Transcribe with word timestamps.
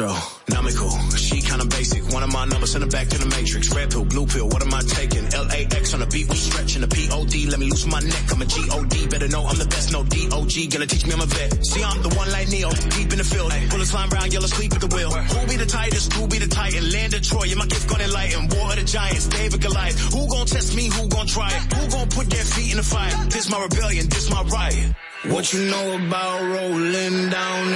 Astro. 0.00 0.40
Nomical, 0.50 0.90
she 1.16 1.42
kinda 1.42 1.64
basic. 1.66 2.02
One 2.12 2.22
of 2.22 2.32
my 2.32 2.44
numbers 2.46 2.74
in 2.74 2.80
the 2.80 2.86
back 2.86 3.08
to 3.08 3.18
the 3.18 3.26
matrix. 3.26 3.74
Red 3.74 3.90
pill, 3.90 4.04
blue 4.04 4.26
pill, 4.26 4.48
what 4.48 4.62
am 4.62 4.72
I 4.72 4.80
taking? 4.80 5.24
LAX 5.28 5.94
on 5.94 6.00
the 6.00 6.06
beat, 6.06 6.28
we 6.28 6.36
stretching. 6.36 6.80
The 6.80 6.88
POD, 6.88 7.46
let 7.50 7.58
me 7.60 7.68
loosen 7.68 7.90
my 7.90 8.00
neck. 8.00 8.24
I'm 8.32 8.40
a 8.40 8.46
GOD, 8.46 9.10
better 9.10 9.28
know 9.28 9.44
I'm 9.44 9.58
the 9.58 9.66
best. 9.66 9.92
No 9.92 10.02
DOG, 10.02 10.54
gonna 10.72 10.86
teach 10.86 11.06
me 11.06 11.12
I'm 11.12 11.20
a 11.20 11.26
vet. 11.26 11.66
See, 11.66 11.82
I'm 11.84 12.02
the 12.02 12.08
one 12.16 12.30
like 12.32 12.48
Neo, 12.48 12.70
deep 12.96 13.12
in 13.12 13.18
the 13.18 13.28
field. 13.28 13.52
Bullets 13.70 13.90
slime 13.90 14.10
round, 14.10 14.32
yellow 14.32 14.48
sleep 14.48 14.72
at 14.72 14.80
the 14.80 14.88
wheel. 14.88 15.10
Who 15.12 15.46
be 15.46 15.56
the 15.56 15.66
tightest? 15.66 16.12
Who 16.14 16.26
be 16.26 16.38
the 16.38 16.48
titan? 16.48 16.90
Land 16.90 17.14
of 17.14 17.22
Troy, 17.22 17.52
my 17.56 17.66
gift 17.66 17.88
gonna 17.88 18.04
enlighten. 18.04 18.48
War 18.48 18.72
of 18.72 18.76
the 18.76 18.84
Giants, 18.84 19.26
David 19.28 19.60
Goliath. 19.60 20.00
Who 20.14 20.28
gon' 20.28 20.46
test 20.46 20.74
me? 20.74 20.88
Who 20.88 21.08
gon' 21.08 21.26
try 21.26 21.52
it? 21.52 21.62
Who 21.76 21.90
gon' 21.90 22.08
put 22.08 22.30
their 22.30 22.44
feet 22.44 22.72
in 22.72 22.78
the 22.78 22.82
fire? 22.82 23.12
This 23.28 23.50
my 23.50 23.60
rebellion, 23.62 24.08
this 24.08 24.30
my 24.30 24.42
riot. 24.42 24.94
What 25.28 25.52
you 25.52 25.68
know 25.70 25.96
about 26.00 26.40
rolling 26.40 27.28
down 27.28 27.68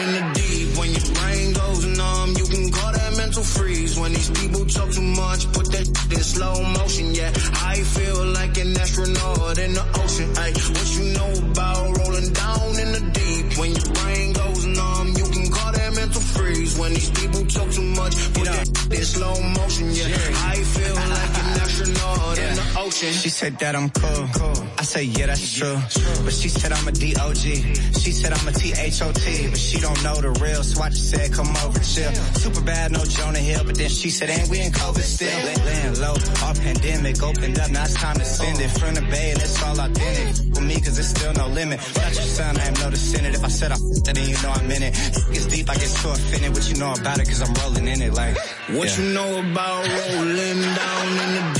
yeah. 23.04 23.10
in 23.10 23.12
the 23.12 23.18
ocean. 23.18 23.22
She 23.22 23.28
said 23.28 23.58
that 23.58 23.76
I'm 23.76 23.90
cool. 23.90 24.28
cool. 24.34 24.66
I 24.78 24.82
say, 24.82 25.04
yeah, 25.04 25.26
that's 25.26 25.54
true. 25.54 25.76
But 26.24 26.34
she 26.34 26.48
said 26.48 26.72
I'm 26.72 26.88
a 26.88 26.92
D-O-G. 26.92 27.74
She 28.00 28.12
said 28.12 28.32
I'm 28.32 28.48
a 28.48 28.52
T-H-O-T. 28.52 29.48
But 29.50 29.58
she 29.58 29.80
don't 29.80 30.02
know 30.02 30.20
the 30.20 30.30
real, 30.40 30.62
so 30.62 30.82
I 30.82 30.88
just 30.90 31.10
said, 31.10 31.32
come 31.32 31.48
over, 31.64 31.78
chill. 31.80 32.12
Super 32.36 32.60
bad, 32.62 32.92
no 32.92 33.04
Jonah 33.04 33.38
Hill. 33.38 33.64
But 33.64 33.76
then 33.76 33.88
she 33.88 34.10
said, 34.10 34.30
ain't 34.30 34.48
we 34.48 34.60
in 34.60 34.72
COVID 34.72 35.02
still? 35.02 35.28
Laying 35.44 36.00
low, 36.00 36.16
our 36.44 36.54
pandemic 36.54 37.22
opened 37.22 37.58
up. 37.58 37.70
Now 37.70 37.84
it's 37.84 37.94
time 37.94 38.16
to 38.16 38.24
send 38.24 38.60
it. 38.60 38.70
From 38.74 38.94
the 38.94 39.02
bay, 39.02 39.30
and 39.30 39.40
it's 39.40 39.62
all 39.62 39.78
authentic. 39.78 40.54
For 40.54 40.60
me, 40.62 40.74
cause 40.80 40.98
it's 40.98 41.08
still 41.08 41.32
no 41.34 41.48
limit. 41.48 41.78
Without 41.78 42.14
your 42.14 42.24
son, 42.24 42.56
I 42.58 42.66
am 42.66 42.74
no 42.74 42.90
descendant. 42.90 43.34
If 43.34 43.44
I 43.44 43.48
said 43.48 43.70
I 43.72 43.74
f***ed 43.74 44.16
then 44.16 44.28
you 44.28 44.36
know 44.42 44.50
I'm 44.50 44.70
in 44.70 44.82
it. 44.82 44.92
It's 45.30 45.46
deep, 45.46 45.70
I 45.70 45.74
get 45.74 45.88
so 45.88 46.10
offended. 46.10 46.52
What 46.52 46.68
you 46.68 46.76
know 46.76 46.92
about 46.92 47.18
it, 47.20 47.26
cause 47.28 47.42
I'm 47.42 47.54
rolling 47.62 47.88
in 47.88 48.02
it 48.02 48.12
like. 48.12 48.36
What 48.74 48.88
yeah. 48.88 48.98
you 48.98 49.14
know 49.14 49.30
about 49.38 49.86
rolling 49.88 50.60
down 50.60 51.08
in 51.24 51.30
the 51.36 51.53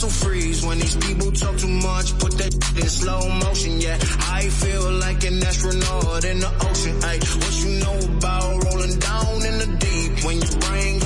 mental 0.00 0.28
freeze. 0.28 0.64
When 0.64 0.78
these 0.78 0.96
people 0.96 1.30
talk 1.32 1.56
too 1.58 1.68
much, 1.68 2.18
put 2.18 2.32
that 2.38 2.54
in 2.54 2.88
slow 2.88 3.28
motion. 3.28 3.80
Yeah, 3.80 3.98
I 4.32 4.48
feel 4.48 4.92
like 4.92 5.24
an 5.24 5.42
astronaut 5.42 6.24
in 6.24 6.40
the 6.40 6.52
ocean. 6.68 6.96
Ay, 7.04 7.18
what 7.40 7.54
you 7.60 7.70
know 7.84 7.98
about 8.16 8.64
rolling 8.64 8.98
down 8.98 9.36
in 9.48 9.58
the 9.58 9.68
deep? 9.78 10.24
When 10.24 10.36
your 10.40 10.56
brain 10.60 10.99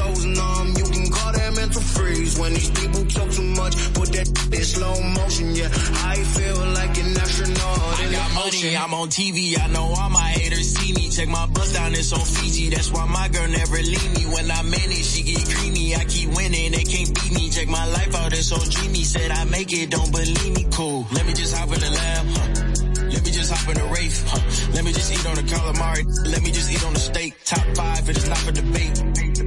freeze. 1.81 2.39
When 2.39 2.53
these 2.53 2.71
people 2.71 3.05
talk 3.07 3.31
too 3.31 3.49
much, 3.57 3.75
put 3.95 4.09
that 4.13 4.29
in 4.53 4.65
slow 4.65 4.95
motion. 5.03 5.55
Yeah, 5.55 5.69
I 6.05 6.17
feel 6.37 6.59
like 6.79 6.95
an 6.99 7.17
astronaut 7.17 8.01
in 8.01 8.11
the 8.13 8.23
ocean. 8.45 8.77
I'm 8.77 8.95
on 8.95 9.09
TV, 9.09 9.59
I 9.59 9.67
know 9.69 9.95
all 9.97 10.11
my 10.11 10.29
haters 10.37 10.75
see 10.75 10.93
me. 10.93 11.11
Check 11.11 11.29
my 11.29 11.47
bust 11.47 11.75
down, 11.75 11.93
it's 11.93 12.13
on 12.13 12.21
Fiji. 12.21 12.71
That's 12.71 12.91
why 12.93 13.07
my 13.07 13.29
girl 13.29 13.49
never 13.49 13.77
leave 13.77 14.13
me. 14.17 14.25
When 14.35 14.51
I'm 14.51 14.67
in 14.67 14.91
it, 14.91 15.05
she 15.05 15.23
get 15.23 15.45
creamy. 15.49 15.95
I 15.95 16.05
keep 16.05 16.31
winning, 16.37 16.73
they 16.73 16.85
can't 16.85 17.15
beat 17.15 17.33
me. 17.33 17.51
Check 17.51 17.69
my 17.69 17.87
life 17.87 18.15
out, 18.15 18.33
it's 18.33 18.49
so 18.49 18.59
dreamy. 18.59 19.05
Said 19.05 19.31
I 19.31 19.45
make 19.45 19.73
it, 19.73 19.91
don't 19.91 20.11
believe 20.11 20.55
me. 20.55 20.67
Cool. 20.73 21.07
Let 21.13 21.27
me 21.27 21.33
just 21.33 21.55
hop 21.55 21.73
in 21.73 21.81
the 21.81 21.91
lab. 21.91 22.27
Huh? 22.27 23.11
Let 23.15 23.25
me 23.25 23.31
just 23.31 23.53
hop 23.53 23.69
in 23.69 23.81
the 23.81 23.87
Wraith. 23.93 24.25
Huh? 24.29 24.73
Let 24.75 24.85
me 24.85 24.93
just 24.93 25.13
eat 25.13 25.27
on 25.27 25.37
the 25.37 25.43
calamari. 25.43 26.05
Let 26.33 26.43
me 26.43 26.51
just 26.51 26.71
eat 26.71 26.85
on 26.85 26.93
the 26.95 27.01
steak. 27.01 27.35
Top 27.45 27.65
five, 27.77 28.09
it 28.09 28.17
is 28.17 28.29
not 28.29 28.39
for 28.39 28.53
debate. 28.53 29.24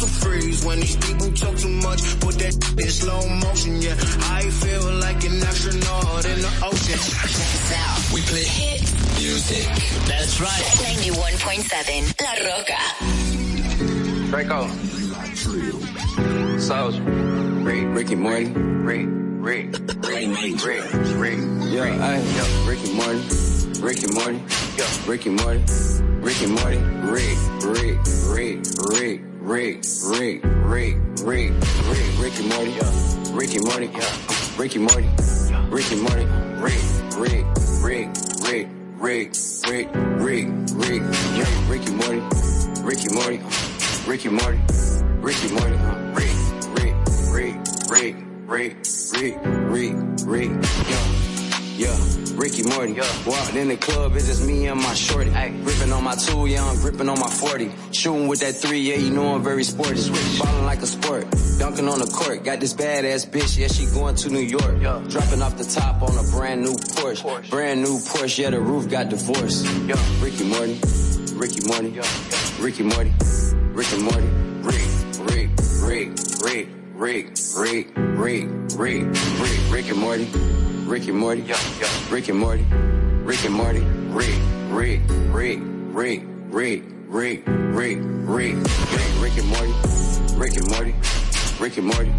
call 0.00 0.08
that 0.08 0.08
mental 0.08 0.08
freeze. 0.08 0.64
When 0.64 0.80
these 0.80 0.96
people 0.96 1.30
talk 1.32 1.56
too 1.56 1.68
much, 1.68 2.20
put 2.20 2.34
that 2.38 2.54
in 2.78 2.90
slow 2.90 3.28
motion. 3.28 3.82
Yeah, 3.82 3.94
I 4.30 4.50
feel 4.50 4.92
like 5.00 5.24
an 5.24 5.42
astronaut 5.42 6.24
in 6.24 6.40
the 6.40 6.52
ocean. 6.64 6.98
Check 6.98 7.52
us 7.58 7.72
out. 7.76 8.14
We 8.14 8.20
play 8.22 8.44
hit 8.44 8.80
music. 9.18 9.66
That's 10.06 10.40
right. 10.40 10.64
91.7 10.96 12.14
La 12.20 12.34
Rocka. 12.48 12.80
Draco. 14.30 14.68
Soldier. 16.58 17.02
Rick, 17.62 17.84
Ricky 17.94 18.14
Morty. 18.14 18.46
Rick, 18.46 19.06
Rick, 19.08 19.66
Rick, 20.02 20.28
Rick, 20.28 20.64
Rick, 20.64 20.84
Rick. 21.16 21.38
Yo, 21.72 21.82
I, 21.82 22.18
yo, 22.18 22.44
Ricky 22.66 22.92
Morty. 22.94 23.20
Ricky 23.80 24.06
Morty. 24.12 24.40
Yo, 24.76 24.84
Ricky 25.06 25.30
Morty. 25.30 25.62
Ricky 26.20 26.46
Morty. 26.46 26.78
Rick, 26.78 27.38
Rick, 27.64 27.98
Rick, 28.28 28.58
Rick, 28.92 29.20
Rick, 29.50 29.82
Rick, 30.04 30.44
Rick, 30.44 30.96
Rick, 31.24 31.50
Rick, 31.88 32.18
Ricky 32.20 32.46
Morty. 32.46 32.70
Ricky 33.32 33.58
Morty. 33.58 33.90
Ricky 34.56 34.78
Morty. 34.78 35.08
Ricky 35.68 35.96
Morty. 35.96 36.24
Rick, 36.62 36.80
Rick, 37.18 37.46
Rick, 37.82 38.08
Rick, 38.38 38.68
Rick, 39.00 39.34
Rick, 39.58 40.48
Rick, 40.70 41.02
Rick, 41.34 41.68
Ricky 41.68 41.90
Morty. 41.90 42.22
Ricky 42.84 43.12
Morty. 43.12 43.42
Ricky 44.06 44.28
Morty. 44.28 44.60
Ricky 45.18 45.48
Morty. 45.52 45.76
Rick, 46.14 46.36
Rick, 46.76 46.94
Rick, 47.32 47.56
Rick, 47.90 48.16
Rick, 48.46 48.76
Rick, 49.12 49.96
Rick, 50.24 50.60
Rick. 50.60 51.29
Yeah, 51.80 51.96
Ricky 52.34 52.62
Morty. 52.62 52.92
Yeah. 52.92 53.08
Walked 53.26 53.54
in 53.56 53.68
the 53.68 53.76
club, 53.78 54.14
it's 54.14 54.26
just 54.26 54.46
me 54.46 54.66
and 54.66 54.78
my 54.78 54.92
shorty. 54.92 55.30
Ay. 55.30 55.48
Gripping 55.64 55.90
on 55.94 56.04
my 56.04 56.14
two, 56.14 56.44
yeah, 56.44 56.62
I'm 56.62 56.76
gripping 56.76 57.08
on 57.08 57.18
my 57.18 57.30
40. 57.30 57.70
Shooting 57.90 58.28
with 58.28 58.40
that 58.40 58.52
three, 58.52 58.80
yeah, 58.80 58.96
you 58.96 59.08
know 59.08 59.34
I'm 59.34 59.42
very 59.42 59.64
sporty. 59.64 59.98
Ballin' 60.38 60.66
like 60.66 60.82
a 60.82 60.86
sport. 60.86 61.24
Dunking 61.58 61.88
on 61.88 62.00
the 62.00 62.04
court. 62.04 62.44
Got 62.44 62.60
this 62.60 62.74
badass 62.74 63.26
bitch, 63.30 63.56
yeah, 63.56 63.68
she 63.68 63.86
going 63.94 64.14
to 64.16 64.28
New 64.28 64.42
York. 64.42 64.76
Yeah. 64.78 65.02
Dropping 65.08 65.40
off 65.40 65.56
the 65.56 65.64
top 65.64 66.02
on 66.02 66.18
a 66.18 66.30
brand 66.30 66.60
new 66.60 66.74
Porsche. 66.74 67.22
Porsche. 67.22 67.48
Brand 67.48 67.80
new 67.80 67.96
Porsche, 67.96 68.40
yeah, 68.40 68.50
the 68.50 68.60
roof 68.60 68.90
got 68.90 69.08
divorced. 69.08 69.64
Yeah. 69.86 69.96
Ricky 70.20 70.44
Morty. 70.44 70.78
Ricky 71.32 71.66
Morty. 71.66 71.88
Yeah. 71.96 72.04
Ricky 72.60 72.82
Morty. 72.82 73.14
Ricky 73.72 74.02
Morty. 74.02 74.28
Rick, 74.60 74.84
Rick, 75.20 75.48
Rick, 75.80 76.10
Rick, 76.42 76.68
Rick, 76.96 77.38
Rick, 77.56 77.88
Rick, 77.96 78.48
Rick, 78.76 79.06
Rick, 79.40 79.72
Rick 79.72 79.88
and 79.88 79.98
Morty. 79.98 80.28
Rick 80.90 81.06
and 81.06 81.18
Morty. 81.18 81.42
Yeah, 81.42 81.56
yeah. 81.78 82.12
Rick 82.12 82.28
and 82.30 82.38
Morty. 82.40 82.64
Rick 83.22 83.44
and 83.44 83.54
Morty. 83.54 83.78
Rick, 83.78 84.40
Rick, 84.70 85.00
Rick, 85.30 85.60
Rick, 85.92 86.22
Rick, 86.50 86.82
Rick, 87.06 87.44
Rick, 87.46 87.46
Rick, 87.76 87.98
Rick, 88.26 88.56
Rick 89.20 89.38
and 89.38 89.48
Morty. 89.48 89.72
Rick 90.34 90.56
and 90.56 90.68
Morty. 90.68 90.94
Rick 91.60 91.76
and 91.76 91.86
Morty. 91.86 92.10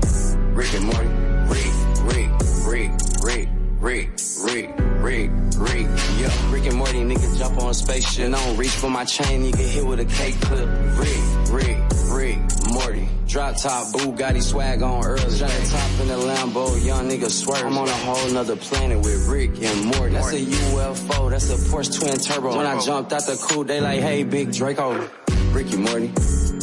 Rick 0.53 0.73
and 0.73 0.85
Morty. 0.85 1.09
Rick, 1.51 1.73
Rick, 2.05 2.31
Rick, 2.65 2.91
Rick, 3.21 3.49
Rick, 3.81 4.11
Rick, 4.43 4.69
Rick, 4.77 5.31
Rick. 5.57 5.87
Yeah, 6.19 6.51
Rick 6.51 6.67
and 6.67 6.77
Morty, 6.77 6.99
nigga 6.99 7.35
jump 7.35 7.57
on 7.57 7.71
a 7.71 7.73
spaceship. 7.73 8.25
And 8.25 8.35
I 8.35 8.45
don't 8.45 8.55
reach 8.55 8.69
for 8.69 8.91
my 8.91 9.03
chain, 9.05 9.43
you 9.43 9.51
get 9.51 9.67
hit 9.67 9.83
with 9.83 9.99
a 9.99 10.05
cake 10.05 10.39
clip. 10.41 10.69
Rick, 10.99 11.17
Rick, 11.49 11.77
Rick, 12.11 12.37
Morty. 12.71 13.09
Drop 13.25 13.57
top, 13.57 13.87
Bugatti 13.87 14.43
swag 14.43 14.83
on 14.83 15.03
early. 15.03 15.35
Giant 15.35 15.69
top 15.71 15.99
in 15.99 16.07
the 16.09 16.13
Lambo, 16.13 16.85
young 16.85 17.09
nigga 17.09 17.27
swerve. 17.27 17.65
I'm 17.65 17.75
on 17.75 17.87
a 17.87 17.91
whole 17.91 18.29
nother 18.31 18.55
planet 18.55 18.99
with 18.99 19.27
Rick 19.27 19.59
and 19.63 19.85
Morty. 19.85 20.13
That's 20.13 20.33
a 20.33 20.39
UFO, 20.39 21.31
that's 21.31 21.49
a 21.49 21.55
Porsche 21.55 21.99
twin 21.99 22.19
turbo. 22.19 22.55
When 22.55 22.67
I 22.67 22.79
jumped 22.81 23.13
out 23.13 23.25
the 23.25 23.35
coupe, 23.49 23.65
they 23.65 23.81
like, 23.81 23.99
hey, 23.99 24.23
big 24.23 24.53
Draco. 24.53 25.09
Ricky 25.53 25.77
Morty, 25.77 26.13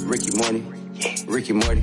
Ricky 0.04 0.38
Morty, 0.38 0.64
Ricky 1.26 1.52
Morty, 1.52 1.82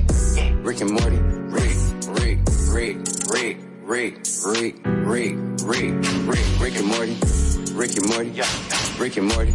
Rick 0.62 0.80
and 0.80 0.90
Morty, 0.92 1.18
Rick, 1.18 1.76
Rick, 2.08 2.38
Rick, 2.72 2.96
Rick, 3.30 3.58
Rick, 3.86 4.18
Rick, 4.44 4.74
Rick, 4.84 5.36
Rick, 5.62 5.94
Rick, 6.26 6.60
Rick 6.60 6.76
and 6.76 6.88
Morty, 6.88 7.16
Rick 7.72 7.96
and 7.96 8.08
Morty, 8.08 8.30
Rick 8.98 9.16
and 9.16 9.28
Morty, 9.28 9.54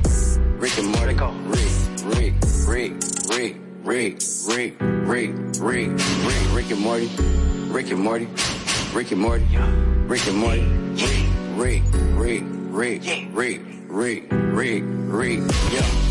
Rick 0.58 0.78
and 0.78 0.88
Morty, 0.88 1.14
Rick, 1.50 1.72
Rick, 2.06 2.34
Rick, 2.66 2.94
Rick. 3.30 3.72
Rick, 3.84 4.18
Rick, 4.48 4.76
Rick, 4.80 5.34
Rick, 5.60 5.98
Rick, 6.22 6.54
Rick 6.54 6.72
and 6.72 6.80
Morty, 6.80 7.10
Rick 7.74 7.92
and 7.92 8.00
Morty, 8.00 8.28
Rick 8.94 9.12
and 9.12 9.20
Morty, 9.20 9.44
Rick 10.06 10.28
and 10.28 10.38
Morty, 10.38 10.62
Rick, 11.58 11.84
Rick, 12.16 12.44
Rick, 12.70 13.02
Rick, 13.34 13.62
Rick, 13.90 14.24
Rick, 14.30 14.84
Rick, 14.86 15.40
yeah. 15.74 16.11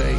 Say. 0.00 0.16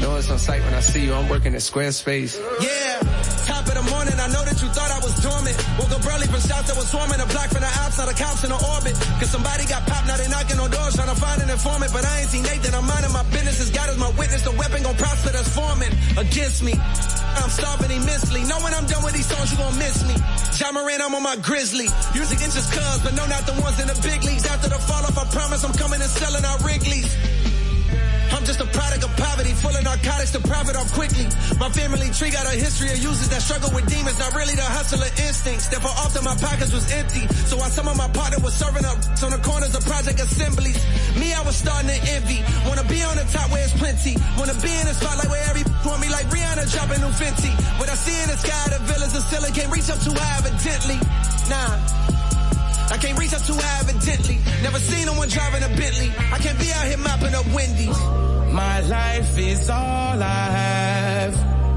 Know 0.00 0.16
it's 0.16 0.30
on 0.32 0.40
sight 0.40 0.64
when 0.64 0.72
I 0.72 0.80
see 0.80 1.04
you, 1.04 1.12
I'm 1.12 1.28
working 1.28 1.52
at 1.52 1.60
Squarespace. 1.60 2.32
Yeah, 2.64 2.96
top 3.44 3.68
of 3.68 3.76
the 3.76 3.84
morning, 3.92 4.16
I 4.16 4.28
know 4.32 4.40
that 4.40 4.56
you 4.56 4.68
thought 4.72 4.88
I 4.88 5.04
was 5.04 5.12
dormant. 5.20 5.52
Woke 5.76 5.92
up 5.92 6.00
early 6.08 6.24
from 6.32 6.40
shots 6.40 6.72
that 6.72 6.76
was 6.80 6.88
swarming, 6.88 7.20
a 7.20 7.28
block 7.28 7.52
from 7.52 7.60
the 7.60 7.72
outside, 7.84 8.08
the 8.08 8.16
cops 8.16 8.40
in 8.40 8.48
the 8.48 8.56
orbit. 8.56 8.96
Cause 9.20 9.28
somebody 9.28 9.68
got 9.68 9.84
popped, 9.84 10.08
now 10.08 10.16
they 10.16 10.28
knocking 10.32 10.56
on 10.56 10.72
doors 10.72 10.96
trying 10.96 11.12
to 11.12 11.18
find 11.20 11.44
an 11.44 11.52
informant. 11.52 11.92
But 11.92 12.08
I 12.08 12.24
ain't 12.24 12.32
seen 12.32 12.44
Nathan, 12.48 12.72
I'm 12.72 12.88
minding 12.88 13.12
my 13.12 13.24
business, 13.36 13.60
as 13.60 13.68
God 13.68 13.92
is 13.92 14.00
my 14.00 14.08
witness, 14.16 14.40
the 14.48 14.56
weapon 14.56 14.80
gon' 14.80 14.96
prosper 14.96 15.28
that's 15.28 15.52
forming 15.52 15.92
against 16.16 16.64
me. 16.64 16.72
I'm 17.36 17.52
starving 17.52 17.92
immensely. 17.92 18.48
Know 18.48 18.64
when 18.64 18.72
I'm 18.72 18.88
done 18.88 19.04
with 19.04 19.12
these 19.12 19.28
songs, 19.28 19.52
you 19.52 19.60
gon' 19.60 19.76
miss 19.76 20.08
me. 20.08 20.16
Jermaine, 20.56 21.04
I'm 21.04 21.12
on 21.12 21.20
my 21.20 21.36
grizzly. 21.36 21.92
Music 22.16 22.40
just 22.40 22.72
cuz, 22.72 22.98
but 23.04 23.12
no, 23.12 23.28
not 23.28 23.44
the 23.44 23.60
ones 23.60 23.76
in 23.76 23.92
the 23.92 23.98
big 24.00 24.24
leagues. 24.24 24.48
After 24.48 24.72
the 24.72 24.80
fall 24.80 25.04
off, 25.04 25.20
I 25.20 25.28
promise 25.28 25.60
I'm 25.68 25.76
coming 25.76 26.00
and 26.00 26.08
selling 26.08 26.48
out 26.48 26.64
Wrigley's. 26.64 27.12
Just 28.44 28.60
a 28.60 28.68
product 28.76 29.02
of 29.04 29.12
poverty, 29.16 29.56
full 29.56 29.72
of 29.72 29.82
narcotics 29.82 30.32
to 30.36 30.40
profit 30.44 30.76
off 30.76 30.92
quickly. 30.92 31.24
My 31.56 31.72
family 31.72 32.12
tree 32.12 32.28
got 32.28 32.44
a 32.44 32.52
history 32.52 32.92
of 32.92 33.00
users 33.00 33.28
that 33.32 33.40
struggle 33.40 33.72
with 33.72 33.88
demons, 33.88 34.18
not 34.20 34.36
really 34.36 34.52
the 34.52 34.68
hustler 34.68 35.08
instincts. 35.24 35.72
Therefore, 35.72 35.96
often 35.96 36.24
my 36.28 36.36
pockets 36.36 36.68
was 36.68 36.84
empty. 36.92 37.24
So 37.48 37.56
while 37.56 37.72
some 37.72 37.88
of 37.88 37.96
my 37.96 38.08
partner 38.12 38.44
was 38.44 38.52
serving 38.52 38.84
up 38.84 39.00
on 39.24 39.32
the 39.32 39.40
corners 39.40 39.72
of 39.72 39.80
project 39.88 40.20
assemblies, 40.20 40.76
me, 41.16 41.32
I 41.32 41.40
was 41.40 41.56
starting 41.56 41.88
to 41.88 41.98
envy. 42.12 42.44
Wanna 42.68 42.84
be 42.84 43.00
on 43.00 43.16
the 43.16 43.24
top 43.32 43.48
where 43.48 43.64
it's 43.64 43.72
plenty. 43.80 44.12
Wanna 44.36 44.54
be 44.60 44.72
in 44.76 44.84
the 44.84 44.94
spotlight 44.94 45.30
where 45.32 45.44
every 45.48 45.64
want 45.88 46.04
me 46.04 46.12
like 46.12 46.28
Rihanna 46.28 46.68
dropping 46.68 47.00
new 47.00 47.12
Fenty. 47.16 47.52
What 47.80 47.88
I 47.88 47.96
see 47.96 48.12
in 48.12 48.28
the 48.28 48.36
sky, 48.36 48.76
the 48.76 48.80
villas 48.84 49.16
of 49.16 49.24
ceiling 49.24 49.56
can't 49.56 49.72
reach 49.72 49.88
up 49.88 50.00
too 50.04 50.12
high 50.12 50.44
evidently. 50.44 51.00
Nah. 51.48 51.80
I 52.92 53.00
can't 53.00 53.16
reach 53.18 53.32
up 53.32 53.40
too 53.48 53.56
high 53.56 53.88
evidently. 53.88 54.36
Never 54.60 54.78
seen 54.78 55.06
no 55.06 55.14
one 55.14 55.32
driving 55.32 55.64
a 55.64 55.68
Bentley. 55.72 56.12
I 56.28 56.36
can't 56.38 56.58
be 56.60 56.68
out 56.76 56.84
here 56.84 57.00
mopping 57.00 57.34
up 57.34 57.46
Wendy's. 57.56 58.33
My 58.54 58.78
life 58.82 59.36
is 59.36 59.68
all 59.68 60.22
I 60.22 60.44
have. 60.60 61.34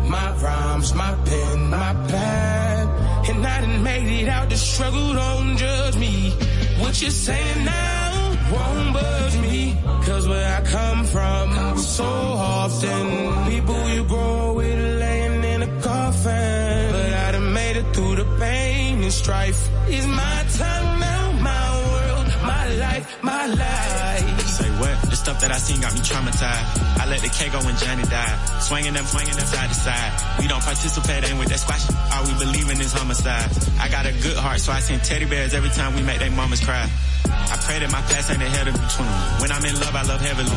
My 0.07 0.31
rhymes, 0.43 0.93
my 0.93 1.13
pen, 1.25 1.69
my 1.71 1.93
pad. 2.07 3.29
And 3.29 3.47
I 3.47 3.61
done 3.61 3.81
made 3.81 4.21
it 4.21 4.29
out 4.29 4.47
the 4.47 4.57
struggle, 4.57 5.13
don't 5.13 5.57
judge 5.57 5.97
me. 5.97 6.29
What 6.77 7.01
you're 7.01 7.09
saying 7.09 7.65
now 7.65 8.37
won't 8.53 8.93
budge 8.93 9.37
me. 9.39 9.75
Cause 10.05 10.27
where 10.27 10.49
I 10.59 10.61
come 10.65 11.03
from, 11.05 11.77
so 11.79 12.05
often, 12.05 13.49
people 13.49 13.89
you 13.89 14.03
grow 14.03 14.53
with 14.53 14.99
laying 14.99 15.43
in 15.43 15.63
a 15.63 15.81
coffin. 15.81 16.91
But 16.91 17.13
I 17.25 17.31
done 17.31 17.53
made 17.53 17.77
it 17.77 17.87
through 17.95 18.17
the 18.17 18.27
pain 18.39 19.01
and 19.01 19.11
strife. 19.11 19.61
Is 19.89 20.05
my 20.05 20.37
time 20.61 20.99
now, 20.99 21.31
my 21.41 21.65
world, 21.89 22.27
my 22.43 22.65
life, 22.75 23.23
my 23.23 23.45
life. 23.47 24.36
What? 24.77 24.93
The 25.09 25.15
stuff 25.15 25.41
that 25.41 25.51
I 25.51 25.57
seen 25.57 25.81
got 25.81 25.93
me 25.93 25.99
traumatized. 25.99 27.01
I 27.01 27.05
let 27.09 27.21
the 27.21 27.29
K 27.29 27.49
go 27.49 27.59
when 27.65 27.75
Johnny 27.77 28.03
died. 28.03 28.37
Swinging 28.61 28.93
them, 28.93 29.05
swinging 29.05 29.35
them 29.35 29.45
side 29.45 29.69
to 29.69 29.75
side. 29.75 30.11
We 30.39 30.47
don't 30.47 30.61
participate 30.61 31.29
in 31.29 31.37
with 31.37 31.49
that 31.49 31.59
squash. 31.59 31.85
All 32.13 32.23
we 32.25 32.33
believe 32.37 32.69
in 32.69 32.79
is 32.81 32.93
homicide. 32.93 33.49
I 33.79 33.89
got 33.89 34.05
a 34.05 34.13
good 34.21 34.37
heart, 34.37 34.59
so 34.59 34.71
I 34.71 34.79
send 34.79 35.03
teddy 35.03 35.25
bears 35.25 35.53
every 35.53 35.69
time 35.69 35.95
we 35.95 36.01
make 36.03 36.19
their 36.19 36.31
mamas 36.31 36.61
cry. 36.61 36.89
I 37.27 37.55
pray 37.63 37.79
that 37.79 37.91
my 37.91 38.01
past 38.11 38.31
ain't 38.31 38.43
ahead 38.43 38.67
of 38.67 38.75
me, 38.75 38.85
21. 38.87 39.41
When 39.41 39.51
I'm 39.51 39.63
in 39.63 39.75
love, 39.79 39.95
I 39.95 40.03
love 40.03 40.21
heavily. 40.21 40.51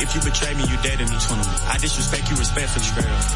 If 0.00 0.14
you 0.14 0.20
betray 0.20 0.52
me, 0.54 0.64
you 0.68 0.76
dead 0.84 1.00
to 1.00 1.06
me, 1.08 1.16
21. 1.16 1.44
I 1.68 1.76
disrespect 1.80 2.28
you 2.30 2.36
respectfully. 2.36 2.84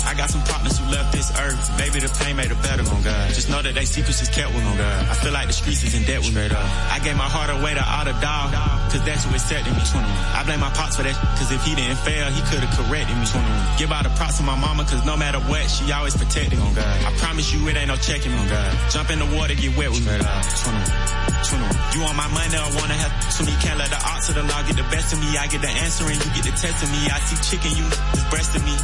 I 0.05 0.13
got 0.17 0.29
some 0.31 0.45
partners 0.45 0.77
who 0.79 0.85
left 0.93 1.13
this 1.13 1.33
earth. 1.41 1.61
Maybe 1.77 2.01
the 2.01 2.13
pain 2.21 2.37
made 2.37 2.53
a 2.53 2.59
better, 2.61 2.85
on 2.89 3.03
God. 3.03 3.33
Just 3.33 3.49
know 3.49 3.61
that 3.63 3.75
they 3.75 3.85
secrets 3.85 4.21
is 4.23 4.29
kept 4.29 4.53
with, 4.55 4.65
on 4.65 4.77
God. 4.77 5.09
I 5.09 5.15
feel 5.15 5.33
like 5.33 5.49
the 5.49 5.57
streets 5.57 5.83
is 5.85 5.95
in 5.95 6.05
debt 6.05 6.21
with 6.21 6.35
me. 6.35 6.45
I 6.49 7.01
gave 7.01 7.17
my 7.17 7.29
heart 7.29 7.51
away 7.51 7.75
to 7.75 7.85
all 7.85 8.05
the 8.05 8.17
dog, 8.21 8.53
cause 8.93 9.05
that's 9.05 9.25
said 9.45 9.65
to 9.65 9.71
me, 9.73 9.81
21. 9.81 10.20
I 10.35 10.45
blame 10.45 10.61
my 10.61 10.71
pops 10.71 10.97
for 10.97 11.03
that, 11.03 11.15
cause 11.37 11.51
if 11.51 11.63
he 11.65 11.75
didn't 11.75 11.99
fail, 12.01 12.31
he 12.31 12.41
could've 12.49 12.71
corrected 12.77 13.17
me, 13.17 13.27
21. 13.27 13.79
Give 13.79 13.91
all 13.93 14.03
the 14.03 14.13
props 14.17 14.39
to 14.39 14.43
my 14.43 14.57
mama, 14.57 14.85
cause 14.85 15.05
no 15.05 15.17
matter 15.17 15.41
what, 15.51 15.69
she 15.69 15.91
always 15.93 16.17
protected 16.17 16.59
me, 16.59 16.65
on 16.65 16.75
God. 16.75 16.97
I 17.05 17.11
promise 17.19 17.53
you 17.53 17.67
it 17.69 17.77
ain't 17.77 17.89
no 17.89 17.97
checking, 17.97 18.33
on 18.33 18.47
oh, 18.47 18.51
God. 18.51 18.71
Jump 18.91 19.11
in 19.11 19.19
the 19.19 19.29
water, 19.37 19.55
get 19.55 19.77
wet 19.77 19.91
with 19.91 20.05
me, 20.05 20.17
21. 20.17 21.21
21. 21.51 21.81
You 21.97 22.01
want 22.05 22.17
my 22.17 22.29
money 22.31 22.55
I 22.57 22.69
wanna 22.79 22.95
have 22.95 23.13
to 23.37 23.43
me? 23.45 23.53
Can't 23.61 23.79
let 23.79 23.91
the 23.91 24.01
odds 24.01 24.29
of 24.29 24.35
the 24.37 24.45
law 24.45 24.63
get 24.63 24.77
the 24.77 24.89
best 24.93 25.13
of 25.13 25.19
me. 25.21 25.37
I 25.37 25.47
get 25.47 25.61
the 25.61 25.69
answer 25.69 26.05
and 26.05 26.17
you 26.17 26.31
get 26.37 26.45
the 26.45 26.55
test 26.55 26.83
of 26.83 26.91
me. 26.93 27.01
I 27.11 27.19
see 27.27 27.39
chicken, 27.49 27.73
you 27.77 27.87
just 27.89 28.31
breast 28.31 28.55
of 28.57 28.63
me. 28.65 28.77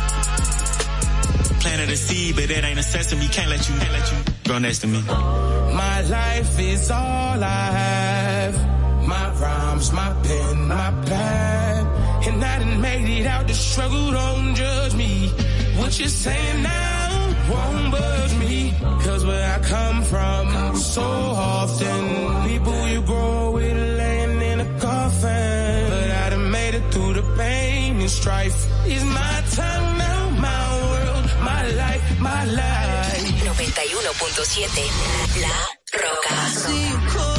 Planted 1.61 1.91
a 1.91 1.97
seed, 1.97 2.37
but 2.37 2.51
it 2.51 2.65
ain't 2.65 2.79
a 2.79 2.83
sesame. 2.83 3.29
Can't 3.29 3.51
let 3.51 3.69
you, 3.69 3.75
can't 3.77 3.93
let 3.93 4.07
you 4.13 4.19
grow 4.45 4.59
next 4.59 4.81
to 4.81 4.87
me. 4.87 5.01
My 5.03 6.01
life 6.03 6.59
is 6.59 6.91
all 6.91 7.43
I 7.43 7.71
have. 7.79 8.16
My 9.77 9.83
rhymes, 9.83 9.93
my 9.93 10.13
pen, 10.23 10.69
my 10.69 10.91
pad. 11.05 12.27
And 12.27 12.43
I 12.43 12.59
done 12.61 12.81
made 12.81 13.21
it 13.21 13.27
out 13.27 13.47
the 13.47 13.53
struggle, 13.53 14.11
don't 14.11 14.55
judge 14.55 14.95
me. 14.95 15.29
What 15.77 15.99
you're 15.99 16.09
saying 16.09 16.63
now 16.63 17.35
won't 17.51 17.93
budge 17.93 18.35
me. 18.39 18.75
Cause 19.05 19.27
where 19.27 19.47
I 19.55 19.59
come 19.61 20.03
from, 20.03 20.77
so 20.77 21.03
often, 21.03 22.49
people 22.49 22.89
you 22.89 23.03
grow 23.03 23.51
with 23.53 23.77
laying 23.99 24.41
in 24.41 24.61
a 24.61 24.81
coffin. 24.81 25.91
But 25.91 26.11
I 26.11 26.31
done 26.31 26.51
made 26.51 26.75
it 26.75 26.91
through 26.91 27.13
the 27.13 27.35
pain 27.37 28.01
and 28.01 28.11
strife. 28.11 28.59
Is 28.87 29.05
my 29.05 29.43
time 29.51 29.99
now, 29.99 30.31
my 30.49 30.65
world, 30.89 31.25
my 31.43 31.63
life, 31.83 32.21
my 32.21 32.45
life. 32.47 33.27
91.7 33.45 35.43
La 35.43 35.57
Rocka. 36.01 37.36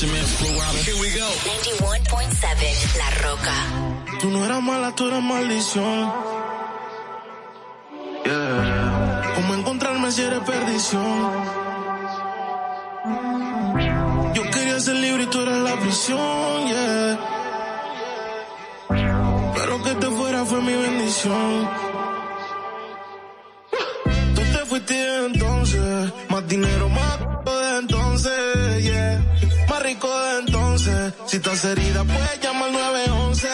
Here 0.00 0.08
we 0.98 1.10
go. 1.10 1.28
91.7 1.44 2.96
La 2.96 3.10
Roca. 3.20 3.52
Tú 4.18 4.30
no 4.30 4.46
eras 4.46 4.62
mala, 4.62 4.94
tú 4.94 5.06
eras 5.06 5.22
maldición. 5.22 6.10
Yeah. 8.24 9.32
¿Cómo 9.34 9.54
encontrarme 9.56 10.10
si 10.10 10.22
eres 10.22 10.40
perdición? 10.40 11.30
Yo 14.32 14.42
quería 14.50 14.80
ser 14.80 14.94
libre 14.94 15.24
y 15.24 15.26
tú 15.26 15.42
eras 15.42 15.58
la 15.58 15.76
prisión, 15.78 16.66
yeah. 16.68 17.18
Pero 19.54 19.82
que 19.82 19.94
te 19.96 20.06
fuera 20.06 20.46
fue 20.46 20.62
mi 20.62 20.72
bendición. 20.72 21.89
Si 31.30 31.36
estás 31.36 31.64
herida 31.64 32.02
puedes 32.02 32.40
llamar 32.40 32.70
al 32.70 32.72
911, 32.72 33.48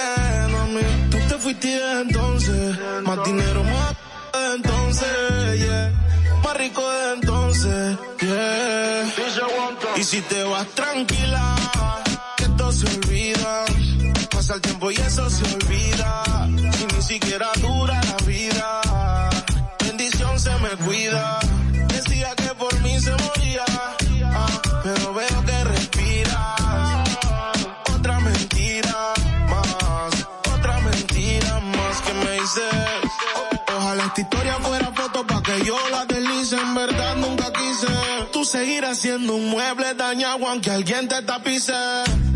mami. 0.51 0.81
Tú 1.11 1.19
te 1.29 1.35
fuiste 1.39 2.01
entonces, 2.01 2.79
más 3.03 3.23
dinero, 3.23 3.65
más 3.65 3.95
de 4.33 4.55
entonces. 4.55 5.93
Más 6.43 6.57
rico 6.57 6.91
de 6.91 7.13
entonces. 7.13 7.99
Y 9.97 10.05
si 10.05 10.23
te 10.23 10.43
vas 10.45 10.67
tranquila, 10.69 11.55
que 12.39 12.45
esto 12.45 12.73
se 12.73 12.87
olvida. 12.87 13.65
Pasa 14.31 14.55
el 14.55 14.61
tiempo 14.63 14.91
y 14.91 14.95
eso 14.95 15.29
se 15.29 15.45
olvida. 15.55 16.25
Si 16.79 16.87
ni 16.87 17.03
siquiera 17.03 17.49
dura 17.61 18.01
la 18.03 18.17
vida, 18.25 18.81
bendición 19.85 20.41
se 20.41 20.51
me 20.61 20.71
cuida. 20.83 21.46
Historia 34.47 34.69
fuera 34.69 34.93
foto 34.93 35.27
pa' 35.27 35.43
que 35.43 35.65
yo 35.65 35.77
la 35.91 36.05
deslice, 36.07 36.57
en 36.57 36.75
verdad 36.75 37.17
nunca 37.17 37.53
quise. 37.53 37.87
Tú 38.33 38.45
seguirás 38.45 38.99
siendo 38.99 39.35
un 39.35 39.49
mueble 39.51 39.95
dañado 39.95 40.47
aunque 40.47 40.71
alguien 40.71 41.09
te 41.09 41.23
tapice. 41.23 41.73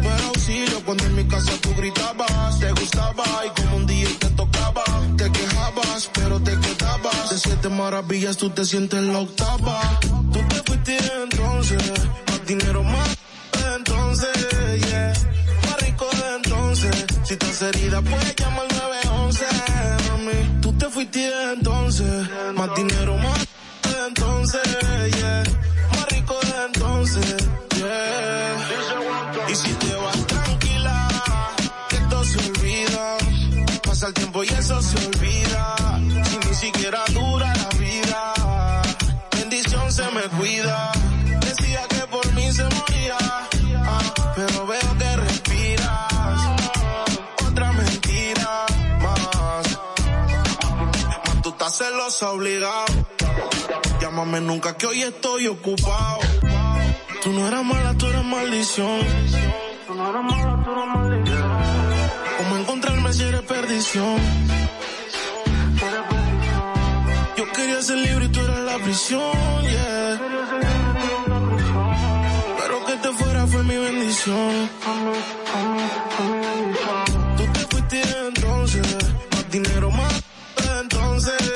No 0.03 0.11
auxilio 0.29 0.85
cuando 0.85 1.05
en 1.05 1.15
mi 1.15 1.25
casa 1.29 1.53
tú 1.61 1.75
gritabas, 1.77 2.59
te 2.59 2.71
gustaba 2.73 3.25
y 3.47 3.61
como 3.61 3.77
un 3.77 3.87
día 3.87 4.09
te 4.19 4.31
tocaba, 4.31 4.85
te 5.17 5.31
quejabas, 5.31 6.11
pero 6.13 6.41
te 6.41 6.59
quedabas. 6.59 7.31
De 7.31 7.39
siete 7.39 7.69
maravillas 7.69 8.37
tú 8.37 8.51
te 8.51 8.65
sientes 8.65 9.03
la 9.03 9.19
octava. 9.21 9.81
Tú 10.33 10.41
te 10.49 10.57
fuiste 10.67 10.99
entonces, 11.23 11.83
más 12.27 12.47
dinero 12.47 12.83
más 12.83 13.17
entonces, 13.77 14.37
yeah. 14.89 15.13
Más 15.65 15.81
rico 15.83 16.07
de 16.11 16.37
entonces, 16.37 17.07
si 17.25 17.35
estás 17.35 17.63
herida 17.63 18.03
puedes 18.03 18.35
llamar 18.37 18.67
al 18.71 18.79
911, 18.79 19.45
mami. 19.45 19.67
Tú 19.67 19.70
te 20.81 20.89
fuiste 20.89 21.31
entonces, 21.53 22.29
más 22.55 22.75
dinero 22.75 23.15
más 23.19 23.47
entonces, 24.07 24.63
yeah. 25.17 25.43
Más 25.93 26.07
rico 26.09 26.39
de 26.41 26.65
entonces, 26.67 27.37
yeah. 27.77 29.49
Y 29.51 29.55
si 29.55 29.73
te 29.75 29.95
vas 29.95 30.27
tranquila, 30.27 31.09
que 31.89 31.97
esto 31.97 32.25
se 32.25 32.39
olvida. 32.39 33.17
Pasa 33.83 34.07
el 34.07 34.15
tiempo 34.15 34.43
y 34.43 34.49
eso 34.49 34.81
se 34.81 35.07
olvida. 35.07 35.77
Si 36.31 36.49
ni 36.49 36.55
siquiera 36.55 37.01
dura 37.13 37.53
la 37.55 37.79
vida, 37.79 38.83
bendición 39.37 39.93
se 39.93 40.05
me 40.11 40.23
cuida. 40.39 40.93
Obligado. 52.23 52.87
Llámame 54.01 54.41
nunca 54.41 54.77
que 54.77 54.87
hoy 54.87 55.03
estoy 55.03 55.47
ocupado. 55.47 56.19
Tú 57.23 57.31
no 57.33 57.47
eras 57.47 57.65
mala, 57.65 57.95
tú 57.97 58.07
eras 58.07 58.25
maldición. 58.25 59.01
Tú 59.87 59.95
no 59.95 60.11
eras 60.11 60.25
mala, 60.25 60.63
tú 60.65 60.71
eras 60.73 60.87
maldición. 60.95 61.59
¿Cómo 62.39 62.57
encontrarme 62.57 63.13
si 63.13 63.23
eres 63.23 63.43
perdición? 63.43 64.17
Yo 67.37 67.53
quería 67.53 67.81
ser 67.83 67.99
libre 67.99 68.25
y 68.25 68.29
tú 68.29 68.41
eras 68.41 68.59
la 68.59 68.79
prisión, 68.79 69.63
yeah. 69.63 70.21
Pero 72.61 72.85
que 72.87 72.97
te 72.97 73.13
fuera 73.13 73.47
fue 73.47 73.63
mi 73.63 73.77
bendición. 73.77 74.71
Tú 77.37 77.45
te 77.53 77.61
fuiste 77.71 78.03
entonces, 78.29 78.97
más 79.33 79.51
dinero 79.51 79.91
más 79.91 80.21
entonces, 80.81 81.50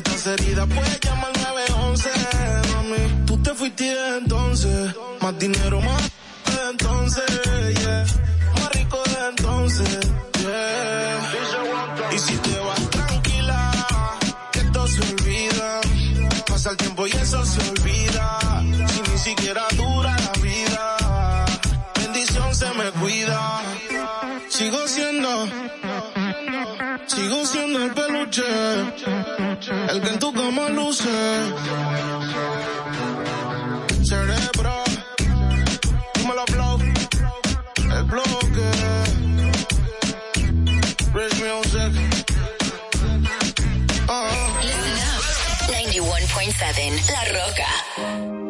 estás 0.00 0.26
herida 0.26 0.66
puedes 0.66 1.00
llamar 1.00 1.30
al 1.36 1.54
911, 1.54 2.10
mami. 2.74 3.26
Tú 3.26 3.36
te 3.42 3.54
fuiste 3.54 3.86
entonces, 4.18 4.94
más 5.20 5.38
dinero 5.38 5.80
más 5.80 6.10
entonces, 6.70 7.24
yeah. 7.80 8.04
Más 8.54 8.70
rico 8.72 8.98
de 9.04 9.28
entonces, 9.28 10.00
yeah. 10.40 12.14
Y 12.14 12.18
si 12.18 12.34
te 12.36 12.58
vas 12.60 12.90
tranquila, 12.90 13.70
que 14.52 14.60
esto 14.60 14.86
se 14.86 15.00
olvida. 15.00 15.80
Pasa 16.46 16.70
el 16.70 16.76
tiempo 16.76 17.06
y 17.06 17.10
eso 17.10 17.44
se 17.44 17.60
olvida. 17.70 18.38
Si 18.88 19.10
ni 19.10 19.18
siquiera 19.18 19.62
dura 19.76 20.16
la 20.16 20.32
vida, 20.40 20.96
bendición 22.00 22.54
se 22.54 22.72
me 22.74 22.90
cuida. 22.92 23.62
Sigo 24.48 24.88
siendo, 24.88 25.48
sigo 27.10 27.44
siendo 27.44 27.84
el 27.84 27.92
peluche, 27.92 28.42
el 29.90 30.00
que 30.00 30.08
en 30.08 30.18
tu 30.18 30.32
cama 30.32 30.68
luce. 30.68 31.08
Cerebro, 34.04 34.84
dímelo 36.14 36.44
blow, 36.52 36.78
el 37.96 38.04
bloque. 38.04 38.70
Rich 41.12 41.36
music. 41.42 41.92
Uh-huh. 44.08 44.50
Listen 44.62 44.98
up. 45.08 45.22
91.7 45.68 47.10
La 47.10 47.22
Roca. 47.34 48.49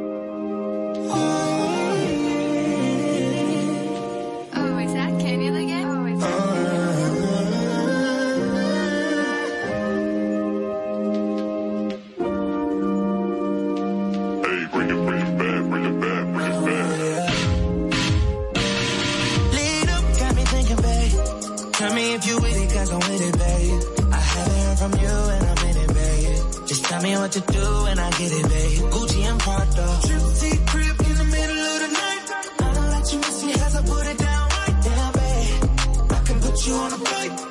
Me 27.21 27.25
what 27.25 27.33
to 27.33 27.41
do 27.53 27.87
and 27.87 28.01
I 28.01 28.11
get 28.13 28.33
it, 28.33 28.49
babe. 28.49 28.93
Gucci 28.93 29.23
and 29.29 29.39
Prada. 29.41 30.01
Trip 30.07 30.67
crib 30.67 31.01
in 31.01 31.17
the 31.19 31.25
middle 31.25 31.59
of 31.73 31.81
the 31.83 31.89
night. 31.89 32.25
I 32.61 32.75
don't 32.75 32.91
let 32.91 33.13
you 33.13 33.19
miss 33.19 33.45
me 33.45 33.53
as 33.53 33.77
I 33.77 33.83
put 33.83 34.07
it 34.07 34.19
down 34.19 34.49
right 34.49 34.83
there, 34.87 35.13
babe. 35.21 36.13
I 36.13 36.21
can 36.25 36.41
put 36.41 36.67
you 36.67 36.75
on 36.75 36.93
a 36.93 36.97
flight. 36.97 37.50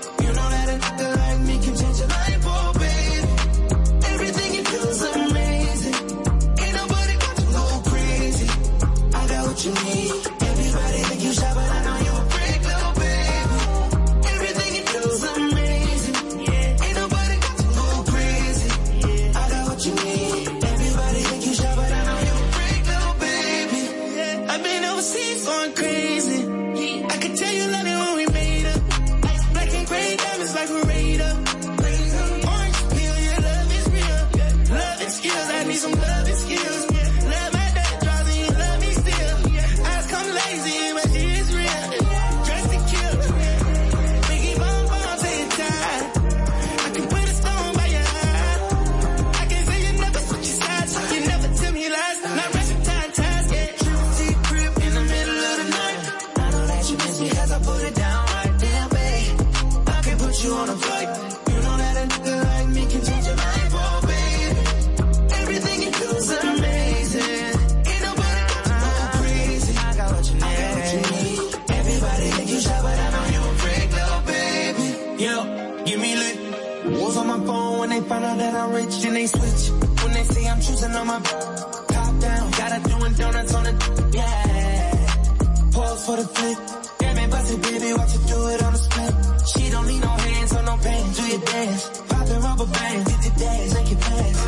I'm 78.59 78.73
rich 78.73 79.05
and 79.05 79.15
they 79.15 79.25
switch. 79.25 79.63
When 80.03 80.11
they 80.13 80.23
say 80.23 80.47
I'm 80.49 80.59
choosing 80.59 80.91
on 80.91 81.07
my 81.07 81.19
top 81.21 82.19
down, 82.19 82.51
gotta 82.51 82.89
doing 82.89 83.13
donuts 83.13 83.53
on 83.55 83.63
the 83.63 83.73
yeah. 84.13 85.71
Pause 85.71 86.05
for 86.05 86.15
the 86.17 86.27
flip. 86.27 86.57
Damn 86.99 87.17
it, 87.17 87.31
bust 87.31 87.53
it, 87.53 87.61
baby, 87.61 87.93
watch 87.93 88.13
you 88.15 88.21
do 88.27 88.47
it 88.49 88.63
on 88.63 88.73
the 88.73 88.79
split. 88.79 89.13
She 89.51 89.71
don't 89.71 89.87
need 89.87 90.01
no 90.01 90.09
hands 90.09 90.53
or 90.57 90.63
no 90.63 90.75
pain. 90.77 91.05
Do 91.13 91.23
your 91.31 91.39
dance, 91.39 92.01
poppin' 92.09 92.41
rubber 92.41 92.65
bands, 92.65 93.05
get 93.11 93.25
your 93.27 93.35
dance, 93.47 93.73
make 93.75 93.91
it 93.93 94.01
fast. 94.03 94.39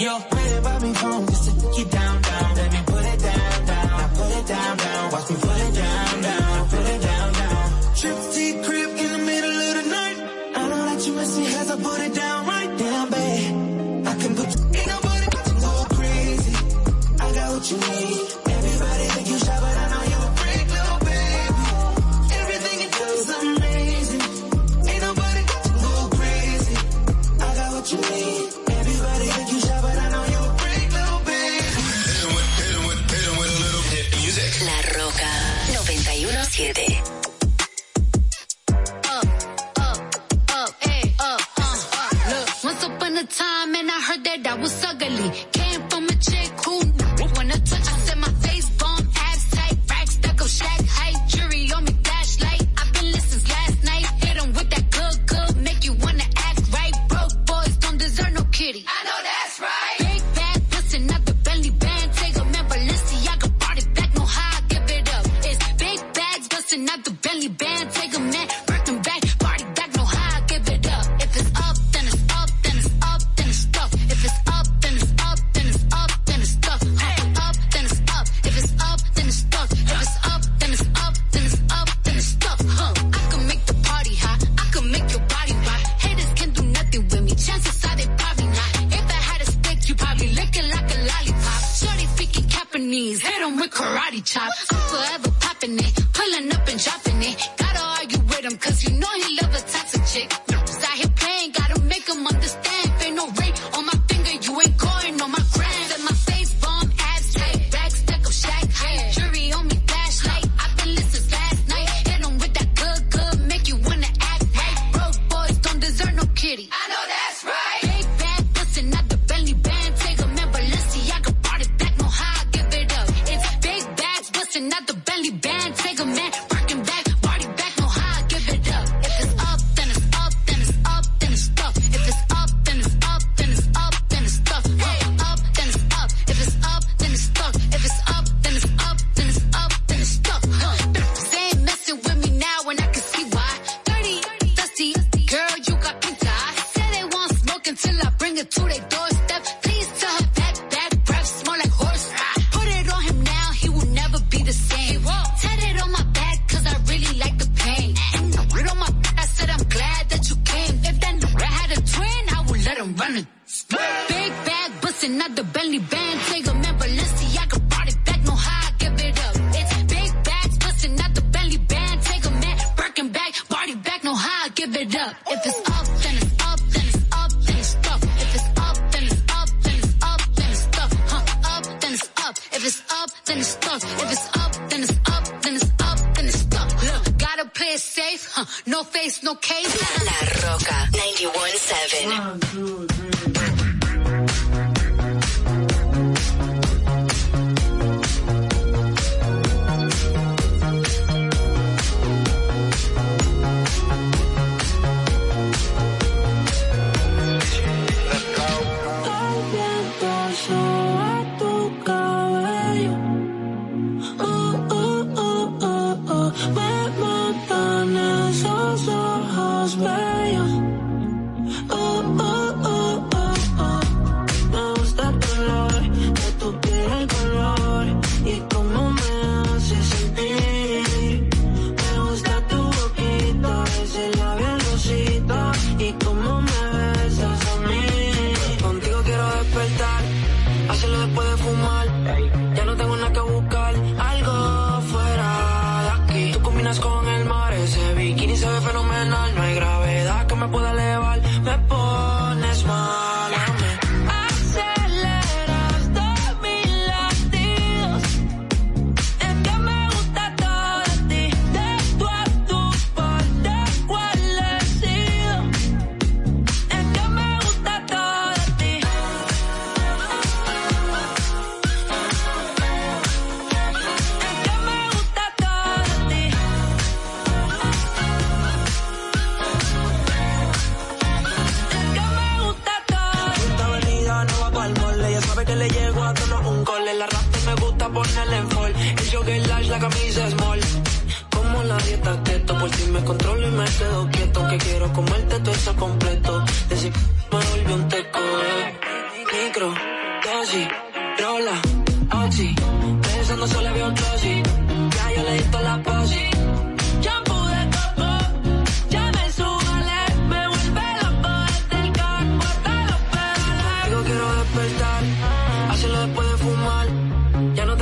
Yo, 0.00 0.12
wait 0.32 0.52
about 0.58 0.82
me 0.82 0.92
home 0.92 1.26
just 1.26 1.44
to 1.44 1.52
get 1.76 1.90
down, 1.92 2.22
down. 2.22 2.54
Let 2.56 2.72
me 2.72 2.80
put 2.84 3.04
it 3.04 3.20
down, 3.20 3.66
down. 3.66 3.90
I 4.00 4.08
put 4.18 4.30
it 4.38 4.46
down, 4.48 4.76
down. 4.76 5.12
Watch 5.12 5.30
me 5.30 5.36
put 5.36 5.60
it 5.60 5.74
down. 5.74 6.09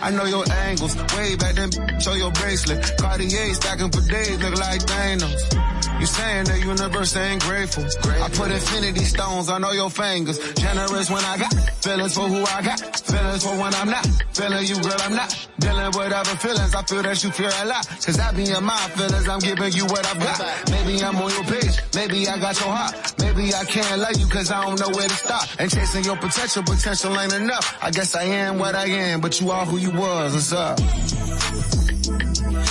I 0.00 0.10
know 0.10 0.24
your 0.24 0.44
angles, 0.50 0.96
way 1.14 1.36
back 1.36 1.54
then, 1.54 1.70
show 2.00 2.14
your 2.14 2.32
bracelet. 2.32 2.96
Cartier 2.98 3.54
stacking 3.54 3.90
for 3.90 4.02
days, 4.02 4.38
look 4.42 4.58
like 4.58 4.80
Thanos. 4.82 5.70
You 6.00 6.06
saying 6.06 6.44
the 6.46 6.58
universe 6.58 7.14
ain't 7.14 7.42
grateful. 7.42 7.84
I 8.24 8.28
put 8.30 8.50
infinity 8.50 9.04
stones 9.04 9.50
on 9.50 9.62
all 9.62 9.74
your 9.74 9.90
fingers. 9.90 10.38
Generous 10.54 11.10
when 11.10 11.22
I 11.24 11.36
got 11.36 11.52
feelings 11.84 12.14
for 12.14 12.26
who 12.26 12.40
I 12.42 12.62
got. 12.62 12.80
Feelings 12.80 13.44
for 13.44 13.52
when 13.60 13.74
I'm 13.74 13.90
not. 13.90 14.06
Feeling 14.32 14.64
you, 14.64 14.80
girl, 14.80 14.96
I'm 15.00 15.14
not. 15.14 15.48
Dealing 15.58 15.92
with 15.92 16.12
other 16.12 16.36
feelings. 16.40 16.74
I 16.74 16.82
feel 16.84 17.02
that 17.02 17.22
you 17.22 17.30
feel 17.30 17.52
a 17.52 17.64
lot. 17.66 17.86
Cause 17.86 18.18
I 18.18 18.32
be 18.32 18.48
in 18.48 18.64
my 18.64 18.76
feelings. 18.96 19.28
I'm 19.28 19.40
giving 19.40 19.72
you 19.72 19.84
what 19.86 20.06
I've 20.06 20.18
got. 20.18 20.70
Maybe 20.70 21.02
I'm 21.04 21.16
on 21.16 21.30
your 21.30 21.44
page. 21.44 21.76
Maybe 21.94 22.26
I 22.28 22.38
got 22.38 22.58
your 22.58 22.70
heart. 22.72 23.09
Maybe 23.20 23.54
I 23.54 23.64
can't 23.64 24.00
love 24.00 24.16
you 24.16 24.26
cause 24.26 24.50
I 24.50 24.64
don't 24.64 24.80
know 24.80 24.88
where 24.88 25.08
to 25.08 25.14
stop. 25.14 25.48
And 25.58 25.70
chasing 25.70 26.04
your 26.04 26.16
potential, 26.16 26.62
potential 26.62 27.18
ain't 27.18 27.34
enough. 27.34 27.76
I 27.82 27.90
guess 27.90 28.14
I 28.14 28.24
am 28.24 28.58
what 28.58 28.74
I 28.74 28.86
am, 28.86 29.20
but 29.20 29.40
you 29.40 29.50
are 29.50 29.66
who 29.66 29.76
you 29.76 29.90
was. 29.90 30.34
What's 30.34 30.52
up? 30.52 30.78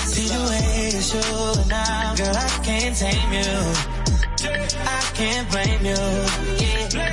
See 0.09 0.27
the 0.27 0.41
way 0.49 0.89
it's 0.93 1.13
you 1.13 1.69
now, 1.69 2.15
girl, 2.15 2.35
I 2.35 2.49
can't 2.63 2.95
tame 2.95 3.33
you. 3.33 3.99
I 4.41 5.01
can't 5.13 5.51
blame 5.51 5.85
you. 5.85 6.01
Yeah. 6.59 7.09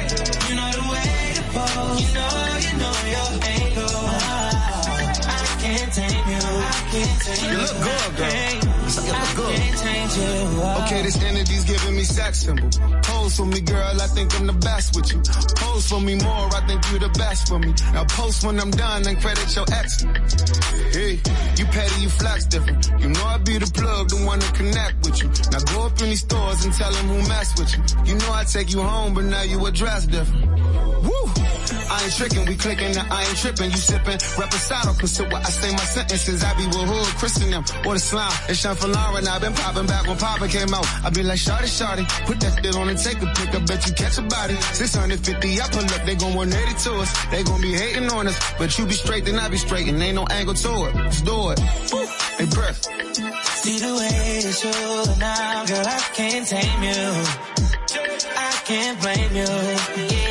You 0.48 0.54
know 0.54 0.70
the 0.72 0.84
way 0.92 1.32
to 1.34 1.42
pose. 1.52 2.00
You 2.00 2.10
know, 2.14 2.32
you 2.66 2.72
know 2.80 2.94
your 3.14 3.30
angle. 3.42 4.06
I 5.26 5.56
can't 5.60 5.92
tame 5.92 6.28
you. 6.30 6.44
I 6.46 6.82
can't 6.92 7.20
tame 7.22 7.44
you. 7.44 7.50
You 7.50 7.58
look 7.62 7.76
good, 7.82 8.10
girl. 8.16 8.66
You 8.86 9.12
look 9.12 9.30
good. 9.36 9.56
Can't 9.56 9.76
change 9.82 10.16
you. 10.16 10.62
Okay, 10.86 11.02
this 11.02 11.20
me 11.20 11.42
sex 12.16 12.38
symbol. 12.44 12.70
Pose 13.02 13.36
for 13.36 13.46
me, 13.46 13.60
girl, 13.60 14.00
I 14.00 14.08
think 14.16 14.28
I'm 14.36 14.46
the 14.46 14.58
best 14.70 14.96
with 14.96 15.12
you. 15.12 15.20
Pose 15.60 15.86
for 15.88 16.00
me 16.00 16.14
more, 16.16 16.48
I 16.58 16.60
think 16.66 16.80
you're 16.90 17.04
the 17.08 17.12
best 17.18 17.48
for 17.48 17.58
me. 17.58 17.72
Now 17.92 18.04
post 18.04 18.44
when 18.44 18.58
I'm 18.58 18.70
done 18.70 19.06
and 19.06 19.16
credit 19.20 19.48
your 19.54 19.66
ex. 19.80 20.02
Hey, 20.96 21.20
you 21.58 21.66
petty, 21.66 22.00
you 22.04 22.08
flex 22.08 22.46
different. 22.46 22.90
You 23.00 23.08
know 23.10 23.24
I 23.24 23.36
be 23.38 23.58
the 23.58 23.70
plug, 23.78 24.08
the 24.08 24.24
one 24.24 24.40
to 24.40 24.50
connect 24.52 24.96
with 25.04 25.16
you. 25.20 25.28
Now 25.52 25.60
go 25.72 25.86
up 25.86 26.00
in 26.00 26.08
these 26.08 26.24
stores 26.28 26.64
and 26.64 26.72
tell 26.72 26.92
them 26.92 27.06
who 27.12 27.18
mess 27.28 27.48
with 27.58 27.70
you. 27.74 27.82
You 28.08 28.14
know 28.18 28.32
I 28.32 28.44
take 28.44 28.72
you 28.72 28.82
home, 28.82 29.12
but 29.14 29.24
now 29.24 29.42
you 29.42 29.58
address 29.66 30.06
different. 30.06 30.46
Woo! 31.04 31.45
I 31.72 32.02
ain't 32.04 32.14
tricking, 32.14 32.44
we 32.46 32.56
clicking, 32.56 32.92
now 32.94 33.06
I 33.10 33.24
ain't 33.24 33.36
tripping. 33.36 33.70
You 33.70 33.76
sipping, 33.76 34.18
reposado, 34.38 34.98
consider 34.98 35.28
what 35.30 35.46
I 35.46 35.50
say 35.50 35.70
my 35.72 35.86
sentences. 35.86 36.44
I 36.44 36.54
be 36.54 36.66
with 36.66 36.86
hood, 36.86 37.10
Christian 37.18 37.50
them, 37.50 37.64
or 37.86 37.94
the 37.94 38.00
slime. 38.00 38.32
It's 38.48 38.60
Sean 38.60 38.76
for 38.76 38.86
and 38.86 39.28
i 39.28 39.38
been 39.38 39.54
popping 39.54 39.86
back 39.86 40.06
when 40.06 40.16
Papa 40.16 40.48
came 40.48 40.72
out. 40.74 40.86
I 41.04 41.10
be 41.10 41.22
like, 41.22 41.38
shawty, 41.38 41.70
shawty, 41.70 42.04
put 42.26 42.40
that 42.40 42.62
shit 42.62 42.76
on 42.76 42.88
and 42.88 42.98
take 42.98 43.20
a 43.22 43.26
pic. 43.26 43.54
I 43.54 43.58
bet 43.64 43.86
you 43.86 43.92
catch 43.94 44.18
a 44.18 44.22
body. 44.22 44.54
650, 44.54 45.60
I 45.60 45.68
pull 45.68 45.84
up, 45.84 46.06
they 46.06 46.14
gon' 46.14 46.34
180 46.34 46.78
to 46.84 46.90
us. 47.00 47.10
They 47.30 47.42
gon' 47.42 47.60
be 47.60 47.72
hating 47.72 48.08
on 48.10 48.26
us, 48.28 48.38
but 48.58 48.78
you 48.78 48.86
be 48.86 48.94
straight, 48.94 49.24
then 49.24 49.38
I 49.38 49.48
be 49.48 49.58
straight, 49.58 49.88
and 49.88 50.02
ain't 50.02 50.14
no 50.14 50.26
angle 50.30 50.54
to 50.54 50.72
it. 50.86 50.94
Let's 50.94 51.22
do 51.22 51.50
it. 51.50 51.58
Hey, 51.58 52.46
breath. 52.46 52.84
See 53.62 53.78
the 53.78 53.94
way 53.96 54.38
it's 54.44 54.62
you 54.62 55.18
now, 55.18 55.64
girl, 55.66 55.86
I 55.86 56.00
can't 56.14 56.46
tame 56.46 56.82
you. 56.82 57.56
I 58.36 58.52
can't 58.64 59.00
blame 59.00 59.34
you. 59.34 60.06
Yeah. 60.06 60.25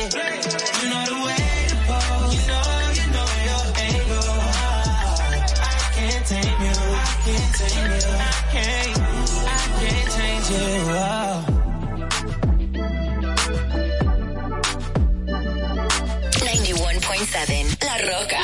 91.7 18.06 18.35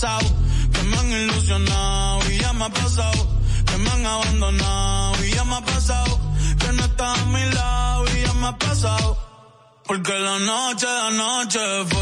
que 0.00 0.82
me 0.84 0.96
han 0.96 1.12
ilusionado 1.12 2.30
y 2.30 2.38
ya 2.38 2.54
me 2.54 2.64
ha 2.64 2.70
pasado, 2.70 3.26
que 3.66 3.76
me 3.76 3.90
han 3.90 4.06
abandonado 4.06 5.24
y 5.26 5.30
ya 5.30 5.44
me 5.44 5.56
ha 5.56 5.60
pasado, 5.60 6.18
que 6.58 6.72
no 6.72 6.84
estás 6.84 7.18
a 7.18 7.24
mi 7.26 7.44
lado 7.52 8.04
y 8.16 8.22
ya 8.22 8.32
me 8.32 8.46
ha 8.46 8.56
pasado, 8.56 9.18
porque 9.84 10.18
la 10.18 10.38
noche, 10.38 10.86
la 10.86 11.10
noche 11.10 11.60
fue 11.90 11.99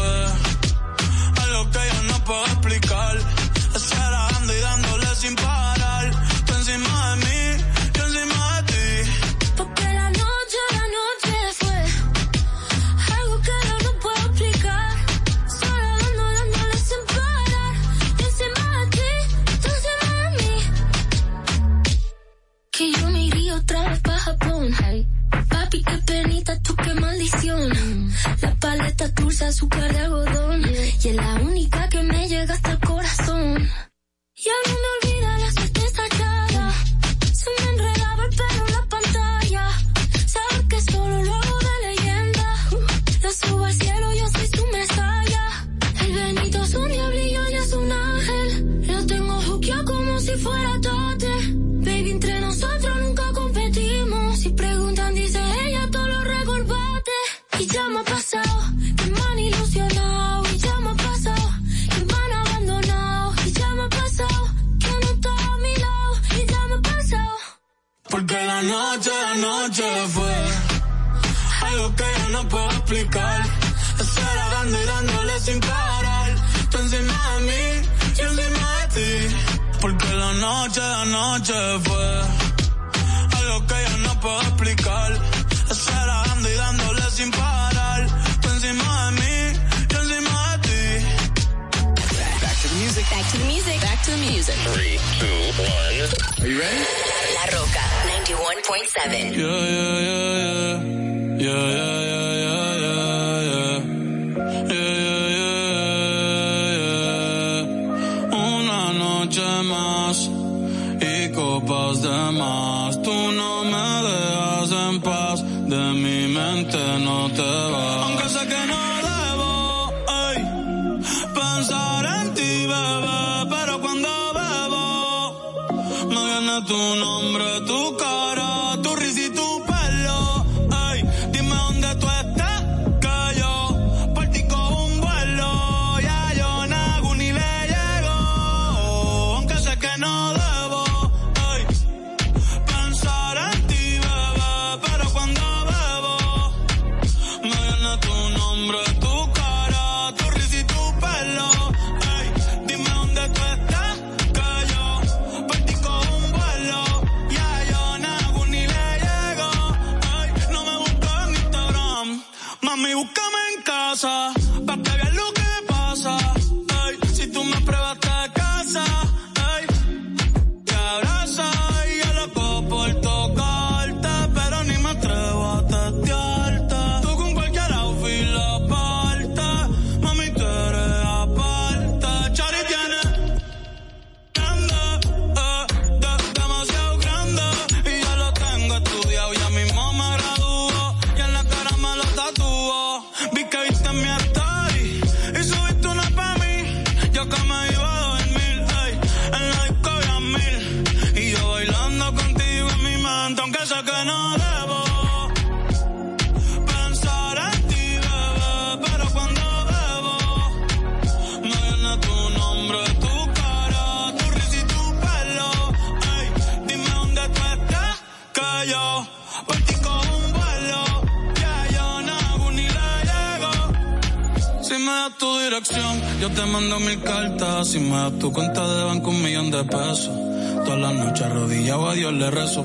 saw. 163.99 164.38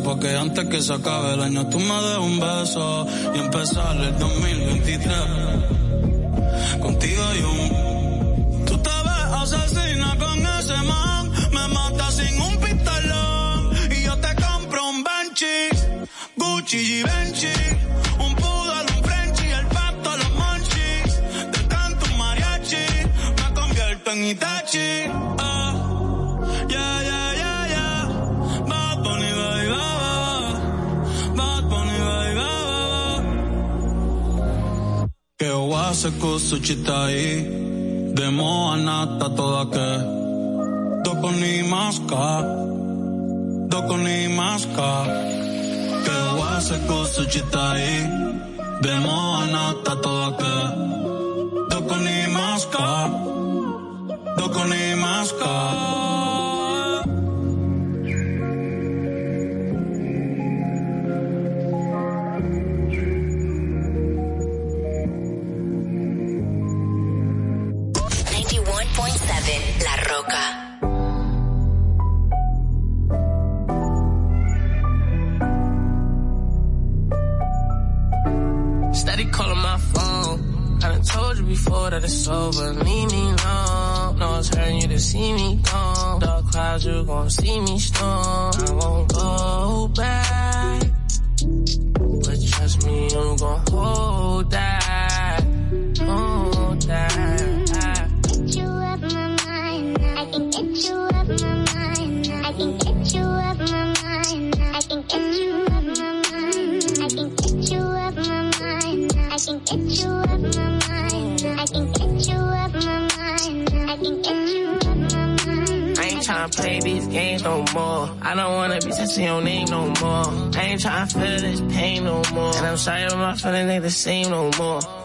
porque 0.05 0.36
antes 0.36 0.66
que 0.66 0.80
se 0.82 0.92
acabe 0.92 1.34
el 1.34 1.42
año 1.42 1.66
tú 1.66 1.78
me 1.78 1.94
des 1.94 2.18
un 2.18 2.38
beso 2.38 3.07
y 3.34 3.38
empezar 3.38 3.96
el 3.96 4.18
2000 4.18 4.63
kusuchitai 36.11 37.24
de 38.14 38.26
moanata 38.30 39.28
todake 39.36 39.88
doko 41.05 41.30
ni 41.40 41.62
maska 41.72 42.26
doko 43.68 43.96
ni 43.96 44.28
maska 44.28 44.90
ke 46.05 46.16
wase 46.40 46.76
kusuchitai 46.88 47.88
de 48.82 48.92
moanata 49.05 49.94
todake 50.05 50.84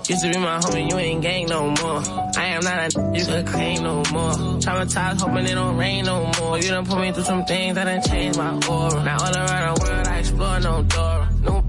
Used 0.10 0.24
to 0.24 0.32
be 0.32 0.40
my 0.40 0.58
homie, 0.58 0.90
you 0.90 0.98
ain't 0.98 1.22
gang 1.22 1.46
no 1.46 1.68
more. 1.70 2.02
I 2.36 2.46
am 2.48 2.64
not 2.64 2.98
a 2.98 3.16
you 3.16 3.24
could 3.24 3.46
claim 3.46 3.84
no 3.84 3.98
more. 4.12 4.34
Traumatized, 4.58 5.22
hoping 5.22 5.46
it 5.46 5.54
don't 5.54 5.78
rain 5.78 6.06
no 6.06 6.32
more. 6.40 6.58
You 6.58 6.70
done 6.70 6.86
put 6.88 7.00
me 7.00 7.12
through 7.12 7.26
some 7.26 7.46
things 7.46 7.76
that 7.76 7.84
done 7.84 8.02
changed 8.02 8.40
my 8.40 8.60
aura. 8.68 9.04
Now 9.04 9.18
all 9.20 9.38
around 9.38 9.78
the 9.78 9.84
world, 9.84 10.08
I 10.08 10.18
explore 10.18 10.60
no 10.62 10.82
door. 10.82 11.30
No, 11.44 11.64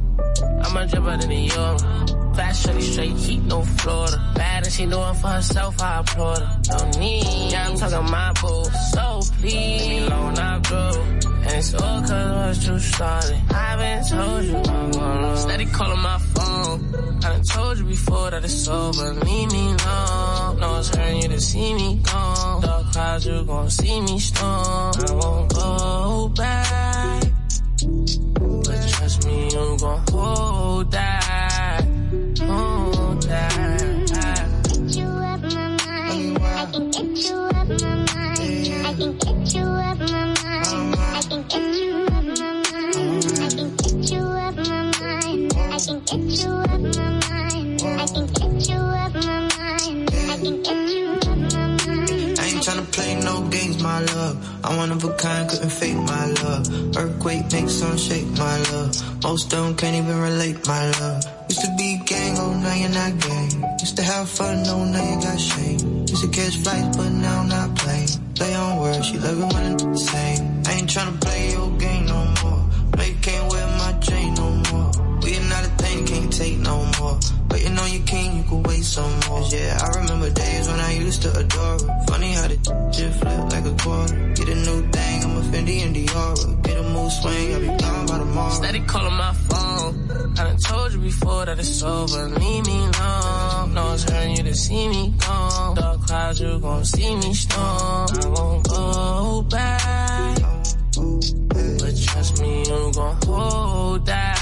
I'm 0.64 0.74
a 0.74 0.86
jumper 0.86 1.16
than 1.18 1.28
the 1.28 1.36
Euro. 1.36 2.34
Fast 2.34 2.64
shorty 2.64 2.80
straight 2.80 3.16
heat, 3.18 3.42
no 3.42 3.62
Florida. 3.62 4.32
Bad 4.34 4.64
and 4.64 4.72
she 4.72 4.86
doing 4.86 5.14
for 5.16 5.28
herself, 5.28 5.82
I 5.82 6.00
applaud 6.00 6.38
her. 6.38 6.60
No 6.70 6.98
need, 6.98 7.52
yeah, 7.52 7.68
I'm 7.68 7.76
talking 7.76 8.10
my 8.10 8.32
boo. 8.40 8.64
So 8.94 9.20
please, 9.38 9.86
leave 9.86 10.06
alone, 10.06 10.38
I 10.38 10.58
grow. 10.60 10.92
And 11.42 11.52
it's 11.58 11.74
all 11.74 12.00
cause 12.00 12.56
what 12.56 12.66
you 12.66 12.78
started. 12.78 13.42
I've 13.50 13.78
been 13.78 14.04
told 14.08 14.44
you 14.44 14.56
I'm 14.56 14.90
gonna 14.92 15.36
Steady 15.36 15.66
calling 15.66 16.00
my. 16.00 16.29
Told 17.52 17.78
you 17.78 17.84
before 17.84 18.30
that 18.30 18.44
it's 18.44 18.68
over. 18.68 19.12
Leave 19.14 19.50
me 19.52 19.74
alone. 19.74 20.60
No, 20.60 20.78
it's 20.78 20.94
hurting 20.94 21.22
you 21.22 21.28
to 21.28 21.40
see 21.40 21.74
me 21.74 22.00
gone. 22.04 22.62
Dark 22.62 22.92
clouds, 22.92 23.26
you 23.26 23.44
gon' 23.44 23.70
see 23.70 24.00
me 24.00 24.18
storm. 24.20 24.94
I 25.08 25.12
won't 25.12 25.54
go 25.54 26.28
back. 26.36 27.24
But 28.64 28.88
trust 28.92 29.26
me, 29.26 29.44
you 29.50 29.76
gon' 29.78 30.04
hold 30.10 30.92
that. 30.92 31.09
Couldn't 55.60 55.78
fake 55.78 55.96
my 55.96 56.26
love. 56.42 56.96
Earthquake 56.96 57.52
makes 57.52 57.74
some 57.74 57.96
shake, 57.98 58.26
my 58.38 58.58
love. 58.72 59.22
Most 59.22 59.50
don't 59.50 59.76
can't 59.76 59.94
even 59.94 60.18
relate, 60.18 60.66
my 60.66 60.90
love. 61.00 61.22
Used 61.48 61.60
to 61.60 61.74
be 61.76 62.00
gang, 62.06 62.38
oh 62.38 62.54
now 62.54 62.74
you're 62.74 62.88
not 62.88 63.18
gang. 63.20 63.50
Used 63.78 63.96
to 63.96 64.02
have 64.02 64.28
fun, 64.28 64.62
oh 64.66 64.84
now 64.84 65.04
you 65.04 65.20
got 65.20 65.38
shame. 65.38 66.06
Used 66.06 66.22
to 66.22 66.28
catch 66.28 66.56
flights, 66.56 66.96
but 66.96 67.10
now 67.10 67.40
I'm 67.40 67.48
not 67.48 67.76
playing. 67.76 68.08
Play 68.34 68.54
on 68.54 68.80
words, 68.80 69.06
she 69.06 69.18
love 69.18 69.38
it 69.38 69.52
when 69.52 69.72
it's 69.74 69.82
the 69.84 69.98
same. 69.98 70.62
I 70.66 70.72
ain't 70.72 70.88
tryna 70.88 71.20
play 71.20 71.52
your 71.52 71.70
game 71.78 72.06
no 72.06 72.34
more. 72.42 72.64
You 73.06 73.16
can't 73.20 73.52
wear 73.52 73.66
my 73.76 73.92
chain 74.00 74.34
no 74.34 74.50
more. 74.72 74.90
We 75.22 75.36
are 75.36 75.48
not 75.50 75.66
a 75.66 75.70
thing, 75.82 76.06
can't 76.06 76.32
take 76.32 76.58
no 76.58 76.90
more. 76.98 77.18
Waiting 77.50 77.76
on 77.76 77.92
your 77.92 78.06
king, 78.06 78.38
you 78.38 78.44
can 78.44 78.62
wait 78.62 78.84
some 78.84 79.12
more. 79.28 79.42
Yeah, 79.50 79.78
I 79.82 79.98
remember 80.00 80.30
days 80.30 80.68
when 80.68 80.80
I 80.80 80.92
used 80.94 81.22
to 81.22 81.30
adore 81.36 81.78
her. 81.80 82.04
Funny 82.06 82.32
how 82.32 82.48
the 82.48 82.56
shit 82.94 83.12
flip 83.12 83.52
like 83.52 83.66
a 83.66 83.74
quarter. 83.82 84.19
Fendi 85.50 85.82
and 85.84 85.94
Dior. 85.96 86.62
Get 86.62 86.76
a 86.76 86.82
move 86.82 87.12
swing, 87.12 87.54
I'll 87.54 87.60
be 87.60 87.66
gone 87.66 88.06
by 88.06 88.18
tomorrow. 88.18 88.50
Steady 88.50 88.80
calling 88.80 89.14
my 89.14 89.32
phone. 89.48 90.10
I 90.38 90.44
done 90.44 90.56
told 90.58 90.92
you 90.92 91.00
before 91.00 91.44
that 91.46 91.58
it's 91.58 91.82
over. 91.82 92.28
Leave 92.28 92.66
me 92.66 92.78
alone. 92.78 93.74
No, 93.74 93.92
it's 93.92 94.04
hurting 94.04 94.36
you 94.36 94.42
to 94.44 94.54
see 94.54 94.88
me 94.88 95.14
gone. 95.18 95.74
Dark 95.74 96.02
clouds, 96.06 96.40
you 96.40 96.58
gon' 96.60 96.84
see 96.84 97.16
me 97.16 97.34
storm. 97.34 98.08
I 98.22 98.28
won't 98.28 98.68
go 98.68 99.42
back. 99.50 100.38
But 101.80 101.94
trust 102.06 102.40
me, 102.40 102.60
you 102.60 102.92
gon' 102.94 103.16
hold 103.24 104.06
that. 104.06 104.39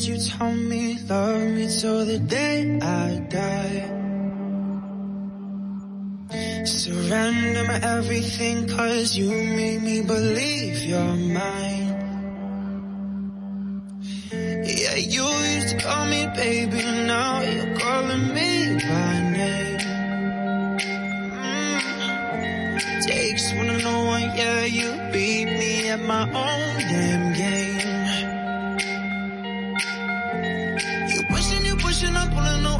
Words 0.00 0.08
you 0.08 0.38
told 0.38 0.56
me, 0.56 0.98
love 1.08 1.42
me 1.42 1.68
till 1.68 2.04
the 2.06 2.18
day 2.18 2.78
I 2.80 3.18
die. 3.28 3.96
Surrender 6.64 7.64
my 7.64 7.80
everything 7.82 8.68
cause 8.68 9.16
you 9.16 9.30
made 9.30 9.82
me 9.82 10.02
believe 10.02 10.82
you're 10.84 11.16
mine. 11.38 11.96
Yeah, 14.32 14.96
you 14.96 15.24
used 15.56 15.68
to 15.70 15.76
call 15.78 16.06
me 16.06 16.26
baby, 16.34 16.82
now 17.06 17.42
you're 17.42 17.76
calling 17.78 18.34
me 18.34 18.78
by 18.88 19.20
name. 19.36 19.80
Mm. 22.32 23.06
Takes 23.06 23.52
one 23.54 23.66
to 23.66 23.78
know 23.78 24.04
one, 24.04 24.22
yeah, 24.36 24.64
you 24.64 25.12
beat 25.12 25.46
me 25.46 25.88
at 25.88 26.00
my 26.00 26.22
own 26.22 26.78
game. 26.88 27.29
Pushing, 32.00 32.16
you 32.16 32.30
pushing, 32.30 32.66
I'm 32.66 32.79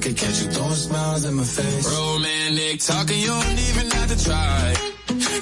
could 0.00 0.16
catch 0.16 0.42
you 0.42 0.50
throwing 0.50 0.74
smiles 0.74 1.24
in 1.24 1.34
my 1.34 1.44
face. 1.44 1.84
Romantic 1.84 2.80
talking, 2.80 3.18
you 3.20 3.26
don't 3.26 3.58
even 3.68 3.90
have 3.90 4.08
to 4.08 4.24
try. 4.24 4.74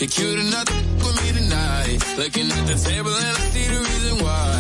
You're 0.01 0.11
cute 0.11 0.39
enough 0.39 0.67
to 0.67 0.75
with 0.75 1.17
me 1.23 1.29
tonight. 1.39 1.99
Looking 2.19 2.51
at 2.51 2.65
the 2.67 2.75
table 2.75 3.15
and 3.15 3.37
I 3.39 3.41
see 3.55 3.67
the 3.75 3.81
reason 3.89 4.15
why. 4.25 4.55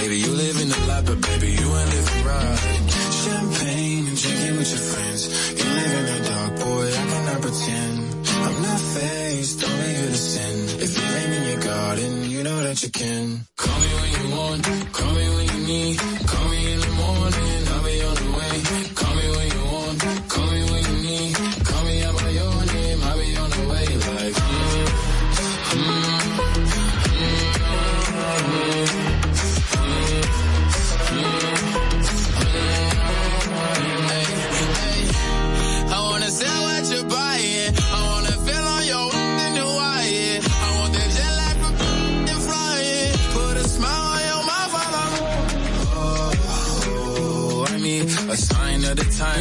Baby, 0.00 0.16
you 0.24 0.32
live 0.32 0.56
in 0.62 0.68
the 0.68 0.80
life, 0.88 1.04
but 1.06 1.20
baby, 1.20 1.50
you 1.60 1.68
ain't 1.76 1.90
living 1.96 2.24
right. 2.24 2.80
Champagne 3.22 4.06
and 4.08 4.16
drinking 4.16 4.56
with 4.56 4.70
your 4.72 4.84
friends. 4.90 5.20
You 5.58 5.66
live 5.76 5.92
in 5.98 6.06
the 6.08 6.28
dark, 6.28 6.52
boy, 6.64 6.86
I 6.88 7.04
cannot 7.12 7.40
pretend. 7.42 7.98
I'm 8.46 8.62
not 8.62 8.80
faced, 8.80 9.64
only 9.64 9.94
here 9.94 10.08
to 10.08 10.22
sin. 10.32 10.56
If 10.80 10.90
you 10.96 11.04
ain't 11.18 11.32
in 11.38 11.44
your 11.52 11.62
garden, 11.62 12.30
you 12.30 12.42
know 12.44 12.62
that 12.62 12.82
you 12.82 12.90
can. 12.90 13.37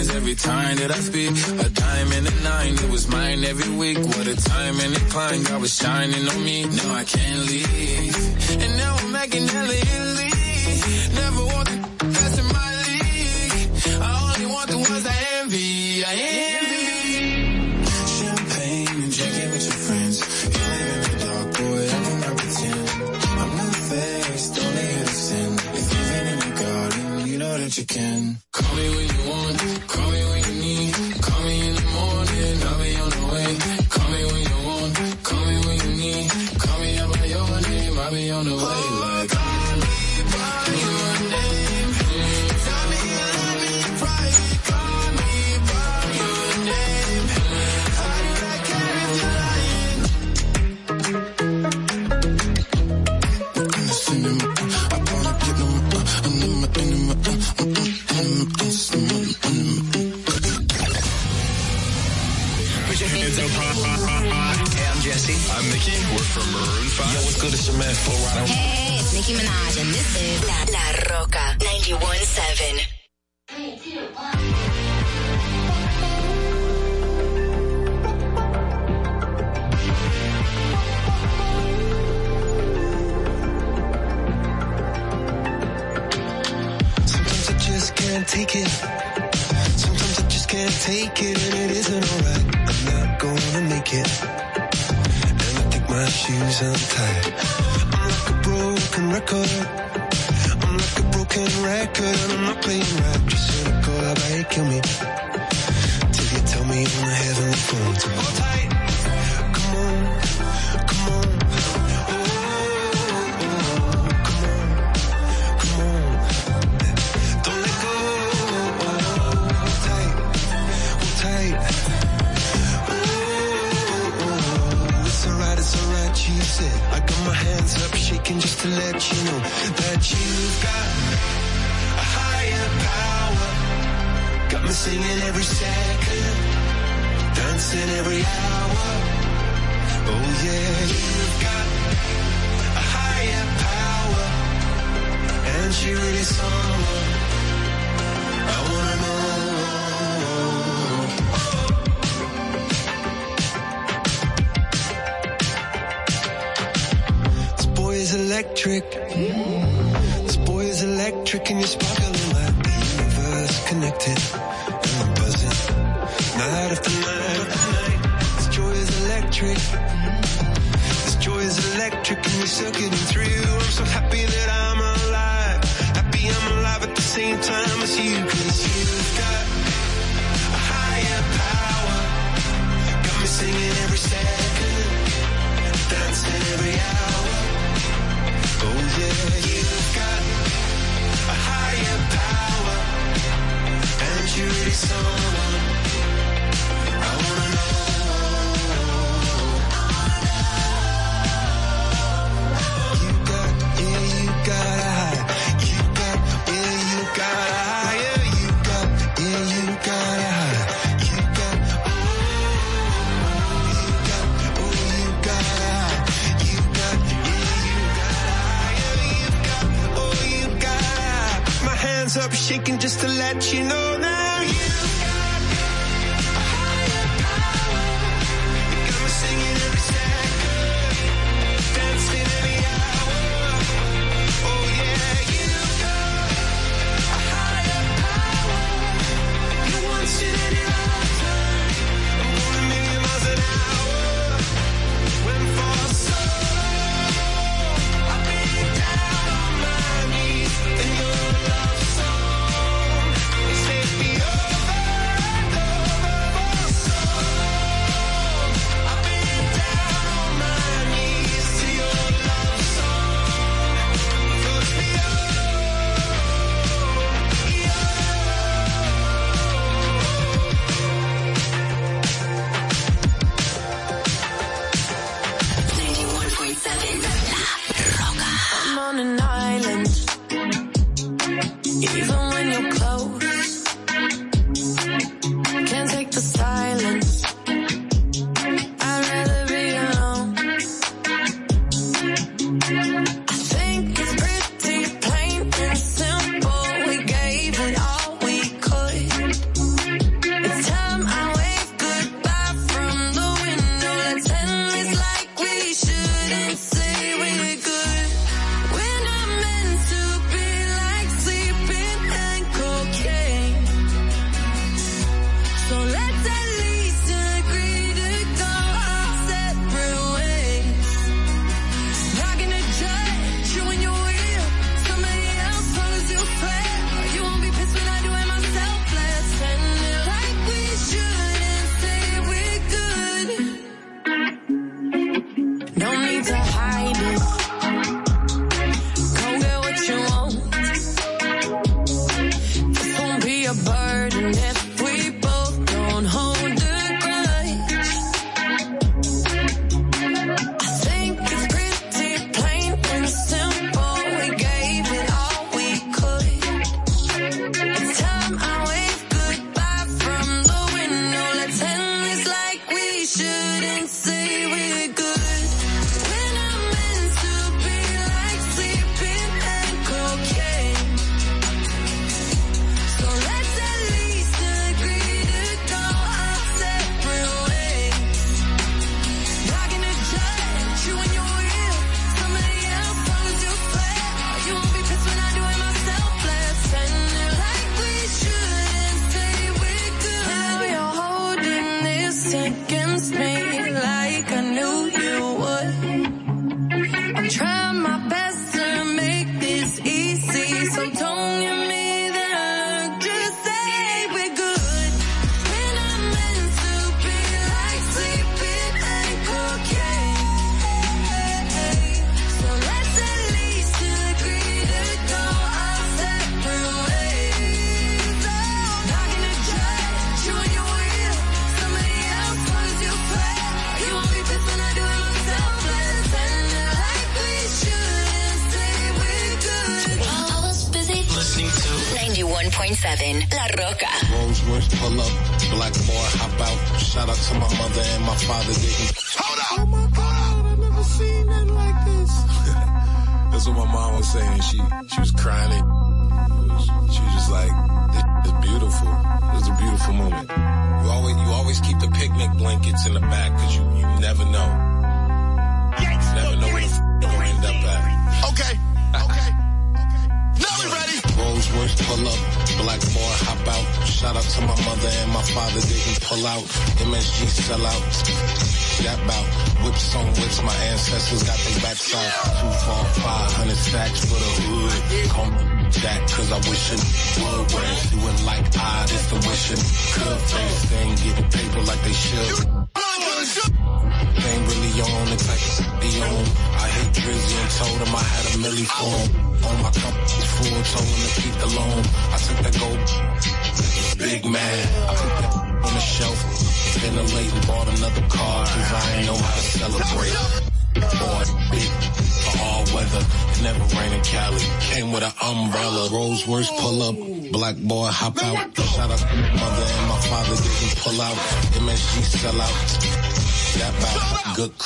every 0.05 0.35
time 0.35 0.77
that 0.77 0.91
I 0.91 0.99
speak. 0.99 1.31
A 1.65 1.69
diamond 1.69 2.27
and 2.27 2.27
a 2.27 2.43
nine, 2.43 2.73
it 2.75 2.89
was 2.89 3.07
mine 3.07 3.43
every 3.43 3.73
week. 3.75 3.97
What 3.97 4.27
a 4.27 4.35
time 4.35 4.79
and 4.79 4.95
a 4.95 4.99
climb, 5.09 5.43
God 5.43 5.61
was 5.61 5.75
shining 5.75 6.27
on 6.29 6.43
me. 6.43 6.65
Now 6.65 6.93
I 6.93 7.03
can't 7.03 7.41
leave. 7.47 8.15
And 8.61 8.77
now 8.77 8.95
I'm 8.95 9.11
making 9.11 9.47
hella 9.47 9.73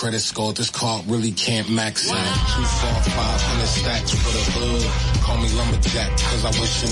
credit 0.02 0.20
score. 0.20 0.52
This 0.52 0.72
car 0.72 1.04
really 1.06 1.32
can't 1.32 1.70
max 1.70 2.10
in. 2.10 2.16
Two, 2.18 2.66
four, 2.82 2.98
five 3.14 3.42
hundred 3.46 3.68
stacks 3.68 4.10
for 4.10 4.34
the 4.34 4.44
hood. 4.58 5.22
Call 5.22 5.38
me 5.38 5.48
lumberjack, 5.54 6.10
cause 6.18 6.44
I 6.44 6.50
wish 6.58 6.82
him 6.82 6.90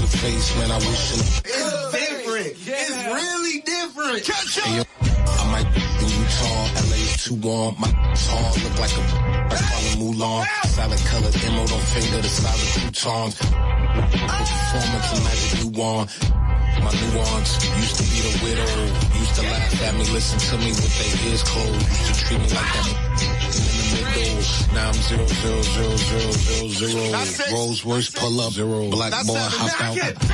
the 0.00 0.06
face, 0.18 0.56
man, 0.58 0.70
I 0.70 0.78
wish 0.78 1.10
him. 1.10 1.20
It's 1.42 1.90
different. 1.90 2.54
Yeah. 2.62 2.74
It's 2.78 3.02
really 3.10 3.60
different. 3.66 4.22
Catch 4.22 4.58
up. 4.58 4.64
Hey, 4.64 4.76
yo, 4.76 4.84
I 5.26 5.44
might 5.50 5.68
be 5.74 5.80
tall. 6.38 6.64
LA's 6.86 7.24
too 7.24 7.34
warm. 7.34 7.74
My 7.80 7.90
tall 8.14 8.54
look 8.62 8.78
like 8.78 8.94
a 8.94 9.02
Mulan. 9.98 10.46
Solid 10.70 11.02
color 11.10 11.30
demo, 11.32 11.66
don't 11.66 11.82
finger 11.82 12.22
the 12.22 12.28
solid 12.30 12.68
croutons. 12.78 13.34
Performance, 14.54 15.08
imagine 15.18 15.58
you 15.58 15.70
want. 15.74 16.39
My 16.80 16.92
nuance 16.92 17.50
used 17.76 17.96
to 17.96 18.04
be 18.04 18.20
the 18.24 18.34
widow. 18.42 18.70
Used 19.18 19.34
to 19.36 19.42
laugh 19.42 19.82
at 19.82 19.94
me, 19.94 20.04
listen 20.12 20.38
to 20.38 20.56
me 20.64 20.70
with 20.70 20.94
their 20.98 21.30
ears 21.30 21.42
closed. 21.42 21.88
Used 21.88 22.14
to 22.14 22.24
treat 22.24 22.40
me 22.40 22.48
like 22.48 22.76
I'm 22.76 22.88
in 22.88 22.96
the 23.94 24.10
middle. 24.16 24.74
Now 24.74 24.88
I'm 24.88 24.94
zero, 24.94 25.26
zero, 25.26 25.62
zero, 25.62 25.96
zero, 25.96 26.32
zero, 26.32 26.68
zero. 26.68 27.52
Rolls 27.52 27.84
Royce 27.84 28.10
pull 28.10 28.40
up. 28.40 28.52
Zero. 28.52 28.88
Black 28.90 29.12
boy 29.26 29.36
hop 29.38 29.80
out. 29.80 30.29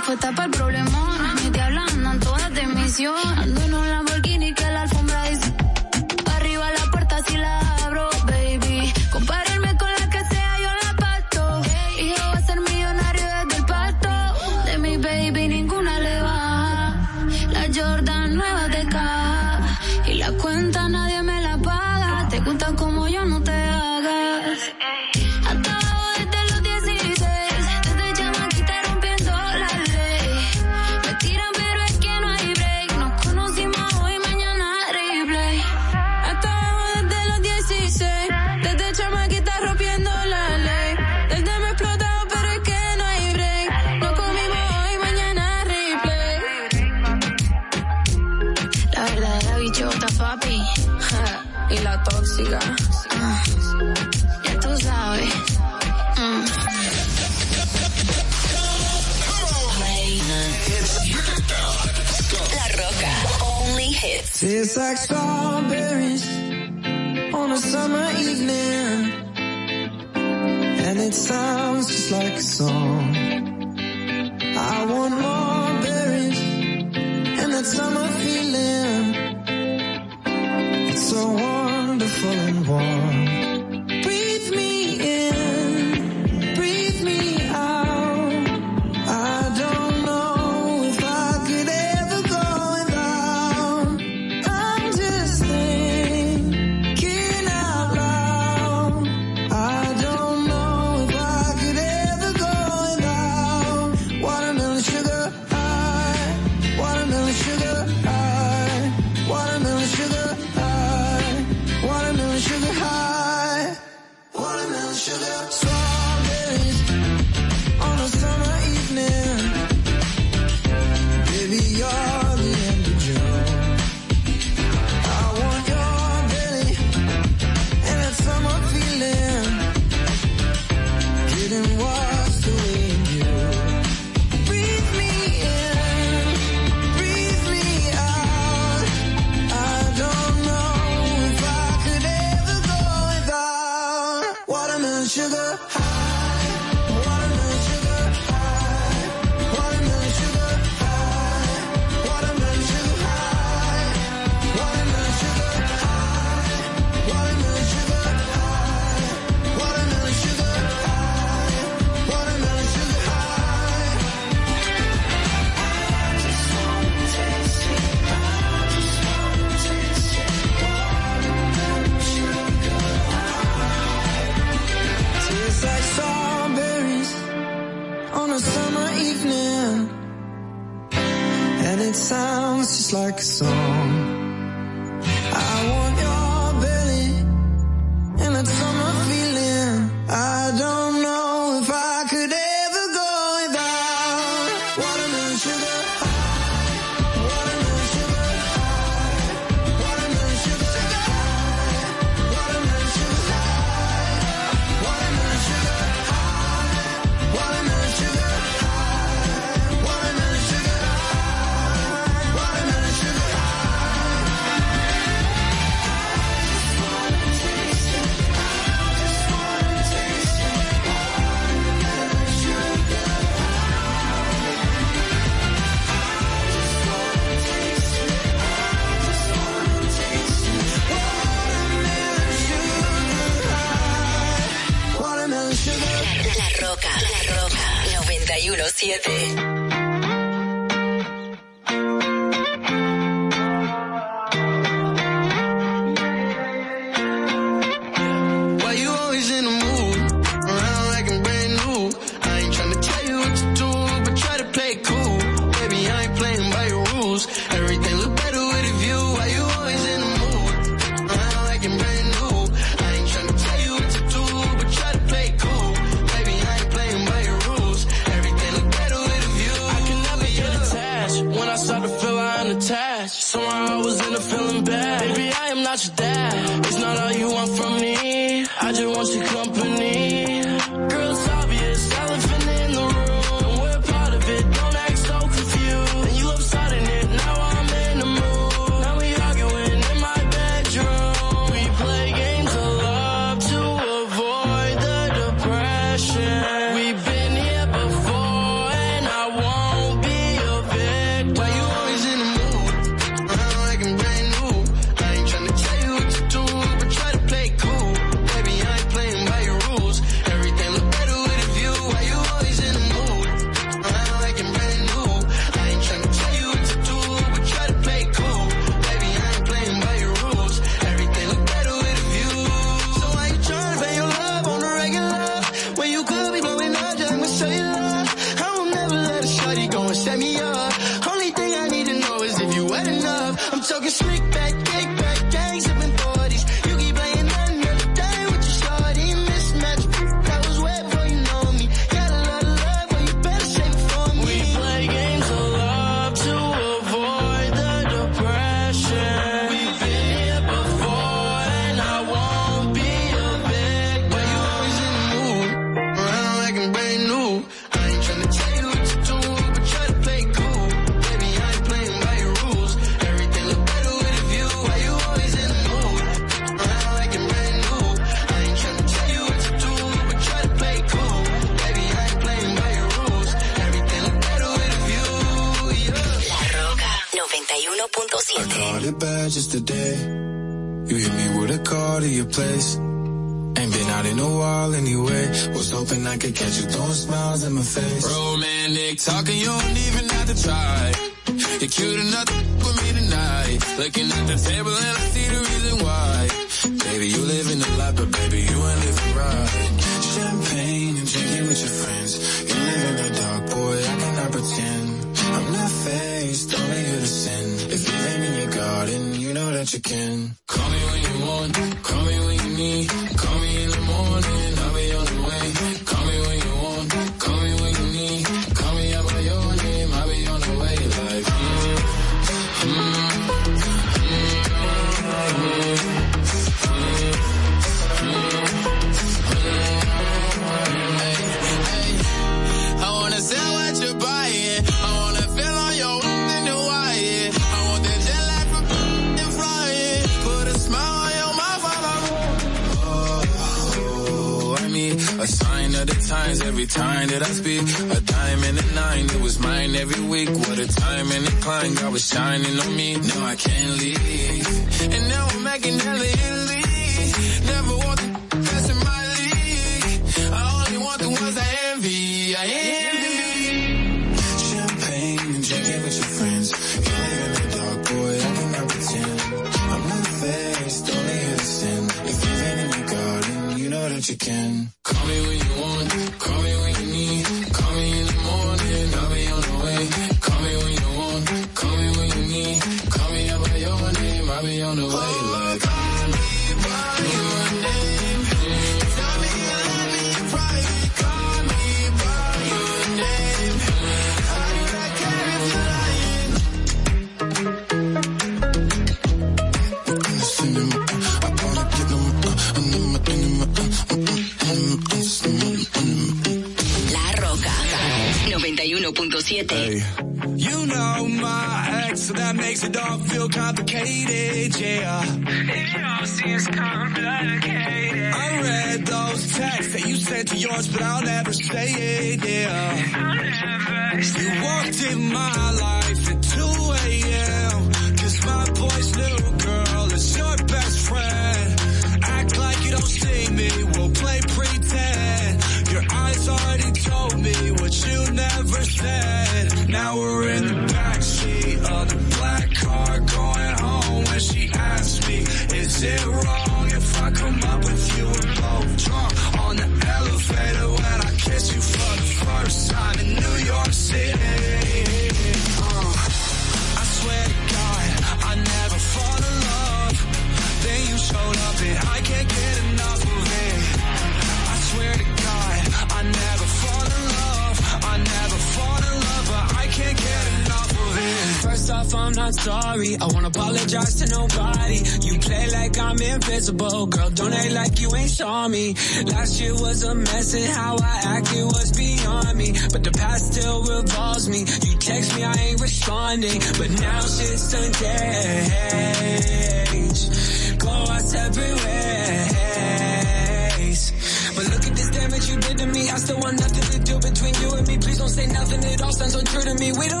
we 599.77 599.87
don't 599.87 600.00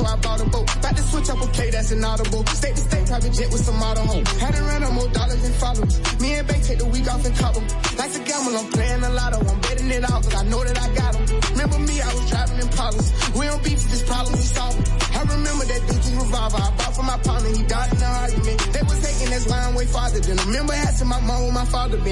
so 0.00 0.06
I 0.06 0.16
bought 0.16 0.40
a 0.40 0.44
boat. 0.48 0.76
About 0.76 0.96
to 0.96 1.02
switch 1.02 1.28
up, 1.30 1.42
okay, 1.48 1.70
that's 1.70 1.90
inaudible. 1.90 2.44
State 2.46 2.76
to 2.76 2.82
state, 2.82 3.06
private 3.06 3.32
jet 3.32 3.50
with 3.52 3.64
some 3.64 3.78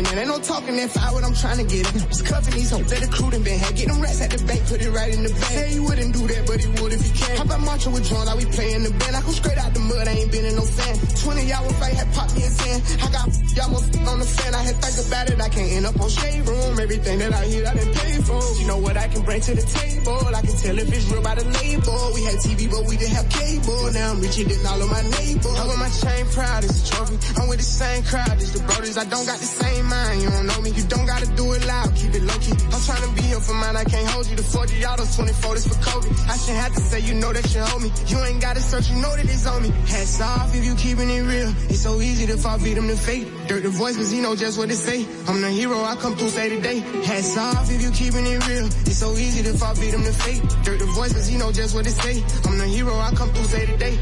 my 0.04 0.10
and 0.10 0.18
ain't 0.20 0.28
no 0.28 0.38
talking 0.38 0.76
that 0.76 0.90
fire 0.90 1.12
what 1.12 1.24
I'm 1.24 1.34
trying 1.34 1.58
to 1.58 1.64
get 1.64 1.86
him. 1.86 2.08
Just 2.08 2.26
cuffing 2.26 2.54
these 2.54 2.70
hoes 2.70 2.90
that 2.90 3.10
crew 3.10 3.30
done 3.30 3.42
been 3.42 3.58
had. 3.58 3.74
Get 3.74 3.88
them 3.88 4.00
rats 4.00 4.20
at 4.20 4.30
the 4.30 4.38
bank, 4.44 4.66
put 4.66 4.80
it 4.80 4.90
right 4.90 5.12
in 5.12 5.22
the 5.22 5.30
bag. 5.30 5.54
Say 5.58 5.70
he 5.74 5.80
wouldn't 5.80 6.12
do 6.14 6.26
that, 6.26 6.46
but 6.46 6.60
he 6.60 6.68
would 6.80 6.92
if 6.92 7.02
he 7.02 7.10
can. 7.18 7.36
How 7.36 7.44
about 7.44 7.60
marching 7.60 7.92
with 7.92 8.04
John 8.08 8.26
like 8.26 8.38
we 8.38 8.46
play 8.46 8.74
in 8.74 8.82
the 8.82 8.90
band? 8.90 9.16
I 9.16 9.20
come 9.22 9.34
straight 9.34 9.58
out 9.58 9.74
the 9.74 9.80
mud, 9.80 10.06
I 10.06 10.12
ain't 10.12 10.30
been 10.30 10.44
in 10.44 10.54
no 10.54 10.64
sand. 10.64 10.96
20 11.22 11.42
y'all 11.46 11.68
fight 11.80 11.94
had 11.94 12.08
popped 12.14 12.34
me 12.36 12.42
a 12.44 12.50
10. 12.50 12.82
I 13.02 13.08
got 13.10 13.26
y'all 13.56 13.70
most 13.70 13.90
on 13.98 14.18
the 14.18 14.28
fan. 14.28 14.54
I 14.54 14.62
had 14.62 14.76
think 14.78 14.96
about 15.06 15.30
it, 15.30 15.40
I 15.40 15.48
can't 15.48 15.72
end 15.72 15.86
up 15.86 16.00
on 16.00 16.08
shade 16.08 16.46
room. 16.46 16.78
Everything 16.78 17.18
that 17.18 17.32
I 17.32 17.44
hear, 17.46 17.66
I 17.66 17.74
didn't 17.74 17.94
pay 17.94 18.14
for. 18.22 18.40
You 18.60 18.66
know 18.66 18.78
what 18.78 18.96
I 18.96 19.08
can 19.08 19.22
bring 19.22 19.40
to 19.40 19.54
the 19.54 19.62
table? 19.62 19.97
I 20.08 20.40
can 20.40 20.56
tell 20.56 20.78
if 20.78 20.88
it's 20.88 21.06
real 21.10 21.22
by 21.22 21.34
the 21.34 21.44
label. 21.44 22.00
We 22.14 22.24
had 22.24 22.38
TV, 22.40 22.70
but 22.70 22.84
we 22.88 22.96
didn't 22.96 23.16
have 23.16 23.28
cable. 23.28 23.92
Now 23.92 24.12
I'm 24.12 24.20
richer 24.20 24.44
than 24.44 24.64
all 24.66 24.80
of 24.80 24.88
my 24.88 25.02
neighbors. 25.20 25.58
I 25.58 25.66
wear 25.68 25.78
my 25.78 25.90
chain 25.90 26.24
proud 26.32 26.64
as 26.64 26.74
a 26.80 26.84
trophy. 26.88 27.16
I'm 27.36 27.48
with 27.48 27.58
the 27.58 27.68
same 27.68 28.02
crowd 28.04 28.36
as 28.40 28.52
the 28.52 28.60
brothers. 28.64 28.96
I 28.96 29.04
don't 29.04 29.26
got 29.26 29.38
the 29.38 29.50
same 29.50 29.84
mind. 29.86 30.22
You 30.22 30.30
don't 30.30 30.46
know 30.46 30.60
me. 30.62 30.70
You 30.70 30.84
don't 30.88 31.06
gotta 31.06 31.28
do 31.36 31.52
it 31.52 31.66
loud. 31.66 31.94
Keep 31.94 32.14
it 32.14 32.22
low 32.24 32.38
key. 32.40 32.56
I'm 32.72 32.80
trying 32.80 33.04
to 33.04 33.12
be 33.14 33.22
here 33.28 33.40
for 33.40 33.54
mine. 33.54 33.76
I 33.76 33.84
can't 33.84 34.08
hold 34.08 34.26
you. 34.28 34.36
The 34.36 34.42
40 34.42 34.86
autos, 34.86 35.16
24 35.16 35.54
this 35.54 35.66
for 35.68 35.78
Kobe. 35.84 36.08
I 36.28 36.36
shouldn't 36.36 36.62
have 36.64 36.74
to 36.74 36.80
say 36.80 37.00
you 37.00 37.14
know 37.14 37.32
that 37.32 37.46
you 37.54 37.60
hold 37.60 37.82
me. 37.82 37.90
You 38.06 38.18
ain't 38.24 38.40
gotta 38.40 38.60
search. 38.60 38.88
You 38.90 38.96
know 39.02 39.14
that 39.14 39.24
it's 39.24 39.46
on 39.46 39.62
me. 39.62 39.70
Hats 39.92 40.20
off 40.20 40.54
if 40.54 40.64
you 40.64 40.74
keeping 40.74 41.10
it 41.10 41.22
real. 41.22 41.52
It's 41.68 41.80
so 41.80 42.00
easy 42.00 42.26
to 42.26 42.36
fall 42.36 42.58
victim 42.58 42.88
to 42.88 42.96
fate. 42.96 43.28
Durk 43.48 43.62
the 43.62 43.70
voice, 43.70 43.96
cause 43.96 44.10
he 44.10 44.20
know 44.20 44.36
just 44.36 44.58
what 44.58 44.68
to 44.68 44.76
say. 44.76 45.06
I'm 45.26 45.40
the 45.40 45.48
hero. 45.48 45.80
I 45.80 45.96
come 45.96 46.14
through 46.14 46.28
say 46.28 46.50
today. 46.50 46.80
Hats 47.08 47.36
off 47.38 47.70
if 47.72 47.80
you 47.80 47.90
keeping 47.90 48.26
it 48.26 48.46
real. 48.46 48.66
It's 48.84 48.98
so 48.98 49.16
easy 49.16 49.42
to 49.42 49.56
fall 49.56 49.72
victim 49.72 50.04
to 50.04 50.12
fate. 50.12 50.42
Durk 50.68 50.78
the 50.78 50.84
voice, 50.92 51.14
cause 51.14 51.26
he 51.26 51.38
know 51.38 51.50
just 51.50 51.74
what 51.74 51.84
to 51.84 51.90
say. 51.90 52.22
I'm 52.44 52.58
the 52.58 52.66
hero. 52.66 52.94
I 52.94 53.10
come 53.12 53.32
through 53.32 53.44
say 53.44 53.64
today. 53.64 53.96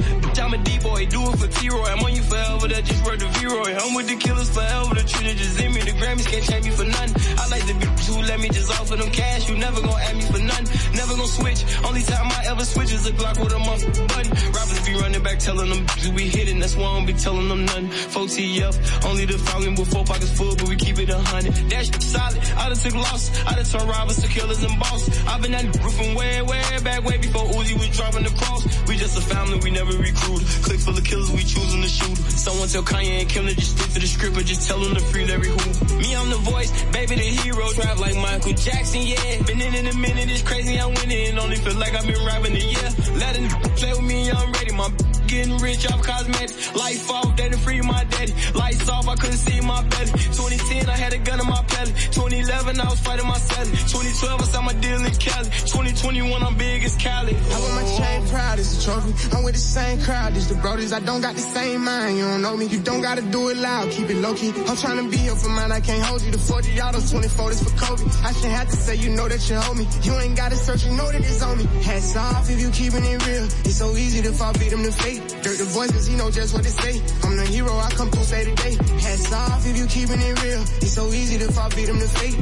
I'm 0.47 0.53
a 0.53 0.59
D-boy, 0.59 1.07
do 1.07 1.23
it 1.31 1.39
for 1.39 1.47
T-Roy. 1.47 1.87
I'm 1.87 2.03
on 2.05 2.15
you 2.15 2.23
forever, 2.23 2.69
that 2.69 2.85
just 2.85 3.05
worth 3.05 3.19
the 3.19 3.27
V-Roy. 3.39 3.75
I'm 3.75 3.95
with 3.95 4.07
the 4.07 4.17
killers 4.17 4.51
forever, 4.51 4.95
the 4.95 5.03
just 5.03 5.61
in 5.61 5.73
me. 5.73 5.81
The 5.81 5.95
Grammys 5.95 6.27
can't 6.27 6.45
change 6.45 6.67
me 6.67 6.71
for 6.71 6.85
nothing. 6.85 7.15
I 7.39 7.49
like 7.49 7.67
the 7.67 7.75
bitches 7.75 8.15
who 8.15 8.23
let 8.23 8.39
me 8.41 8.49
just 8.49 8.71
offer 8.81 8.97
them 8.97 9.11
cash. 9.11 9.49
You 9.49 9.59
never 9.59 9.81
gonna 9.81 9.95
ask 9.95 10.15
me 10.15 10.23
for 10.23 10.43
nothing. 10.43 10.69
Never 10.95 11.15
gonna 11.15 11.27
switch. 11.27 11.65
Only 11.87 12.03
time 12.03 12.27
I 12.31 12.47
ever 12.51 12.65
switch 12.65 12.93
is 12.93 13.07
a 13.07 13.13
Glock 13.13 13.39
with 13.43 13.55
a 13.55 13.59
month 13.59 13.87
button. 14.07 14.31
Rappers 14.55 14.87
be 14.87 14.95
running 14.95 15.23
back 15.23 15.39
telling 15.39 15.71
them 15.71 15.87
we 16.15 16.29
hitting. 16.29 16.59
That's 16.59 16.77
why 16.77 16.87
I 16.87 16.97
don't 16.99 17.07
be 17.07 17.15
telling 17.15 17.49
them 17.49 17.65
nothing. 17.65 17.89
4PF, 17.89 19.07
only 19.07 19.25
the 19.25 19.36
falcon 19.39 19.75
with 19.75 19.91
four 19.93 20.05
pockets 20.05 20.33
full, 20.37 20.55
but 20.57 20.69
we 20.69 20.77
keep 20.77 20.99
it 20.99 21.11
a 21.11 21.19
hundred. 21.19 21.55
That 21.71 21.87
shit 21.87 22.03
solid. 22.03 22.39
I 22.57 22.69
done 22.69 22.79
took 22.79 22.95
loss. 22.95 23.31
I 23.47 23.55
done 23.55 23.65
turned 23.65 23.89
robbers 23.89 24.21
to 24.23 24.29
killers 24.29 24.63
and 24.63 24.79
boss. 24.79 25.27
I've 25.27 25.43
been 25.43 25.55
at 25.55 25.73
the 25.73 25.79
roof 25.81 25.95
from 25.95 26.15
way, 26.15 26.43
way 26.43 26.63
back, 26.83 27.05
way 27.05 27.19
before 27.19 27.45
Uzi 27.57 27.75
was 27.79 27.91
dropping 27.97 28.25
the 28.25 28.31
cross. 28.31 28.63
We 28.89 28.97
just 28.97 29.19
a 29.19 29.23
family, 29.23 29.59
we 29.63 29.71
never 29.71 29.93
recruit. 29.93 30.43
Click 30.63 30.81
full 30.81 30.97
of 30.97 31.05
killers, 31.05 31.31
we 31.31 31.43
choosing 31.43 31.83
to 31.83 31.89
shoot. 31.89 32.17
Someone 32.31 32.69
tell 32.69 32.83
Kanye 32.83 33.21
and 33.21 33.29
Kim 33.29 33.47
to 33.47 33.55
just 33.55 33.77
stick 33.77 33.93
to 33.95 34.01
the 34.01 34.07
script 34.07 34.37
or 34.37 34.43
just 34.43 34.69
tell 34.69 34.79
them 34.81 34.95
to 34.95 35.01
free 35.01 35.25
every 35.31 35.49
who. 35.49 35.99
Me, 35.99 36.15
I'm 36.15 36.31
the 36.31 36.37
voice, 36.37 36.71
baby, 36.93 37.17
the 37.17 37.29
hero. 37.43 37.67
Trap 37.73 37.99
like 37.99 38.17
Michael 38.17 38.53
Jackson, 38.53 39.03
yeah. 39.03 39.43
Been 39.43 39.61
in 39.61 39.75
in 39.75 39.87
a 39.87 39.95
minute, 39.95 40.31
it's 40.31 40.43
crazy, 40.43 40.79
I'm 40.79 40.95
winning. 40.95 41.39
Only 41.39 41.57
feel 41.57 41.75
like 41.75 41.95
I've 41.95 42.07
been 42.07 42.25
rapping 42.25 42.55
a 42.55 42.59
year. 42.59 42.89
Let 43.17 43.37
a 43.37 43.43
play 43.77 43.93
with 43.93 44.03
me, 44.03 44.31
I'm 44.31 44.53
ready. 44.53 44.73
My 44.73 44.91
getting 45.27 45.57
rich 45.59 45.91
off 45.91 46.03
cosmetics. 46.03 46.75
Life 46.75 47.11
off, 47.11 47.37
done 47.37 47.53
free 47.59 47.81
my 47.81 48.05
daddy. 48.05 48.35
Lights 48.55 48.89
off, 48.89 49.09
I 49.09 49.17
couldn't 49.17 49.39
see 49.39 49.61
my 49.61 49.83
belly. 49.83 50.13
2010, 50.13 50.89
I 50.89 50.97
had 50.97 51.13
a 51.13 51.19
gun 51.19 51.41
in 51.41 51.47
my 51.47 51.63
belly. 51.63 51.93
2011, 52.13 52.81
I 52.81 52.85
was 52.85 53.01
fighting 53.01 53.27
my 53.27 53.39
celly. 53.39 53.73
2012, 53.91 54.41
I 54.41 54.45
saw 54.45 54.63
my 54.63 54.73
deal 54.75 55.05
in 55.05 55.15
Cali. 55.15 55.51
2021, 55.67 56.43
I'm 56.43 56.57
big 56.57 56.85
as 56.85 56.97
Cali. 56.97 57.35
I 57.35 57.61
wear 57.61 57.75
my 57.75 57.87
chain 57.97 58.29
proud 58.29 58.59
as 58.59 58.69
a 58.79 58.85
trophy. 58.85 59.37
I'm 59.37 59.45
with 59.45 59.55
the 59.55 59.61
same 59.61 60.01
crowd 60.03 60.37
as 60.37 60.49
the 60.49 60.55
brothers. 60.57 60.93
I 60.93 61.01
don't 61.01 61.21
got 61.21 61.35
the 61.35 61.41
same 61.41 61.85
mind. 61.85 62.19
You 62.19 62.25
don't 62.25 62.43
know 62.43 62.57
me. 62.57 62.67
You 62.67 62.81
don't 62.81 63.03
gotta 63.03 63.23
do 63.23 63.49
it 63.49 63.57
loud. 63.57 63.91
Keep 63.91 64.11
it 64.11 64.17
low 64.17 64.35
key. 64.35 64.53
I'm 64.69 64.77
trying 64.77 65.03
to 65.05 65.11
be 65.11 65.19
here 65.19 65.37
for 65.37 65.49
mine. 65.49 65.73
I 65.73 65.81
can't 65.81 66.05
hold 66.05 66.23
you. 66.23 66.31
The 66.31 66.39
40 66.39 66.81
autos, 66.81 67.11
24 67.11 67.51
this 67.51 67.63
for 67.63 67.77
Kobe. 67.79 68.03
I 68.25 68.33
shouldn't 68.33 68.53
have 68.53 68.69
to 68.69 68.77
say 68.77 68.95
you 68.97 69.11
know 69.11 69.29
that 69.29 69.49
you 69.49 69.57
hold 69.57 69.79
me. 69.79 69.87
You 70.03 70.15
ain't 70.21 70.37
gotta 70.37 70.57
search. 70.57 70.85
You 70.85 70.93
know 70.93 71.11
that 71.11 71.21
it's 71.21 71.43
on 71.43 71.59
me. 71.59 71.65
Hats 71.83 72.17
off 72.17 72.51
if 72.51 72.61
you 72.61 72.71
keeping 72.71 73.05
it 73.05 73.27
real. 73.27 73.45
It's 73.67 73.77
so 73.77 73.97
easy 73.97 74.23
to 74.23 74.33
fall 74.33 74.53
victim 74.53 74.83
to 74.83 74.93
fate. 74.93 75.16
Durk 75.21 75.59
the 75.59 75.65
voice 75.65 75.91
cause 75.93 76.07
he 76.07 76.17
know 76.17 76.31
just 76.31 76.55
what 76.55 76.65
to 76.65 76.71
say. 76.71 77.01
I'm 77.25 77.37
the 77.37 77.47
hero. 77.47 77.73
I 77.77 77.91
come 77.91 78.11
through 78.11 78.25
say 78.25 78.45
today. 78.45 78.75
Hats 79.01 79.33
off 79.33 79.67
if 79.67 79.77
you 79.77 79.87
keeping 79.87 80.21
it 80.21 80.43
real. 80.43 80.63
It's 80.83 80.93
so 80.93 81.07
easy 81.13 81.39
to 81.39 81.53
fall 81.53 81.69
victim 81.71 81.99
to 81.99 82.09
fate. 82.09 82.37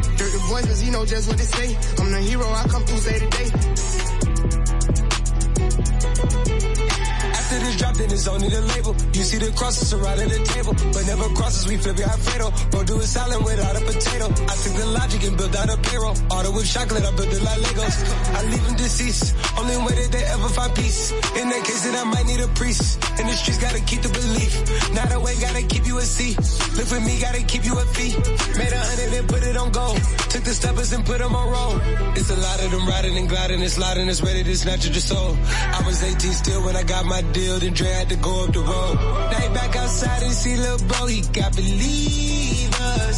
Voice 0.49 0.67
cause 0.67 0.81
he 0.81 0.91
know 0.91 1.05
just 1.05 1.29
what 1.29 1.39
to 1.39 1.45
say. 1.45 1.77
I'm 1.99 2.11
the 2.11 2.21
hero. 2.21 2.47
I 2.47 2.65
come 2.69 2.85
through 2.85 2.99
say 2.99 3.19
today. 3.19 4.14
After 7.85 8.07
this 8.07 8.25
drop, 8.25 8.41
then 8.41 8.41
it's 8.41 8.45
only 8.45 8.49
the 8.49 8.63
label. 8.75 8.97
You 9.13 9.23
see 9.23 9.39
the 9.39 9.53
crosses 9.53 9.89
surrounding 9.89 10.29
the 10.29 10.41
table, 10.45 10.73
but 10.93 11.05
never 11.07 11.29
crosses, 11.37 11.69
we 11.69 11.77
flip 11.77 11.97
behind 11.97 12.21
fatal. 12.23 12.51
Bro, 12.71 12.85
do 12.85 12.97
a 12.97 13.07
salad 13.07 13.45
without 13.45 13.77
a 13.77 13.83
potato. 13.85 14.27
I 14.49 14.55
took 14.57 14.75
the 14.75 14.87
logic 14.87 15.23
and 15.25 15.37
built 15.37 15.55
out 15.57 15.69
a 15.69 15.77
payroll. 15.77 16.17
Auto 16.33 16.51
with 16.57 16.65
chocolate, 16.65 17.05
I 17.05 17.13
built 17.13 17.33
it 17.33 17.43
like 17.43 17.61
Legos. 17.61 17.97
I 18.35 18.41
leave 18.49 18.65
them 18.65 18.77
deceased, 18.77 19.35
only 19.59 19.77
way 19.85 19.95
that 20.01 20.11
they 20.13 20.25
ever 20.25 20.49
find 20.49 20.73
peace. 20.75 21.13
In 21.37 21.49
that 21.53 21.63
case, 21.65 21.85
then 21.85 21.95
I 21.95 22.05
might 22.05 22.27
need 22.27 22.41
a 22.41 22.49
priest. 22.57 23.05
In 23.21 23.27
the 23.27 23.35
streets, 23.37 23.61
gotta 23.61 23.81
keep 23.85 24.01
the 24.01 24.09
belief. 24.09 24.53
Not 24.95 25.13
a 25.13 25.21
way, 25.21 25.35
gotta 25.41 25.63
keep 25.63 25.87
you 25.87 25.99
a 25.99 26.03
C. 26.03 26.35
Live 26.77 26.91
with 26.91 27.05
me, 27.05 27.21
gotta 27.21 27.43
keep 27.45 27.65
you 27.65 27.77
a 27.77 27.85
fee. 27.95 28.17
Made 28.59 28.73
a 28.73 28.81
hundred 28.81 29.13
and 29.13 29.29
put 29.29 29.43
it 29.45 29.57
on 29.57 29.71
gold. 29.71 30.01
Took 30.33 30.45
the 30.45 30.55
steppers 30.55 30.93
and 30.93 31.05
put 31.05 31.19
them 31.19 31.35
on 31.35 31.47
roll. 31.53 31.75
It's 32.17 32.31
a 32.31 32.37
lot 32.37 32.59
of 32.65 32.71
them 32.71 32.87
riding 32.89 33.17
and 33.19 33.29
gliding 33.29 33.61
and 33.61 33.71
sliding, 33.71 34.09
it's 34.09 34.23
ready 34.23 34.43
to 34.43 34.57
snatch 34.57 34.87
at 34.87 34.93
your 34.93 35.05
soul. 35.05 35.37
I 35.47 35.83
was 35.87 36.03
18 36.03 36.33
still 36.33 36.65
when 36.65 36.77
I 36.77 36.83
got 36.83 37.05
my 37.05 37.23
deal, 37.33 37.59
then 37.59 37.74
Dre 37.75 37.89
had 37.89 38.09
to 38.09 38.17
go 38.17 38.45
up 38.45 38.53
the 38.53 38.61
road. 38.61 38.99
He 39.35 39.49
back 39.53 39.75
outside 39.75 40.23
and 40.23 40.33
see 40.33 40.57
little 40.57 40.87
bro, 40.87 41.07
he 41.07 41.23
got 41.33 41.57
believers. 41.57 43.17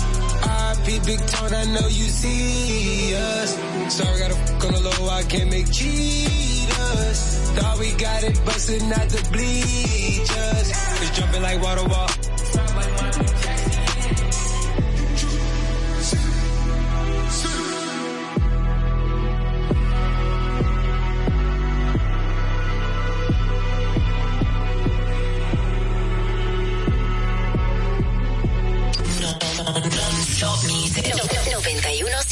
RIP 0.87 1.05
Big 1.05 1.21
Tone, 1.27 1.53
I 1.53 1.65
know 1.75 1.87
you 1.89 2.09
see 2.09 3.15
us. 3.15 3.55
Sorry, 3.95 4.19
gotta 4.19 4.35
fuck 4.35 4.65
on 4.65 4.73
the 4.73 4.81
low, 4.81 5.11
I 5.11 5.25
can't 5.25 5.51
make 5.51 5.71
cheaters. 5.71 7.21
Thought 7.53 7.79
we 7.79 7.93
got 7.93 8.23
it, 8.25 8.43
busting 8.47 8.91
out 8.93 9.09
the 9.11 9.29
bleachers. 9.31 10.71
It's 11.03 11.19
jumping 11.19 11.43
like 11.43 11.61
water 11.63 11.85
wall. 11.85 12.09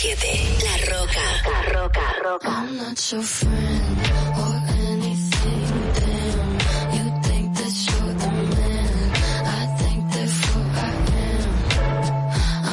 917 0.04 0.60
La 0.60 0.76
Rocka. 0.92 1.24
La 1.48 1.60
Rocka. 1.72 2.04
Rocka. 2.22 2.48
I'm 2.50 2.76
not 2.76 3.10
your 3.10 3.22
friend 3.22 3.98
or 4.36 4.54
anything. 4.84 5.64
Damn, 5.96 6.50
you 6.94 7.04
think 7.22 7.46
that 7.56 7.74
you're 7.88 8.12
the 8.20 8.30
man. 8.52 9.10
I 9.46 9.64
think 9.80 10.00
therefore 10.12 10.68
I 10.76 10.92
am. 11.24 11.44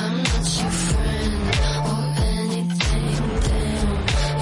I'm 0.01 0.15
not 0.27 0.45
your 0.59 0.73
friend 0.83 1.43
or 1.87 2.03
anything. 2.35 3.15
Damn, 3.47 3.91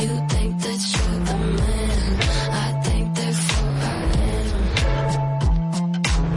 you 0.02 0.14
think 0.34 0.52
that 0.66 0.82
you're 0.90 1.20
the 1.30 1.38
man. 1.60 2.12
I 2.50 2.68
think 2.86 3.06
therefore 3.14 3.74
I 3.86 4.02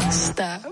am. 0.05 0.11
Stop. 0.12 0.62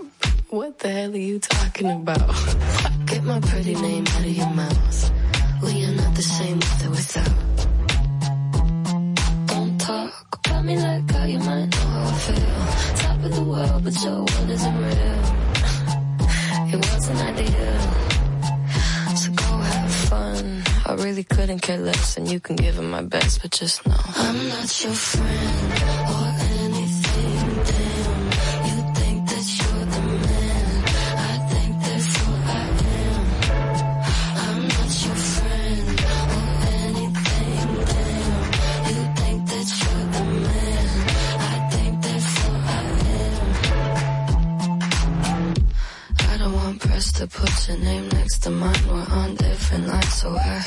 What 0.51 0.79
the 0.79 0.89
hell 0.91 1.15
are 1.15 1.17
you 1.17 1.39
talking 1.39 1.91
about? 1.91 2.35
Get 3.07 3.25
my 3.25 3.41
pretty 3.41 3.75
name 3.77 4.05
out 4.09 4.21
of 4.21 4.37
your 4.37 4.51
mouth. 4.51 5.20
The 6.21 6.27
same 6.27 6.57
with 6.59 6.85
or 6.85 6.91
without. 6.91 7.33
Don't 9.47 9.81
talk 9.81 10.39
about 10.45 10.65
me 10.67 10.77
like 10.77 11.11
how 11.11 11.25
you 11.25 11.39
might 11.39 11.65
know 11.65 11.79
how 11.79 12.09
I 12.09 12.13
feel. 12.13 12.97
Top 12.97 13.25
of 13.25 13.35
the 13.37 13.43
world, 13.43 13.85
but 13.85 14.05
your 14.05 14.17
world 14.17 14.51
isn't 14.51 14.77
real. 14.77 15.19
It 16.75 16.81
wasn't 16.93 17.21
ideal. 17.23 17.81
So 19.17 19.33
go 19.33 19.45
have 19.45 19.95
fun. 20.11 20.63
I 20.85 20.93
really 21.03 21.25
couldn't 21.25 21.61
care 21.61 21.79
less, 21.79 22.19
and 22.19 22.31
you 22.31 22.39
can 22.39 22.57
give 22.57 22.79
it 22.79 22.83
my 22.83 23.01
best, 23.01 23.41
but 23.41 23.53
just 23.53 23.87
know 23.87 23.97
I'm 24.17 24.49
not 24.51 24.85
your 24.85 24.93
friend 24.93 26.00
so 50.21 50.37
I 50.37 50.63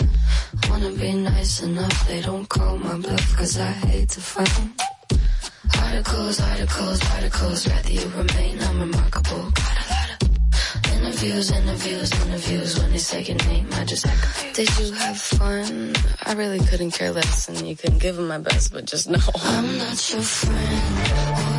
wanna 0.68 0.90
be 0.94 1.14
nice 1.14 1.62
enough. 1.62 2.08
They 2.08 2.22
don't 2.22 2.50
call 2.50 2.76
my 2.80 2.98
bluff, 2.98 3.38
cause 3.38 3.60
I 3.60 3.72
hate 3.86 4.10
to 4.10 4.20
fight. 4.20 4.50
Articles, 5.78 6.42
articles, 6.42 7.00
articles, 7.14 7.68
rather 7.68 7.92
you 7.92 8.08
remain 8.18 8.58
unremarkable. 8.58 9.52
Got 9.52 9.78
a 9.78 9.86
lot 9.94 10.10
of 10.10 10.94
Interviews, 10.96 11.52
interviews, 11.52 12.12
interviews. 12.26 12.80
When 12.80 12.92
they 12.94 12.98
say 12.98 13.22
your 13.22 13.38
name, 13.46 13.68
I 13.74 13.86
just 13.86 14.08
act 14.08 14.22
confused. 14.24 14.56
Did 14.56 14.70
you 14.80 14.92
have 14.94 15.18
fun? 15.22 15.94
I 16.24 16.34
really 16.34 16.60
couldn't 16.60 16.92
care 16.92 17.12
less, 17.12 17.48
and 17.48 17.68
you 17.68 17.76
couldn't 17.76 18.00
give 18.00 18.16
them 18.16 18.28
my 18.30 18.40
best, 18.40 18.74
but 18.74 18.86
just 18.86 19.08
know. 19.08 19.20
I'm 19.36 19.78
not 19.78 20.00
your 20.12 20.24
friend 20.24 21.53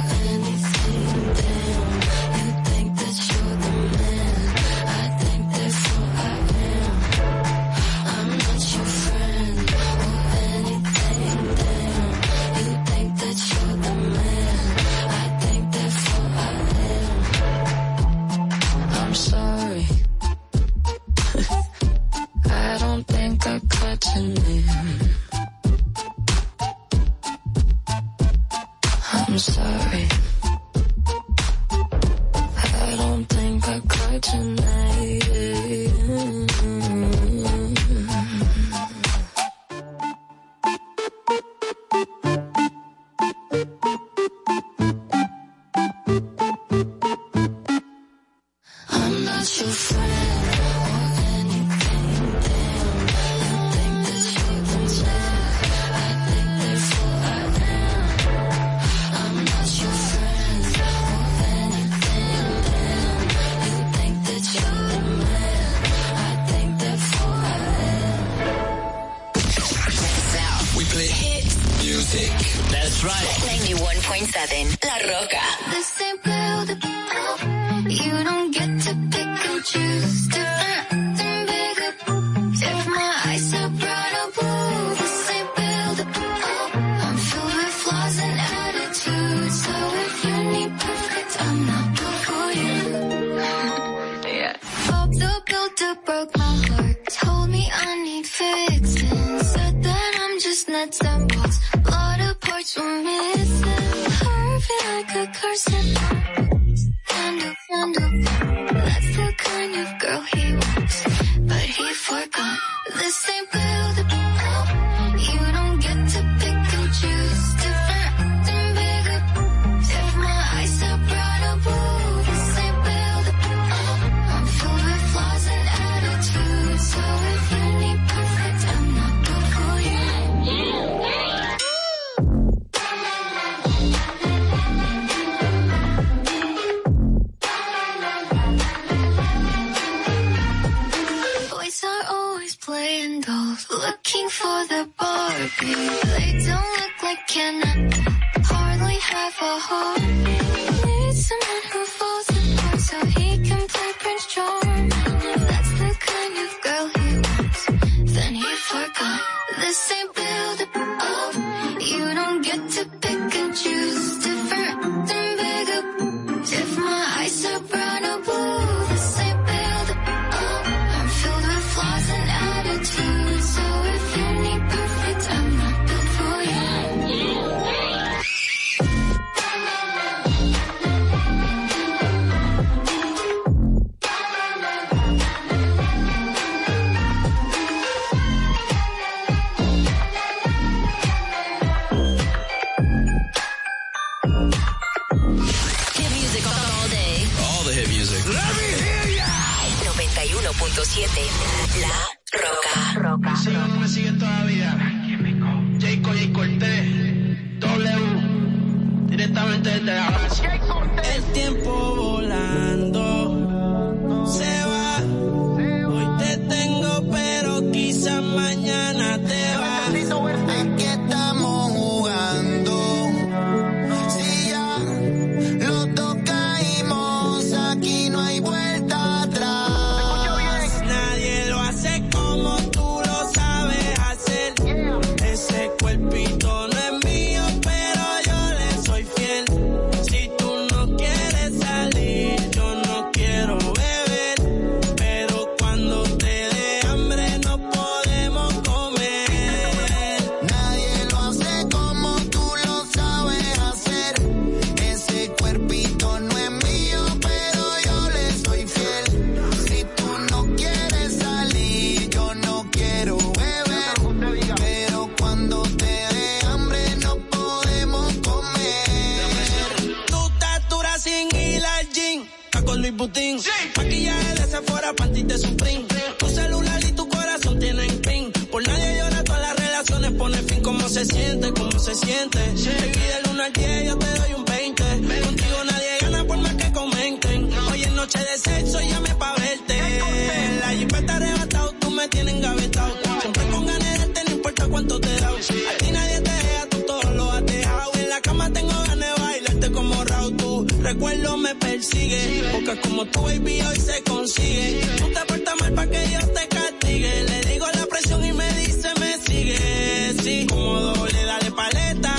recuerdo 300.94 301.36
me 301.36 301.54
persigue. 301.56 302.44
Porque 302.52 302.80
como 302.80 303.04
tu 303.06 303.22
baby 303.22 303.60
hoy 303.62 303.80
se 303.80 304.02
consigue. 304.04 304.80
No 305.00 305.08
te 305.08 305.20
portas 305.26 305.54
mal 305.60 305.72
para 305.74 305.90
que 305.90 306.00
Dios 306.08 306.32
te 306.32 306.48
castigue. 306.48 307.22
Le 307.24 307.40
digo 307.52 307.66
la 307.74 307.86
presión 307.86 308.24
y 308.24 308.32
me 308.32 308.48
dice 308.54 308.88
me 309.00 309.18
sigue. 309.18 310.14
Sí, 310.22 310.46
como 310.48 310.80
doble, 310.80 311.24
dale 311.24 311.50
paleta. 311.50 312.14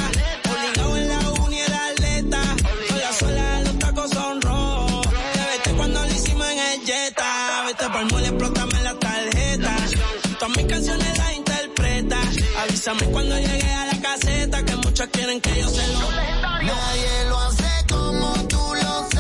Obligado 0.50 0.98
en 0.98 1.10
la 1.10 1.20
uni 1.44 1.60
era 1.60 1.86
atleta. 1.88 2.42
Oiga 2.94 3.14
sola, 3.20 3.62
los 3.62 3.80
tacos 3.80 4.12
son 4.12 4.42
rojos. 4.42 5.08
Te 5.34 5.40
vete 5.52 5.72
cuando 5.78 6.02
lo 6.02 6.14
hicimos 6.14 6.48
en 6.48 6.60
el 6.60 6.86
Jetta. 6.86 7.64
Vete 7.68 7.86
pa'l 7.94 8.06
mole, 8.12 8.28
explótame 8.28 8.84
la 8.84 8.94
tarjeta. 9.00 9.76
Todas 10.40 10.58
mis 10.58 10.66
canciones 10.66 11.18
las 11.18 11.34
interpreta. 11.34 12.20
Avísame 12.62 13.06
cuando 13.06 13.38
llegue 13.38 13.72
a 13.72 13.86
la 13.88 14.02
caseta 14.02 14.64
que 14.66 14.76
muchos 14.76 15.08
quieren 15.08 15.40
que 15.40 15.62
yo 15.62 15.70
se 15.70 15.88
lo. 15.88 16.06
Lo 17.30 17.40
hace 17.40 17.65
como 17.96 18.34
tú 18.50 18.62
lo 18.82 19.15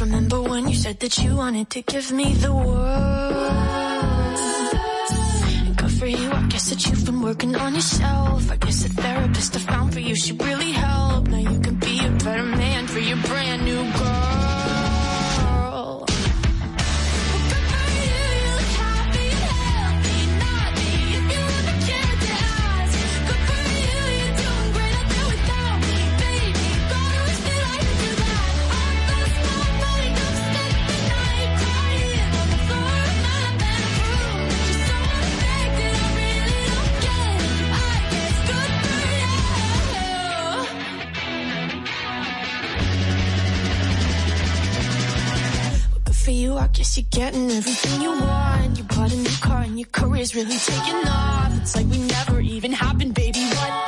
remember 0.00 0.40
when 0.40 0.68
you 0.68 0.74
said 0.74 1.00
that 1.00 1.18
you 1.18 1.36
wanted 1.36 1.70
to 1.70 1.82
give 1.82 2.12
me 2.12 2.32
the 2.34 2.52
world. 2.54 4.36
Good 5.76 5.92
for 5.98 6.06
you, 6.06 6.30
I 6.30 6.46
guess 6.48 6.70
that 6.70 6.86
you've 6.86 7.04
been 7.04 7.20
working 7.20 7.56
on 7.56 7.74
yourself. 7.74 8.50
I 8.50 8.56
guess 8.56 8.82
the 8.84 8.90
therapist 8.90 9.56
I 9.56 9.58
found 9.60 9.92
for 9.92 10.00
you, 10.00 10.14
she 10.14 10.32
really 10.32 10.72
helped. 10.72 11.28
Now 11.28 11.38
you 11.38 11.60
can 11.60 11.76
be 11.76 11.98
a 12.04 12.10
better 12.24 12.44
man 12.44 12.86
for 12.86 13.00
your 13.00 13.18
brand 13.18 13.64
new 13.64 13.82
girl. 13.98 14.57
guess 46.72 46.96
you're 46.96 47.06
getting 47.10 47.50
everything 47.50 48.00
you 48.02 48.10
want. 48.10 48.78
You 48.78 48.84
bought 48.84 49.12
a 49.12 49.16
new 49.16 49.36
car 49.40 49.62
and 49.62 49.78
your 49.78 49.88
career's 49.92 50.34
really 50.34 50.56
taking 50.56 51.08
off. 51.08 51.56
It's 51.60 51.76
like 51.76 51.86
we 51.86 51.98
never 51.98 52.40
even 52.40 52.72
happened, 52.72 53.14
baby. 53.14 53.40
What? 53.40 53.87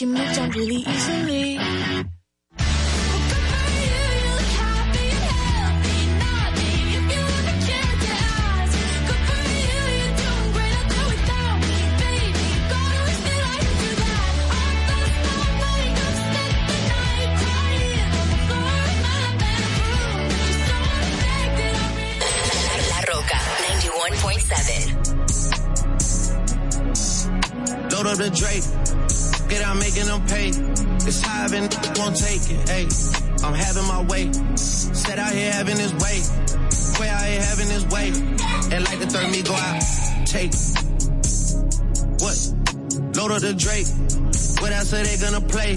You 0.00 0.08
moved 0.08 0.38
on 0.40 0.50
really 0.50 0.82
them. 30.22 30.72
It's 31.06 31.20
high 31.20 31.44
and 31.44 31.68
won't 31.98 32.16
take 32.16 32.50
it. 32.50 32.68
Hey, 32.68 32.86
I'm 33.44 33.54
having 33.54 33.86
my 33.86 34.02
way. 34.04 34.32
Set 34.56 35.18
out 35.18 35.32
here 35.32 35.50
having 35.52 35.76
his 35.76 35.92
way. 35.94 36.22
Way 37.00 37.08
out 37.08 37.26
here 37.26 37.42
having 37.42 37.68
his 37.68 37.86
way. 37.86 38.08
And 38.72 38.84
like 38.84 38.98
the 39.00 39.06
third 39.06 39.30
me 39.30 39.42
go 39.42 39.54
out. 39.54 39.82
Take. 40.26 40.54
What? 42.22 42.36
Load 43.16 43.30
up 43.32 43.40
the 43.42 43.54
Drake. 43.54 43.86
What 44.60 44.72
else 44.72 44.92
are 44.92 45.02
they 45.02 45.16
gonna 45.18 45.40
play? 45.40 45.72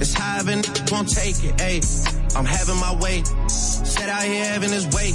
It's 0.00 0.14
high 0.14 0.40
and 0.40 0.64
won't 0.90 1.08
take 1.08 1.36
it. 1.44 1.60
Hey, 1.60 1.80
I'm 2.36 2.44
having 2.46 2.78
my 2.80 2.94
way. 3.00 3.22
Set 3.48 4.08
out 4.08 4.22
here 4.22 4.44
having 4.44 4.70
his 4.70 4.86
way. 4.94 5.12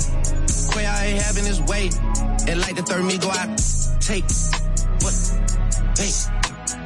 Quay 0.73 0.85
out 0.85 1.03
here 1.03 1.22
having 1.22 1.45
his 1.45 1.61
way. 1.61 1.89
And 2.48 2.61
like 2.61 2.76
the 2.76 2.84
third 2.84 3.03
me 3.03 3.18
go 3.18 3.30
out. 3.30 3.57
Take. 4.02 4.26
What? 5.02 5.15
Hey. 5.98 6.11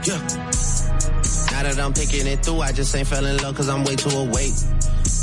Yeah. 0.06 0.51
Now 1.62 1.70
that 1.70 1.80
I'm 1.80 1.94
thinking 1.94 2.26
it 2.26 2.44
through, 2.44 2.62
I 2.62 2.72
just 2.72 2.96
ain't 2.96 3.08
fell 3.08 3.24
in 3.24 3.38
love 3.38 3.56
cause 3.56 3.70
I'm 3.70 3.84
way 3.84 3.96
too 3.96 4.10
awake. 4.18 4.58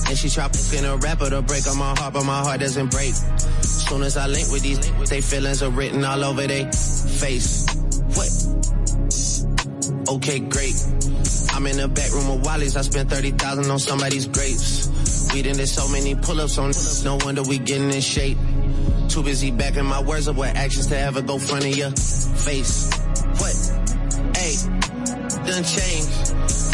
And 0.06 0.16
she 0.16 0.31
try 0.31 0.47
fucking 0.47 0.85
a 0.85 0.97
rapper 0.98 1.28
to 1.31 1.43
break 1.43 1.66
on 1.66 1.77
my 1.77 1.98
heart, 1.98 2.15
but 2.15 2.24
my 2.27 2.39
heart 2.39 2.60
doesn't 2.60 2.93
break. 2.93 3.12
Soon 3.60 4.02
as 4.02 4.16
I 4.16 4.28
link 4.28 4.47
with 4.52 4.62
these, 4.62 4.78
they 5.10 5.20
feelings 5.20 5.65
are 5.65 5.70
written 5.70 6.05
all 6.05 6.23
over 6.23 6.47
their 6.47 6.70
face. 6.70 7.66
What? 8.15 8.31
Okay, 10.15 10.39
great. 10.39 10.78
I'm 11.55 11.66
in 11.66 11.77
the 11.77 11.90
back 11.93 12.12
room 12.12 12.31
of 12.31 12.47
Wally's. 12.47 12.77
I 12.77 12.82
spent 12.82 13.10
30,000 13.10 13.69
on 13.69 13.81
somebody's 13.81 14.28
grapes. 14.28 15.35
We 15.35 15.43
done 15.43 15.56
did 15.56 15.66
so 15.66 15.89
many 15.89 16.15
pull-ups 16.15 16.56
on 16.59 16.69
this. 16.69 17.02
no 17.02 17.19
wonder 17.24 17.43
we 17.43 17.59
getting 17.59 17.90
in 17.90 18.01
shape. 18.01 18.39
Too 19.09 19.24
busy 19.24 19.51
backing 19.51 19.86
my 19.86 20.01
words 20.05 20.28
up 20.28 20.36
with 20.36 20.55
actions 20.55 20.86
to 20.86 20.98
ever 21.01 21.20
go 21.20 21.40
front 21.40 21.65
of 21.65 21.77
your 21.77 21.90
face. 21.90 22.89
What? 23.43 24.36
Hey, 24.36 24.55
done 25.51 25.65
changed. 25.65 26.18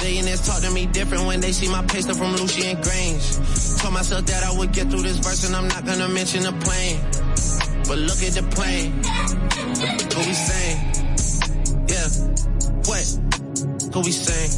Billionaires 0.04 0.46
talk 0.46 0.60
to 0.60 0.70
me 0.70 0.84
different 0.84 1.24
when 1.24 1.40
they 1.40 1.50
see 1.50 1.66
my 1.66 1.78
up 1.78 1.88
from 1.88 2.36
Lucian 2.36 2.76
Grainge. 2.84 3.80
Told 3.80 3.94
myself 3.94 4.26
that 4.26 4.44
I 4.44 4.52
would 4.58 4.70
get 4.70 4.90
through 4.90 5.00
this 5.00 5.16
verse 5.16 5.46
and 5.46 5.56
I'm 5.56 5.66
not 5.66 5.86
gonna 5.86 6.08
mention 6.08 6.42
the 6.42 6.52
plane. 6.60 7.00
But 7.88 7.96
look 8.04 8.20
at 8.20 8.36
the 8.36 8.44
plane. 8.52 8.92
What 10.12 10.26
we 10.28 10.34
saying? 10.36 10.78
Yeah. 11.88 12.08
What? 12.84 13.04
What 13.96 14.04
we 14.04 14.12
saying? 14.12 14.52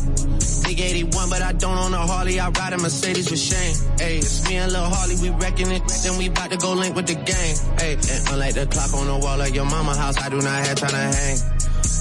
Big 0.66 0.80
81, 0.80 1.30
but 1.30 1.42
I 1.42 1.52
don't 1.52 1.78
own 1.78 1.94
a 1.94 2.04
Harley. 2.04 2.40
I 2.40 2.48
ride 2.48 2.72
a 2.72 2.78
Mercedes 2.78 3.30
with 3.30 3.38
Shane. 3.38 3.76
Hey, 4.00 4.18
it's 4.18 4.42
me 4.48 4.56
and 4.56 4.72
Lil 4.72 4.82
Harley, 4.82 5.14
we 5.22 5.30
wrecking 5.30 5.70
it. 5.70 5.82
Then 6.02 6.18
we 6.18 6.28
bout 6.28 6.50
to 6.50 6.56
go 6.56 6.72
link 6.72 6.96
with 6.96 7.06
the 7.06 7.14
gang. 7.14 7.54
Hey, 7.78 7.94
and 7.94 8.28
unlike 8.34 8.54
the 8.54 8.66
clock 8.66 8.92
on 8.94 9.06
the 9.06 9.16
wall 9.24 9.40
of 9.40 9.54
your 9.54 9.64
mama 9.64 9.94
house, 9.94 10.18
I 10.18 10.28
do 10.28 10.38
not 10.38 10.66
have 10.66 10.74
time 10.74 10.90
to 10.90 10.96
hang. 10.96 11.55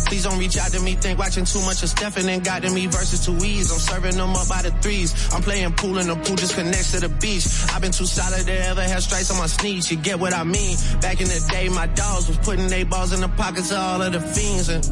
Please 0.06 0.23
don't 0.23 0.38
reach 0.38 0.57
out 0.57 0.72
to 0.72 0.80
me, 0.82 0.94
think 0.94 1.18
watching 1.18 1.45
too 1.45 1.61
much 1.61 1.82
of 1.82 1.90
Stephen 1.90 2.30
and 2.30 2.45
to 2.45 2.69
me 2.69 2.86
versus 2.88 3.26
too 3.26 3.36
easy. 3.44 3.73
I'm 3.73 3.80
serving 3.80 4.18
them 4.18 4.36
up 4.36 4.48
by 4.48 4.61
the 4.61 4.72
threes. 4.82 5.11
I'm 5.34 5.41
playing 5.41 5.73
pool 5.73 5.98
and 5.98 6.10
the 6.10 6.15
pool 6.15 6.36
just 6.36 6.56
connects 6.56 6.91
to 6.91 6.99
the 6.99 7.10
beach. 7.10 7.45
I've 7.73 7.82
been 7.82 7.91
too 7.91 8.06
solid 8.06 8.45
to 8.45 8.53
ever 8.69 8.82
have 8.82 9.02
stripes 9.02 9.32
on 9.32 9.38
my 9.38 9.48
sneaks. 9.48 9.91
You 9.91 9.98
get 9.98 10.19
what 10.19 10.34
I 10.34 10.44
mean? 10.44 10.77
Back 11.02 11.22
in 11.22 11.27
the 11.27 11.48
day, 11.52 11.69
my 11.69 11.88
dogs 11.88 12.27
was 12.27 12.38
putting 12.38 12.68
their 12.68 12.86
balls 12.86 13.14
in 13.14 13.22
the 13.22 13.30
pockets 13.30 13.72
of 13.72 13.77
all 13.77 14.02
of 14.02 14.14
the 14.14 14.22
fiends 14.22 14.69
and 14.69 14.86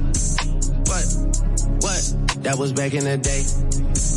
what? 0.89 1.05
What? 1.83 2.43
That 2.43 2.57
was 2.57 2.73
back 2.73 2.93
in 2.93 3.05
the 3.05 3.17
day. 3.17 3.43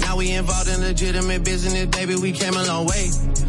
Now 0.00 0.16
we 0.16 0.32
involved 0.32 0.68
in 0.68 0.80
legitimate 0.80 1.44
business, 1.44 1.86
baby. 1.86 2.16
We 2.16 2.32
came 2.32 2.54
a 2.54 2.64
long 2.64 2.86
way. 2.86 3.08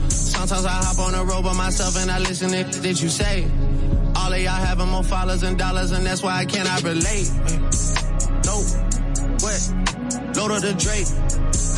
Sometimes 0.09 0.65
I 0.65 0.71
hop 0.71 0.99
on 0.99 1.13
the 1.13 1.23
road 1.23 1.43
by 1.43 1.53
myself 1.53 1.97
and 1.97 2.11
I 2.11 2.19
listen 2.19 2.49
to 2.49 2.81
that 2.81 3.01
you 3.01 3.09
say. 3.09 3.47
All 4.27 4.33
of 4.33 4.41
y'all 4.41 4.51
having 4.51 4.89
more 4.89 5.05
followers 5.05 5.41
and 5.43 5.57
dollars, 5.57 5.91
and 5.91 6.05
that's 6.05 6.21
why 6.21 6.39
I 6.39 6.43
cannot 6.43 6.83
relate. 6.83 7.31
No, 8.43 8.59
what? 9.39 9.59
Load 10.35 10.51
up 10.51 10.61
the 10.63 10.75
Drake. 10.77 11.07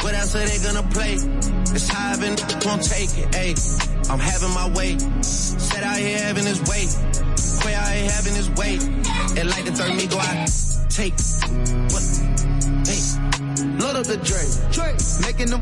What 0.04 0.16
else 0.16 0.34
are 0.34 0.44
they 0.44 0.58
gonna 0.58 0.82
play? 0.90 1.14
It's 1.76 1.88
high 1.88 2.16
and 2.16 2.66
won't 2.66 2.82
take 2.82 3.16
it. 3.20 3.36
Hey, 3.36 3.54
I'm 4.10 4.18
having 4.18 4.52
my 4.56 4.68
way. 4.76 4.98
Set 5.22 5.84
out 5.84 5.98
here 5.98 6.18
having 6.18 6.48
his 6.48 6.60
way. 6.62 6.88
Quay 7.62 7.76
out 7.76 7.94
here 7.94 8.10
having 8.10 8.34
his 8.34 8.50
way. 8.58 8.80
And 9.40 9.48
like 9.48 9.66
the 9.66 9.72
third 9.72 9.96
me 9.96 10.08
go 10.08 10.18
out. 10.18 10.50
Take. 10.90 11.79
Up 14.00 14.06
the 14.06 14.16
Drake. 14.16 14.72
Drake. 14.72 14.96
Making 15.28 15.52
them 15.52 15.60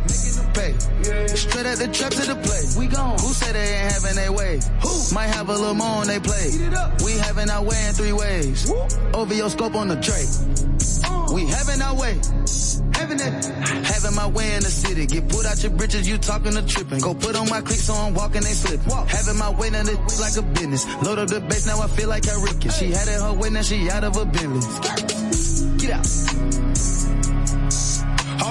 pay. 0.54 0.78
Straight 1.34 1.66
at 1.66 1.82
the 1.82 1.90
trap 1.90 2.12
to 2.14 2.22
the 2.22 2.38
play. 2.38 2.62
We 2.78 2.86
gone. 2.86 3.18
Who 3.18 3.34
said 3.34 3.56
they 3.56 3.66
ain't 3.66 3.92
having 3.92 4.14
their 4.14 4.32
way? 4.32 4.60
Who? 4.86 4.94
Might 5.16 5.34
have 5.34 5.50
a 5.50 5.54
little 5.58 5.74
more 5.74 6.06
on 6.06 6.08
they 6.08 6.20
play. 6.20 6.54
We 7.02 7.18
having 7.18 7.50
our 7.50 7.64
way 7.64 7.82
in 7.88 7.94
three 7.98 8.14
ways. 8.14 8.70
Over 9.16 9.34
your 9.34 9.50
scope 9.50 9.74
on 9.74 9.88
the 9.88 9.98
Drake. 9.98 10.30
Uh. 11.10 11.34
We 11.34 11.50
having 11.50 11.82
our 11.82 11.98
way. 11.98 12.14
Having 12.94 13.26
it. 13.26 13.34
Having 13.90 14.14
my 14.14 14.28
way 14.30 14.54
in 14.54 14.62
the 14.62 14.70
city. 14.70 15.08
Get 15.08 15.30
put 15.30 15.48
out 15.48 15.58
your 15.64 15.74
britches, 15.74 16.08
you 16.08 16.20
talking 16.20 16.54
to 16.54 16.62
tripping. 16.62 17.00
Go 17.00 17.16
put 17.16 17.36
on 17.36 17.50
my 17.50 17.62
cleats 17.62 17.90
so 17.90 17.96
I'm 17.96 18.14
walking, 18.14 18.42
they 18.42 18.54
slipping. 18.54 18.86
Having 18.86 19.38
my 19.40 19.50
way, 19.50 19.72
now 19.72 19.82
this 19.82 20.22
like 20.22 20.38
a 20.38 20.46
business. 20.46 20.86
Load 21.02 21.18
up 21.18 21.30
the 21.30 21.42
bass, 21.42 21.66
now 21.66 21.82
I 21.82 21.88
feel 21.88 22.10
like 22.10 22.28
a 22.28 22.38
Ricky. 22.38 22.70
She 22.70 22.92
had 22.94 23.08
it 23.08 23.18
her 23.18 23.34
way, 23.34 23.50
now 23.50 23.64
she 23.64 23.90
out 23.90 24.04
of 24.04 24.14
her 24.14 24.26
Bentley. 24.26 24.62
Get 25.82 25.90
out. 25.90 26.97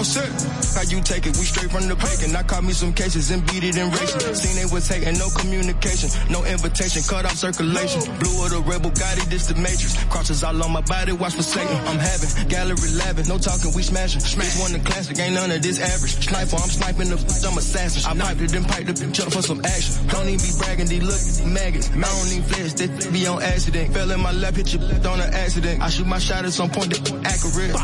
Set. 0.07 0.31
How 0.79 0.87
you 0.87 1.03
take 1.03 1.27
it? 1.27 1.35
We 1.35 1.43
straight 1.43 1.71
from 1.71 1.89
the 1.91 1.97
bacon. 1.99 2.37
I 2.37 2.43
caught 2.47 2.63
me 2.63 2.73
some 2.73 2.93
cases 2.95 3.31
and 3.35 3.43
beat 3.51 3.65
it 3.65 3.75
in 3.77 3.91
racing. 3.91 4.23
Seen 4.39 4.55
they 4.55 4.69
was 4.71 4.87
hating, 4.87 5.19
no 5.19 5.27
communication, 5.35 6.09
no 6.31 6.45
invitation, 6.47 7.03
cut 7.11 7.25
off 7.27 7.35
circulation. 7.35 8.01
Blue 8.23 8.45
of 8.47 8.55
the 8.55 8.63
rebel, 8.63 8.95
got 8.95 9.19
it, 9.19 9.27
this 9.27 9.51
the 9.51 9.59
matrix. 9.59 9.99
Crosses 10.07 10.45
all 10.45 10.55
on 10.63 10.71
my 10.71 10.81
body, 10.87 11.11
watch 11.13 11.35
for 11.35 11.43
Satan. 11.43 11.75
I'm 11.91 11.99
having 11.99 12.31
gallery 12.47 12.91
laughing, 13.03 13.27
no 13.27 13.37
talking, 13.39 13.75
we 13.75 13.83
smashing. 13.83 14.23
This 14.23 14.55
one 14.63 14.73
the 14.73 14.81
classic, 14.87 15.19
ain't 15.19 15.35
none 15.35 15.51
of 15.51 15.61
this 15.61 15.83
average. 15.83 16.23
Sniper, 16.23 16.57
I'm 16.57 16.71
sniping 16.71 17.09
the 17.11 17.19
f- 17.19 17.43
I'm 17.43 17.59
assassin. 17.59 18.07
I 18.07 18.15
piped 18.15 18.41
it, 18.47 18.51
then 18.55 18.65
piped 18.65 18.87
the 18.87 18.95
bitch 18.95 19.19
up 19.27 19.33
for 19.35 19.43
some 19.43 19.59
action. 19.65 20.07
Don't 20.07 20.29
even 20.31 20.39
be 20.39 20.53
bragging, 20.63 20.87
these 20.87 21.03
look 21.03 21.23
maggots. 21.51 21.91
I 21.91 21.99
don't 22.07 22.31
even 22.31 22.47
flex, 22.47 22.73
that 22.79 22.91
f- 22.95 23.13
be 23.13 23.27
on 23.27 23.43
accident. 23.43 23.91
Fell 23.93 24.11
in 24.11 24.21
my 24.23 24.31
lap, 24.33 24.55
hit 24.55 24.71
your 24.73 24.83
left 24.87 25.05
on 25.07 25.19
an 25.21 25.35
accident. 25.35 25.83
I 25.83 25.91
shoot 25.91 26.07
my 26.07 26.19
shot 26.23 26.45
at 26.45 26.53
some 26.53 26.71
point, 26.71 26.95
that 26.95 27.03
accurate. 27.27 27.75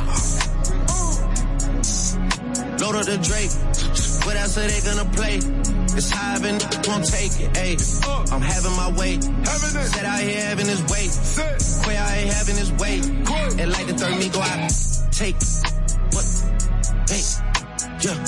Load 2.83 2.97
up 2.97 3.07
the 3.07 3.17
Drake. 3.23 3.55
What 4.27 4.35
else 4.35 4.59
are 4.59 4.67
they 4.67 4.81
gonna 4.83 5.09
play? 5.15 5.37
It's 5.95 6.11
high 6.11 6.35
and 6.35 6.59
won't 6.89 7.07
take 7.07 7.31
it. 7.39 7.57
Hey, 7.57 7.77
I'm 8.35 8.43
having 8.43 8.75
my 8.75 8.91
way. 8.99 9.21
Set 9.21 10.05
out 10.05 10.19
here 10.19 10.43
having 10.43 10.67
his 10.67 10.83
way. 10.91 11.07
Quay 11.87 11.97
out 11.97 12.11
here 12.11 12.33
having 12.33 12.57
his 12.57 12.73
way. 12.83 12.99
And 13.63 13.71
like 13.71 13.87
the 13.87 13.95
third 13.95 14.19
me 14.19 14.29
go 14.31 14.41
out. 14.41 14.69
Take. 15.13 15.39
What? 16.11 16.27
Hey. 17.07 17.23
Yeah. 18.03 18.19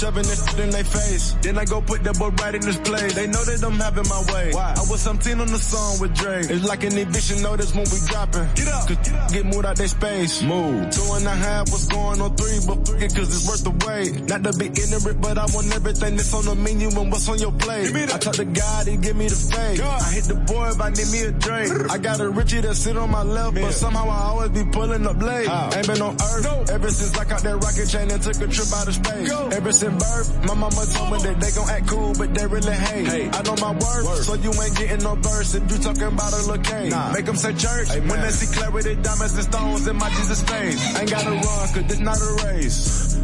Shoving 0.00 0.24
this 0.24 0.44
shit 0.50 0.58
in 0.58 0.70
their 0.70 0.84
face. 0.84 1.36
Then 1.42 1.58
I 1.58 1.64
go 1.64 1.80
put 1.80 2.02
that 2.02 2.18
boy 2.18 2.30
right 2.42 2.54
in 2.54 2.62
his 2.62 2.76
place. 2.78 3.14
They 3.14 3.26
know 3.26 3.44
that 3.44 3.62
I'm 3.62 3.78
having 3.78 4.08
my 4.08 4.22
way. 4.34 4.50
Why? 4.52 4.74
I 4.76 4.82
was 4.90 5.00
17 5.02 5.38
on 5.38 5.46
the 5.46 5.58
song 5.58 6.00
with 6.00 6.14
Dre. 6.14 6.40
It's 6.42 6.66
like 6.66 6.82
an 6.82 6.98
eviction 6.98 7.42
notice 7.42 7.70
when 7.74 7.86
we 7.86 7.98
dropping. 8.10 8.48
Get 8.58 8.68
up. 8.68 8.88
Cause 8.88 8.98
get, 9.06 9.30
get 9.30 9.44
moved 9.46 9.66
out 9.66 9.76
their 9.76 9.88
space. 9.88 10.42
Move. 10.42 10.90
Two 10.90 11.06
and 11.14 11.26
a 11.26 11.36
half 11.46 11.70
was 11.70 11.86
going 11.86 12.20
on 12.20 12.34
three, 12.34 12.58
but 12.66 12.82
fuck 12.82 13.00
it 13.00 13.14
cause 13.14 13.30
it's 13.30 13.46
worth 13.46 13.62
the 13.62 13.74
wait. 13.86 14.26
Not 14.26 14.42
to 14.42 14.52
be 14.58 14.66
ignorant, 14.66 15.20
but 15.22 15.38
I 15.38 15.46
want 15.54 15.70
everything 15.70 16.16
that's 16.16 16.34
on 16.34 16.44
the 16.44 16.54
menu 16.58 16.88
and 16.90 17.12
what's 17.12 17.28
on 17.28 17.38
your 17.38 17.52
plate. 17.52 17.94
I 17.94 18.18
talk 18.18 18.34
to 18.34 18.44
God, 18.44 18.86
he 18.88 18.96
give 18.96 19.14
me 19.14 19.28
the 19.30 19.38
faith. 19.38 19.78
I 19.78 20.10
hit 20.10 20.24
the 20.24 20.34
boy 20.34 20.74
if 20.74 20.80
I 20.80 20.90
need 20.90 21.06
me 21.14 21.20
a 21.22 21.30
drink. 21.30 21.70
I 21.90 21.98
got 21.98 22.18
a 22.18 22.28
Richie 22.28 22.60
that 22.66 22.74
sit 22.74 22.96
on 22.96 23.10
my 23.10 23.22
left, 23.22 23.54
but 23.54 23.72
somehow 23.72 24.10
I 24.10 24.34
always 24.34 24.50
be 24.50 24.64
pulling 24.64 25.06
up 25.06 25.22
late. 25.22 25.46
Ain't 25.46 25.86
been 25.86 26.02
on 26.02 26.14
earth 26.18 26.44
no. 26.44 26.74
ever 26.74 26.90
since 26.90 27.16
I 27.16 27.24
caught 27.24 27.42
that 27.42 27.56
rocket 27.62 27.86
chain 27.86 28.10
and 28.10 28.20
took 28.20 28.42
a 28.42 28.48
trip 28.50 28.72
out 28.74 28.88
of 28.88 28.94
space. 28.94 29.30
Ever 29.30 29.72
since 29.72 29.83
birth, 29.90 30.28
my 30.46 30.54
mama 30.54 30.84
told 30.92 31.12
me 31.12 31.18
that 31.22 31.40
they 31.40 31.50
gon' 31.50 31.68
act 31.68 31.88
cool, 31.88 32.12
but 32.16 32.34
they 32.34 32.46
really 32.46 32.72
hate. 32.72 33.34
I 33.34 33.42
know 33.42 33.56
my 33.60 33.72
worth, 33.72 34.24
so 34.24 34.34
you 34.34 34.50
ain't 34.52 34.76
getting 34.76 35.02
no 35.02 35.14
verse 35.16 35.54
if 35.54 35.70
you 35.70 35.78
talking 35.78 36.08
about 36.14 36.32
a 36.32 36.40
little 36.46 36.58
cane. 36.58 36.92
Make 37.12 37.26
them 37.26 37.36
say 37.36 37.52
church 37.54 37.88
when 38.08 38.20
they 38.20 38.30
see 38.30 38.54
clarity, 38.54 38.94
diamonds 38.96 39.34
and 39.34 39.44
stones 39.44 39.86
in 39.86 39.96
my 39.96 40.08
Jesus 40.10 40.42
face. 40.42 40.98
Ain't 40.98 41.10
gotta 41.10 41.30
run, 41.30 41.66
cause 41.74 41.86
this 41.88 41.98
not 41.98 42.18
a 42.18 42.30
race. 42.46 43.14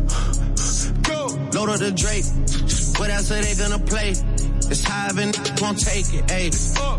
Go! 1.03 1.27
Load 1.55 1.71
up 1.71 1.79
the 1.81 1.93
Drake. 1.93 2.25
What 2.99 3.11
else 3.11 3.31
are 3.31 3.41
they 3.41 3.55
gonna 3.57 3.83
play? 3.85 4.15
It's 4.71 4.85
high 4.85 5.11
and 5.19 5.35
won't 5.61 5.81
take 5.81 6.07
it. 6.15 6.31
Hey, 6.31 6.51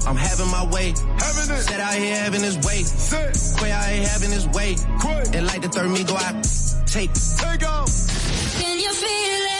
I'm 0.05 0.17
having 0.17 0.51
my 0.51 0.65
way. 0.71 0.93
Set 0.93 1.79
out 1.79 1.93
here 1.93 2.15
having 2.17 2.41
his 2.41 2.57
way. 2.57 2.83
Quay 3.59 3.71
out 3.71 3.85
here 3.85 4.07
having 4.07 4.31
his 4.31 4.47
way. 4.49 4.75
And 5.33 5.47
like 5.47 5.61
the 5.61 5.69
third 5.69 5.89
me 5.89 6.03
go 6.03 6.17
out. 6.17 6.43
take, 6.85 7.13
take 7.13 7.65
off. 7.65 7.87
Can 8.59 8.77
you 8.77 8.91
feel 8.91 9.45
it? 9.45 9.50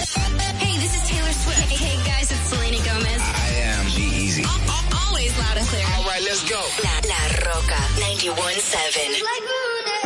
Hey, 0.00 0.78
this 0.78 0.96
is 0.96 1.02
Taylor 1.08 1.32
Swift. 1.32 1.60
Hey, 1.68 1.76
hey 1.76 1.96
guys, 2.08 2.30
it's 2.32 2.40
Selena 2.48 2.78
Gomez. 2.78 3.20
I 3.20 3.48
am 3.68 3.84
G-Eazy. 3.88 4.44
Always 5.06 5.36
loud 5.38 5.58
and 5.58 5.66
clear. 5.66 5.84
All 5.96 6.04
right, 6.04 6.22
let's 6.22 6.42
go. 6.48 6.56
La, 6.56 7.00
La 7.04 7.20
Rocka 7.44 7.76
91.7. 8.00 9.99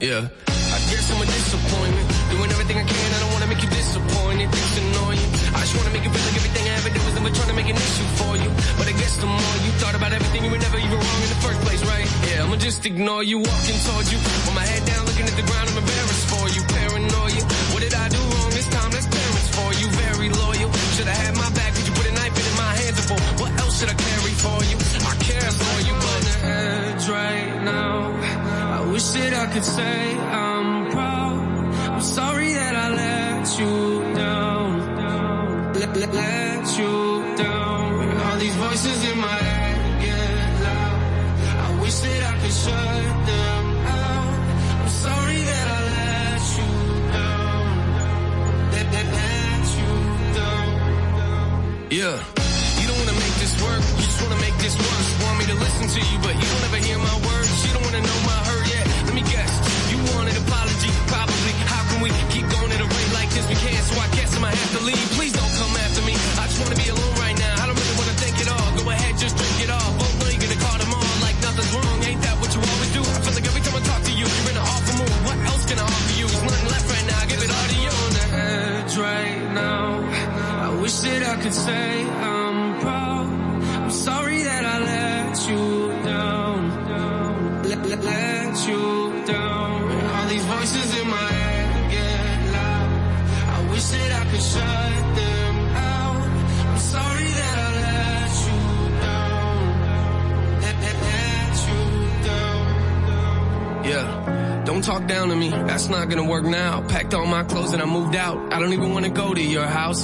Yeah. 0.00 0.28
I 0.48 0.78
guess 0.88 1.12
I'm 1.12 1.20
a 1.20 1.26
disappointment. 1.26 2.06
Doing 2.32 2.50
everything 2.50 2.78
I 2.78 2.84
can, 2.84 3.08
I 3.14 3.18
don't 3.20 3.32
wanna 3.32 3.46
make 3.48 3.62
you 3.62 3.68
disappointed. 3.68 4.48
I 4.48 5.60
just 5.60 5.76
wanna 5.76 5.90
make 5.90 6.02
feel 6.02 6.12
like 6.12 6.36
everything 6.36 6.64
I 6.68 6.74
ever 6.80 6.90
never 7.30 7.36
trying 7.36 7.48
to 7.48 7.54
make 7.54 7.70
an 7.70 7.76
issue 7.76 8.08
for 8.18 8.32
you. 8.36 8.50
But 8.78 8.86
I 8.88 8.92
guess 8.92 9.16
the 9.16 9.26
more 9.26 9.56
you 9.64 9.72
thought 9.80 9.94
about 9.94 10.12
everything, 10.12 10.44
you 10.44 10.50
were 10.50 10.58
never 10.58 10.78
even 10.78 10.98
wrong 10.98 11.22
in 11.22 11.30
the 11.30 11.40
first 11.44 11.60
place, 11.66 11.82
right? 11.84 12.06
Yeah, 12.30 12.44
I'ma 12.44 12.56
just 12.56 12.84
ignore 12.86 13.22
you, 13.22 13.38
walking 13.38 13.78
towards 13.86 14.12
you. 14.12 14.18
With 14.18 14.54
my 14.54 14.66
head 14.66 14.84
down, 14.86 15.06
looking 15.06 15.26
at 15.26 15.36
the 15.36 15.46
ground, 15.46 15.68
I'm 15.70 15.78
embarrassed 15.78 16.26
for 16.32 16.44
you. 16.54 16.62
Paranoia. 16.74 17.42
What 17.72 17.80
did 17.80 17.94
I 17.94 18.08
do 18.08 18.20
wrong 18.32 18.50
this 18.50 18.68
time? 18.68 18.90
That's 18.90 19.06
parents 19.06 19.48
for 19.56 19.70
you. 19.80 19.86
Very 20.04 20.28
loyal. 20.30 20.59
Could 29.50 29.64
say 29.64 30.16
I'm 30.16 30.49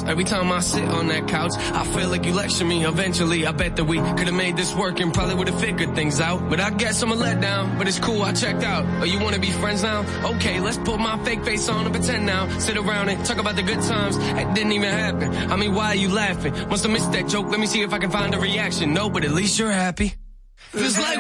Every 0.04 0.24
time 0.24 0.50
I 0.52 0.60
sit 0.60 0.88
on 0.88 1.08
that 1.08 1.28
couch, 1.28 1.52
I 1.56 1.84
feel 1.84 2.08
like 2.08 2.24
you 2.24 2.32
lecture 2.32 2.64
me. 2.64 2.84
Eventually, 2.86 3.46
I 3.46 3.52
bet 3.52 3.76
that 3.76 3.84
we 3.84 3.98
could've 3.98 4.34
made 4.34 4.56
this 4.56 4.74
work 4.74 5.00
and 5.00 5.12
probably 5.12 5.34
would've 5.34 5.60
figured 5.60 5.94
things 5.94 6.20
out. 6.20 6.48
But 6.48 6.60
I 6.60 6.70
guess 6.70 7.02
I'm 7.02 7.12
a 7.12 7.16
letdown, 7.16 7.78
but 7.78 7.88
it's 7.88 7.98
cool, 7.98 8.22
I 8.22 8.32
checked 8.32 8.62
out. 8.62 8.84
Oh, 9.00 9.04
you 9.04 9.18
wanna 9.20 9.38
be 9.38 9.50
friends 9.50 9.82
now? 9.82 10.04
Okay, 10.34 10.60
let's 10.60 10.78
put 10.78 10.98
my 10.98 11.22
fake 11.24 11.44
face 11.44 11.68
on 11.68 11.84
and 11.84 11.94
pretend 11.94 12.26
now. 12.26 12.48
Sit 12.58 12.76
around 12.76 13.08
and 13.08 13.24
talk 13.24 13.38
about 13.38 13.56
the 13.56 13.62
good 13.62 13.82
times 13.82 14.18
that 14.18 14.54
didn't 14.54 14.72
even 14.72 14.90
happen. 14.90 15.34
I 15.50 15.56
mean, 15.56 15.74
why 15.74 15.88
are 15.88 15.94
you 15.94 16.08
laughing? 16.08 16.52
Must 16.68 16.82
have 16.82 16.92
missed 16.92 17.12
that 17.12 17.28
joke, 17.28 17.46
let 17.48 17.60
me 17.60 17.66
see 17.66 17.82
if 17.82 17.92
I 17.92 17.98
can 17.98 18.10
find 18.10 18.34
a 18.34 18.38
reaction. 18.38 18.94
No, 18.94 19.10
but 19.10 19.24
at 19.24 19.32
least 19.32 19.58
you're 19.58 19.72
happy. 19.72 20.14
Feels 20.70 20.98
like 20.98 21.18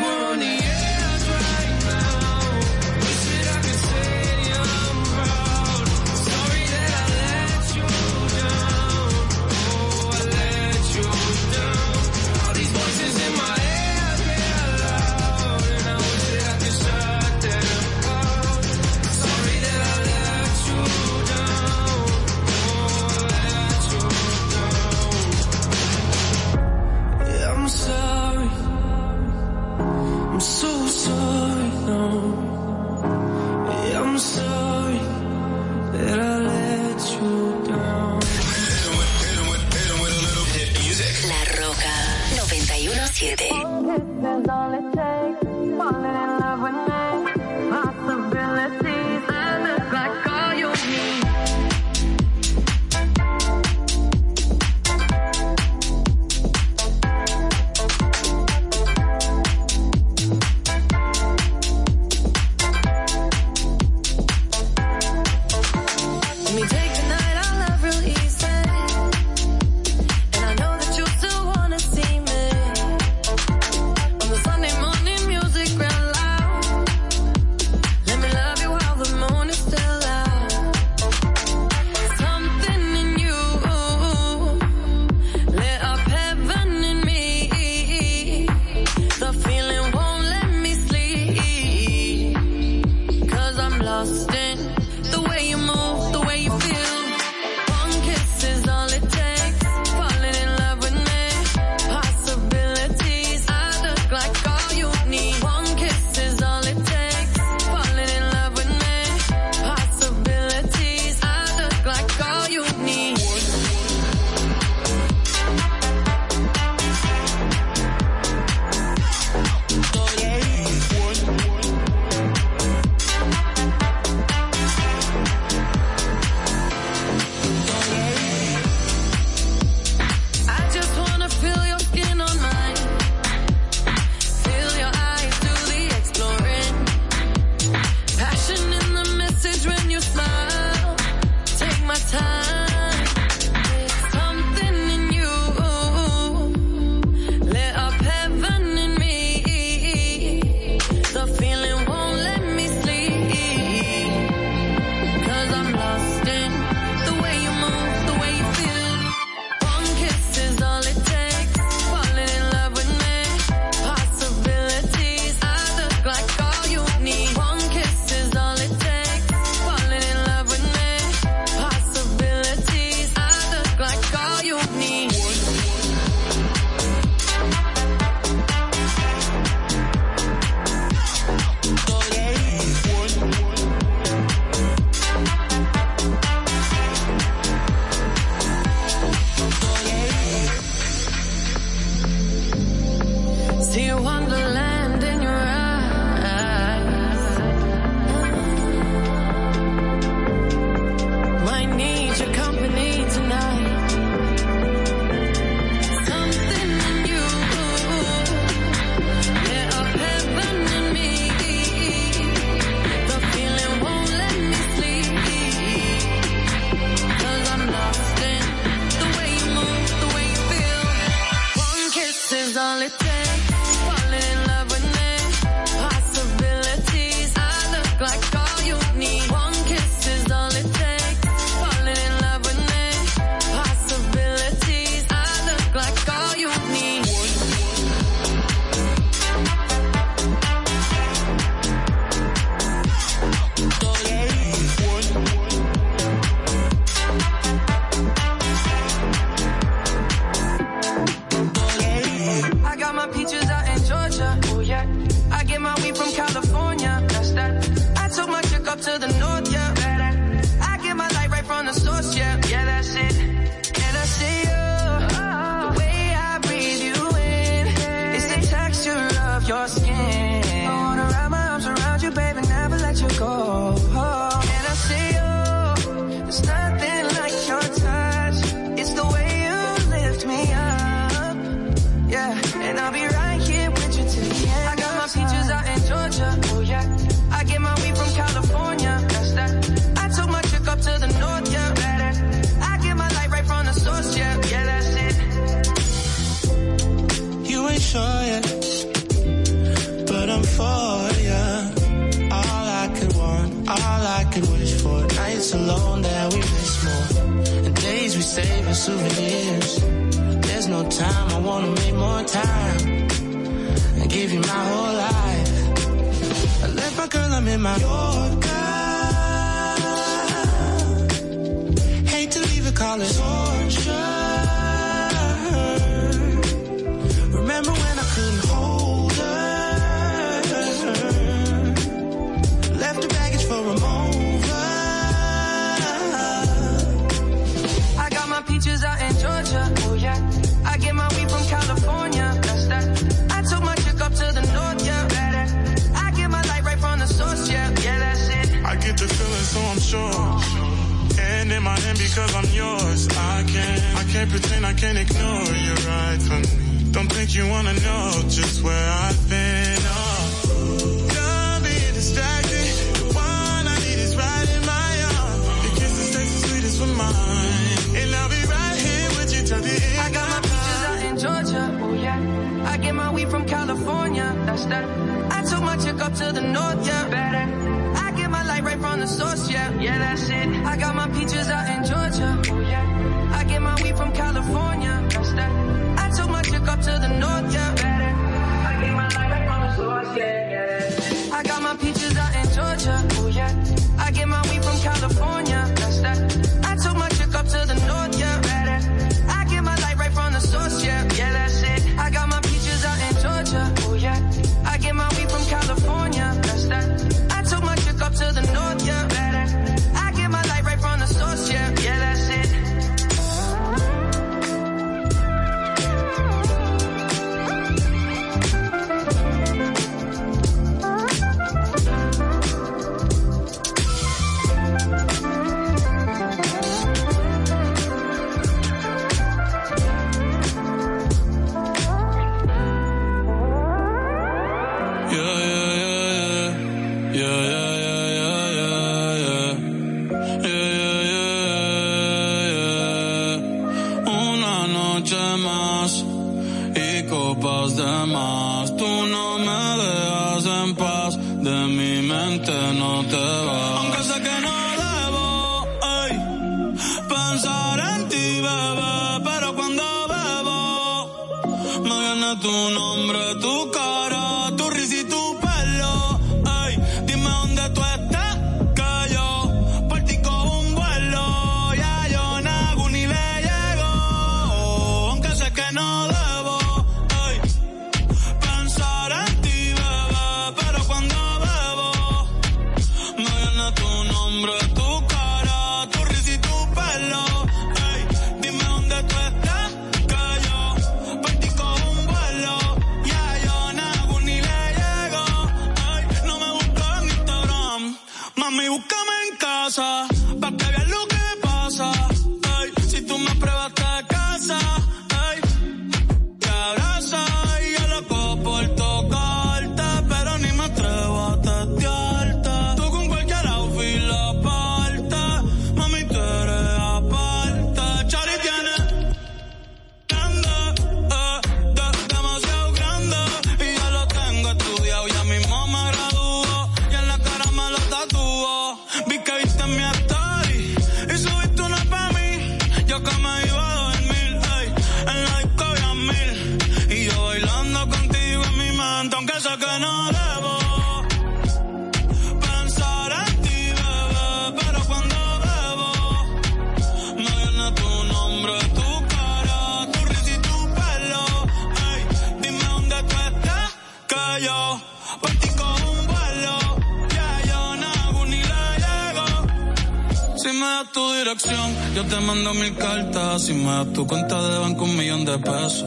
tu 563.84 564.06
cuenta 564.06 564.40
de 564.42 564.58
banco, 564.58 564.84
un 564.84 564.96
millón 564.96 565.24
de 565.24 565.38
pesos. 565.38 565.84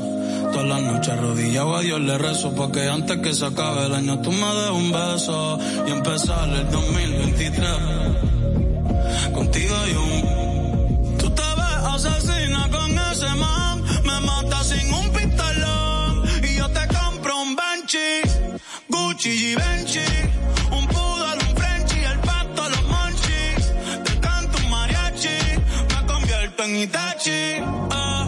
Todas 0.52 0.68
las 0.68 0.82
noches 0.82 1.10
arrodillado 1.10 1.76
a 1.76 1.82
Dios 1.82 2.00
le 2.02 2.18
rezo 2.18 2.54
porque 2.54 2.88
antes 2.88 3.18
que 3.18 3.34
se 3.34 3.46
acabe 3.46 3.86
el 3.86 3.94
año 3.94 4.20
tú 4.20 4.32
me 4.32 4.46
des 4.46 4.70
un 4.72 4.92
beso 4.92 5.60
y 5.88 5.92
empezar 5.92 6.50
el 6.50 6.70
2023 6.70 7.70
contigo 9.34 9.76
y 9.88 9.96
un 9.96 11.18
tú 11.18 11.30
te 11.30 11.42
ves 11.42 11.84
asesina 11.94 12.70
con 12.72 12.92
ese 13.12 13.30
man 13.36 13.84
me 14.04 14.20
mata 14.22 14.64
sin 14.64 14.94
un 14.94 15.10
pistolón 15.12 16.24
y 16.44 16.56
yo 16.56 16.70
te 16.70 16.88
compro 16.88 17.42
un 17.42 17.56
Benchi 17.56 18.22
Gucci 18.88 19.30
y 19.30 19.56
Benchi 19.56 20.39
en 26.70 26.76
Itachi. 26.86 27.42
Ah, 27.92 28.26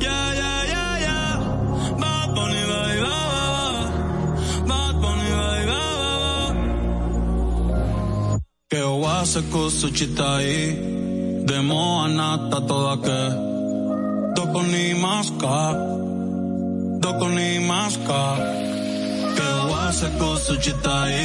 yeah, 0.00 0.26
yeah, 0.40 0.60
yeah, 0.72 0.94
yeah. 1.06 1.32
Bad 2.00 2.28
Bunny, 2.34 2.62
Que 8.70 8.82
chitai. 9.96 10.48
De 11.48 11.58
moa 11.68 12.08
nata 12.08 12.60
toda 12.68 12.94
que. 13.04 13.20
Toco 14.36 14.62
ni 14.62 14.94
masca. 15.04 15.58
Toco 17.02 17.28
ni. 17.36 17.58
Que 19.36 19.48
oase 19.70 20.08
cosa 20.18 20.54
chitai. 20.64 21.16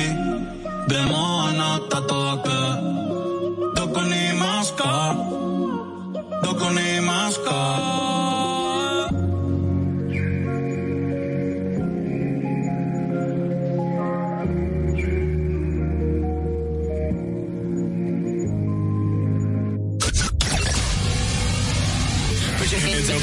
De 0.89 0.99
moa 1.11 1.51
nata 1.59 1.99
toda 2.09 2.35
que. 2.45 3.02
Doko 6.43 6.67
Put 22.57 22.71
your 22.71 22.81
hands 22.81 23.09
up. 23.09 23.21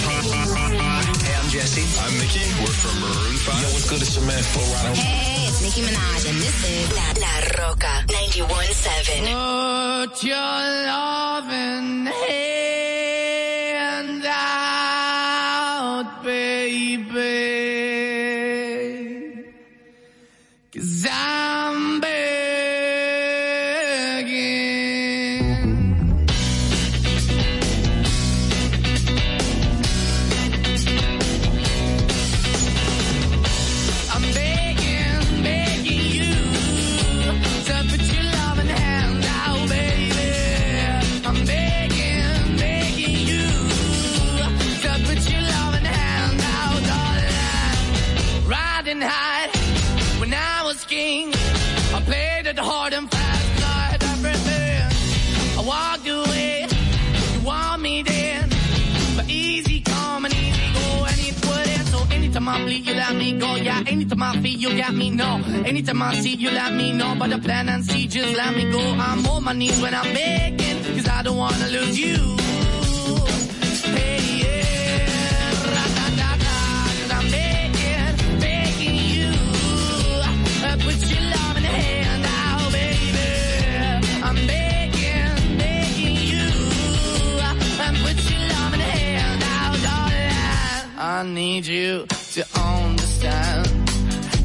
Hey, 1.21 1.35
I'm 1.37 1.49
Jesse. 1.51 1.85
I'm 2.01 2.13
Mickey. 2.19 2.41
We're 2.61 2.73
from 2.73 3.01
Maroon 3.01 3.37
5. 3.37 3.61
Yo, 3.61 3.69
what's 3.69 3.89
good? 3.91 4.01
It's 4.01 4.15
your 4.17 4.25
man, 4.25 4.43
Flo 4.43 4.63
Rida. 4.63 4.95
Hey, 4.97 5.49
it's 5.49 5.61
Nicki 5.61 5.83
Minaj, 5.83 6.27
and 6.31 6.39
this 6.39 6.65
is 6.65 6.91
La, 6.97 7.13
La 7.21 7.41
Rocka 7.59 8.07
91.7. 8.07 10.09
Put 10.09 10.23
your 10.25 10.37
loving 10.37 12.07
hand 12.07 12.80
Yeah, 64.21 64.33
feet, 64.43 64.59
you 64.59 64.77
got 64.77 64.95
me, 64.95 65.09
no. 65.11 65.41
Anytime 65.65 66.03
I 66.03 66.15
see, 66.15 66.35
you 66.35 66.51
let 66.51 66.75
me 66.75 66.93
know. 66.93 67.15
But 67.19 67.31
the 67.31 67.39
plan 67.39 67.69
and 67.71 67.83
see, 67.85 68.07
just 68.07 68.37
let 68.37 68.55
me 68.55 68.71
go. 68.71 68.79
I'm 68.79 69.27
on 69.27 69.45
my 69.45 69.55
knees 69.55 69.81
when 69.81 69.95
I'm 69.95 70.13
begging, 70.13 70.85
cause 70.95 71.09
I 71.09 71.23
don't 71.23 71.39
wanna 71.39 71.69
lose 71.69 71.99
you. 71.99 72.17
Hey, 73.97 74.21
yeah, 74.43 75.73
ra-da-da-da, 75.73 76.57
'cause 76.97 77.11
I'm 77.19 77.31
begging, 77.31 78.41
begging 78.41 78.97
you. 79.15 79.31
Uh, 80.69 80.77
Put 80.85 80.99
your 81.13 81.25
love 81.35 81.57
in 81.57 81.63
the 81.63 81.75
hand 81.83 82.25
out, 82.43 82.73
baby. 82.73 83.29
I'm 84.29 84.37
begging, 84.53 85.59
begging 85.63 86.17
you. 86.33 86.49
And 87.85 87.97
put 88.05 88.19
your 88.31 88.43
love 88.53 88.73
in 88.75 88.81
the 88.85 88.91
hand 89.01 89.43
out, 89.57 89.77
darling. 89.87 90.85
I 90.99 91.23
need 91.25 91.65
you 91.67 92.07
to 92.35 92.43
understand. 92.55 93.00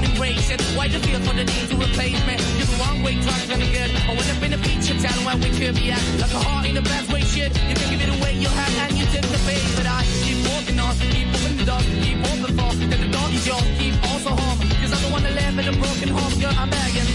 Good, 0.00 0.38
she 0.38 0.56
don't. 0.56 0.76
Why 0.76 0.88
the 0.88 0.98
feel 1.00 1.20
for 1.20 1.34
the 1.34 1.44
need 1.44 1.66
to 1.70 1.76
replace 1.76 2.20
me? 2.26 2.34
You're 2.58 2.70
the 2.70 2.76
wrong 2.80 3.02
way, 3.02 3.14
trying 3.20 3.48
to 3.48 3.56
good. 3.58 3.90
I 4.06 4.12
went 4.14 4.30
up 4.30 4.42
in 4.42 4.50
the 4.52 4.58
feature, 4.58 4.96
telling 5.00 5.24
where 5.24 5.36
we 5.36 5.50
could 5.58 5.74
be 5.74 5.90
at. 5.90 6.02
Like 6.20 6.32
a 6.32 6.40
heart 6.40 6.66
in 6.66 6.74
the 6.74 6.82
best 6.82 7.12
way, 7.12 7.22
shit. 7.22 7.50
You 7.68 7.74
can 7.74 7.88
give 7.90 8.02
it 8.06 8.10
away, 8.18 8.34
you 8.38 8.48
have, 8.48 8.74
and 8.84 8.98
you 8.98 9.06
took 9.06 9.26
the 9.26 9.40
bait. 9.46 9.64
But 9.76 9.86
I 9.86 10.04
keep 10.22 10.38
walking 10.46 10.78
on, 10.78 10.92
keep 11.14 11.26
moving 11.26 11.56
the 11.58 11.64
dog, 11.64 11.82
keep 12.04 12.18
open 12.30 12.52
for. 12.58 12.70
That 12.90 13.00
the 13.00 13.10
dog 13.10 13.30
is 13.32 13.46
yours, 13.46 13.68
keep 13.78 13.94
also 14.10 14.30
home. 14.30 14.58
Cause 14.80 14.92
I'm 14.94 15.02
the 15.02 15.10
one 15.10 15.22
that 15.22 15.34
live 15.34 15.58
in 15.58 15.66
a 15.66 15.76
broken 15.76 16.08
home, 16.08 16.34
girl, 16.40 16.54
I'm 16.54 16.70
begging. 16.70 17.08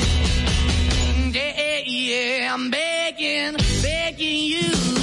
Mm, 0.97 1.35
yeah, 1.35 1.80
yeah, 1.85 2.53
I'm 2.53 2.69
begging, 2.69 3.55
begging 3.81 4.43
you 4.51 5.02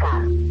Rocka. 0.00 0.47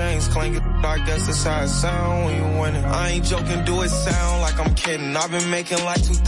Chains, 0.00 0.28
clanking, 0.28 0.62
I 0.62 0.96
guess 1.04 1.26
that's 1.26 1.44
how 1.44 1.62
it 1.62 1.68
sound 1.68 2.24
when 2.24 2.34
you 2.38 2.60
winning. 2.60 2.84
I 2.84 3.10
ain't 3.10 3.24
joking, 3.24 3.64
do 3.64 3.82
it 3.82 3.90
sound 3.90 4.40
like 4.40 4.58
I'm 4.58 4.74
kidding. 4.74 5.14
I've 5.14 5.30
been 5.30 5.50
making 5.50 5.84
like 5.84 6.02
2,000 6.02 6.24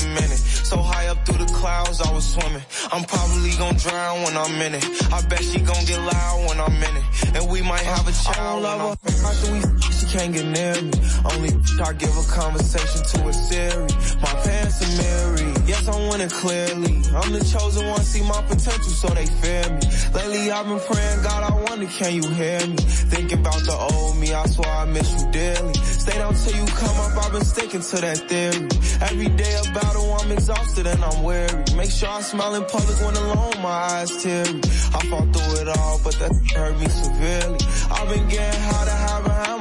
a 0.00 0.14
minute. 0.14 0.42
So 0.70 0.76
high 0.78 1.08
up 1.08 1.18
through 1.26 1.44
the 1.44 1.52
clouds, 1.52 2.00
I 2.00 2.10
was 2.12 2.24
swimming. 2.34 2.64
I'm 2.90 3.04
probably 3.04 3.52
gonna 3.60 3.78
drown 3.78 4.22
when 4.24 4.36
I'm 4.36 4.56
in 4.66 4.74
it. 4.74 4.84
I 5.12 5.20
bet 5.28 5.42
she 5.44 5.60
gonna 5.60 5.84
get 5.84 6.00
loud 6.00 6.48
when 6.48 6.58
I'm 6.60 6.76
in 6.88 6.94
it. 7.00 7.06
And 7.36 7.50
we 7.50 7.60
might 7.60 7.86
have 7.94 8.08
a 8.08 8.14
child. 8.24 8.64
I 8.64 8.74
love 8.76 8.98
her. 9.04 9.26
After 9.28 9.52
we 9.52 9.58
f- 9.58 9.71
she 9.71 9.71
can't 10.12 10.34
get 10.34 10.44
near 10.44 10.76
me. 10.82 10.92
Only 11.24 11.50
I 11.80 11.92
give 11.94 12.12
a 12.12 12.24
conversation 12.28 13.00
to 13.12 13.28
a 13.28 13.32
Siri. 13.32 13.88
My 14.20 14.34
parents 14.44 14.78
are 14.84 14.94
married. 15.00 15.56
Yes, 15.66 15.88
I'm 15.88 16.08
winning 16.08 16.28
clearly. 16.28 16.96
I'm 17.16 17.32
the 17.32 17.40
chosen 17.40 17.86
one, 17.88 18.02
see 18.02 18.22
my 18.22 18.42
potential, 18.42 18.92
so 18.92 19.08
they 19.08 19.26
fear 19.40 19.64
me. 19.72 19.80
Lately 20.12 20.50
I've 20.52 20.66
been 20.66 20.80
praying, 20.80 21.22
God, 21.22 21.42
I 21.50 21.52
wonder, 21.64 21.86
can 21.86 22.12
you 22.14 22.28
hear 22.28 22.60
me? 22.66 22.76
Thinking 23.12 23.40
about 23.40 23.62
the 23.64 23.72
old 23.72 24.18
me, 24.18 24.34
I 24.34 24.44
swear 24.46 24.68
I 24.68 24.84
miss 24.84 25.08
you 25.16 25.30
dearly. 25.32 25.74
Stay 25.74 26.18
down 26.18 26.34
till 26.34 26.56
you 26.60 26.66
come 26.66 26.96
up, 27.04 27.24
I've 27.24 27.32
been 27.32 27.44
sticking 27.44 27.80
to 27.80 27.96
that 28.04 28.18
theory. 28.28 28.68
Every 29.00 29.28
day 29.28 29.54
a 29.56 29.64
battle, 29.72 30.12
I'm 30.20 30.30
exhausted 30.32 30.86
and 30.86 31.02
I'm 31.02 31.22
weary. 31.22 31.64
Make 31.76 31.90
sure 31.90 32.10
I 32.10 32.20
smile 32.20 32.54
in 32.54 32.64
public 32.64 33.00
when 33.00 33.16
alone, 33.16 33.56
my 33.62 33.80
eyes 33.96 34.12
teary. 34.22 34.60
I 34.92 35.00
fought 35.08 35.28
through 35.32 35.62
it 35.62 35.68
all, 35.68 36.00
but 36.04 36.14
that 36.20 36.32
hurt 36.54 36.78
me 36.78 36.88
severely. 36.88 37.60
I've 37.90 38.08
been 38.08 38.28
getting 38.28 38.60
how 38.60 38.84
to 38.84 38.92
behind 38.92 39.11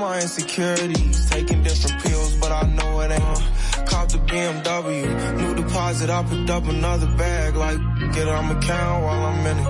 my 0.01 0.19
insecurities. 0.19 1.29
Taking 1.29 1.61
different 1.61 2.01
pills, 2.03 2.35
but 2.37 2.51
I 2.51 2.63
know 2.63 3.01
it 3.01 3.11
ain't. 3.11 3.70
Caught 4.01 4.09
the 4.09 4.17
BMW, 4.17 5.37
new 5.37 5.53
deposit, 5.53 6.09
I 6.09 6.23
picked 6.23 6.49
up 6.49 6.65
another 6.65 7.05
bag, 7.17 7.55
like, 7.55 7.77
get 8.13 8.27
on 8.27 8.45
my 8.47 8.59
count 8.59 9.03
while 9.03 9.25
I'm 9.25 9.45
in 9.45 9.59
it. 9.59 9.67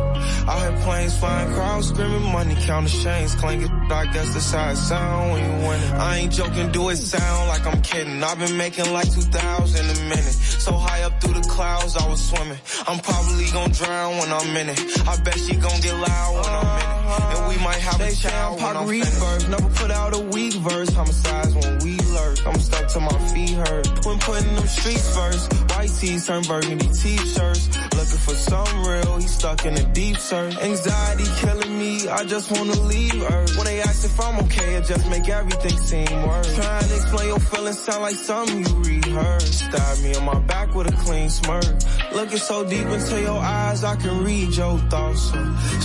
I 0.48 0.70
hear 0.70 0.84
planes 0.84 1.20
flying, 1.20 1.52
crowds 1.52 1.90
screaming, 1.90 2.32
money 2.32 2.56
counting 2.62 3.02
chains, 3.02 3.36
clanking, 3.36 3.70
I 3.92 4.06
guess 4.06 4.34
that's 4.34 4.52
how 4.52 4.70
it 4.70 4.78
sound 4.78 5.34
when 5.34 5.44
you 5.44 5.68
win 5.68 5.82
it. 5.82 5.92
I 5.96 6.18
ain't 6.20 6.32
joking, 6.32 6.72
do 6.72 6.88
it 6.88 6.96
sound 6.96 7.50
like 7.50 7.68
I'm 7.68 7.82
kidding. 7.82 8.24
I've 8.24 8.40
been 8.40 8.56
making 8.56 8.94
like 8.94 9.12
2,000 9.14 9.36
a 9.82 10.02
minute. 10.08 10.38
So 10.64 10.72
high 10.78 11.04
up 11.04 11.20
through 11.20 11.34
the 11.34 11.46
clouds, 11.50 11.98
I 11.98 12.08
was 12.08 12.24
swimming. 12.24 12.60
I'm 12.88 13.00
probably 13.00 13.52
gonna 13.52 13.74
drown 13.74 14.18
when 14.18 14.32
I'm 14.32 14.56
in 14.56 14.70
it. 14.70 14.80
I 15.10 15.18
bet 15.24 15.38
she 15.40 15.58
gonna 15.58 15.82
get 15.82 15.94
loud 15.94 16.36
when 16.36 16.54
I'm 16.56 16.72
in 16.72 16.88
it. 16.88 17.38
And 17.38 17.50
we 17.50 17.58
might 17.66 17.82
have 17.84 18.00
a 18.00 18.16
child 18.16 18.62
when 18.62 18.78
I'm 18.78 18.88
finished. 18.88 19.50
Never 19.50 19.70
put 19.76 19.92
out 19.92 20.16
a 20.16 20.20
weak 20.20 20.54
verse, 20.54 20.90
homicides 20.94 21.54
when 21.54 21.80
we 21.80 22.01
lurk. 22.32 22.48
I'm 22.48 22.60
stuck 22.60 22.88
to 22.90 23.00
my 23.00 23.18
feet 23.34 23.52
hurt. 23.52 24.06
When 24.06 24.20
putting 24.20 24.56
them 24.56 24.68
streets 24.68 25.16
first, 25.16 25.54
white 25.72 25.90
tees 26.00 26.28
turn 26.28 26.44
burgundy 26.44 26.88
t-shirts. 26.88 27.68
Looking 27.96 28.22
for 28.26 28.34
some 28.34 28.84
real, 28.86 29.18
he 29.18 29.28
stuck 29.28 29.66
in 29.66 29.74
a 29.78 29.84
deep 29.94 30.18
search. 30.18 30.58
Anxiety 30.58 31.26
killing 31.38 31.78
me, 31.78 32.08
I 32.08 32.24
just 32.26 32.52
wanna 32.52 32.80
leave 32.82 33.22
Earth. 33.24 33.56
When 33.58 33.66
they 33.66 33.82
ask 33.82 34.06
if 34.06 34.20
I'm 34.20 34.40
okay, 34.46 34.76
it 34.76 34.86
just 34.86 35.08
make 35.10 35.30
everything 35.30 35.78
seem 35.78 36.28
worse. 36.28 36.56
Trying 36.56 36.88
to 36.88 36.96
explain 36.96 37.28
your 37.28 37.40
feelings 37.40 37.80
sound 37.80 38.02
like 38.02 38.16
something 38.16 38.66
you 38.66 38.76
rehearsed. 38.84 39.66
Stab 39.66 40.00
me 40.00 40.16
on 40.16 40.26
my 40.26 40.40
back 40.40 40.74
with 40.76 40.88
a 40.88 40.96
clean 40.98 41.30
smirk. 41.30 41.66
Looking 42.14 42.38
so 42.38 42.64
deep 42.68 42.88
into 42.88 43.22
your 43.22 43.40
eyes, 43.40 43.84
I 43.84 43.96
can 43.96 44.24
read 44.24 44.56
your 44.56 44.78
thoughts. 44.90 45.32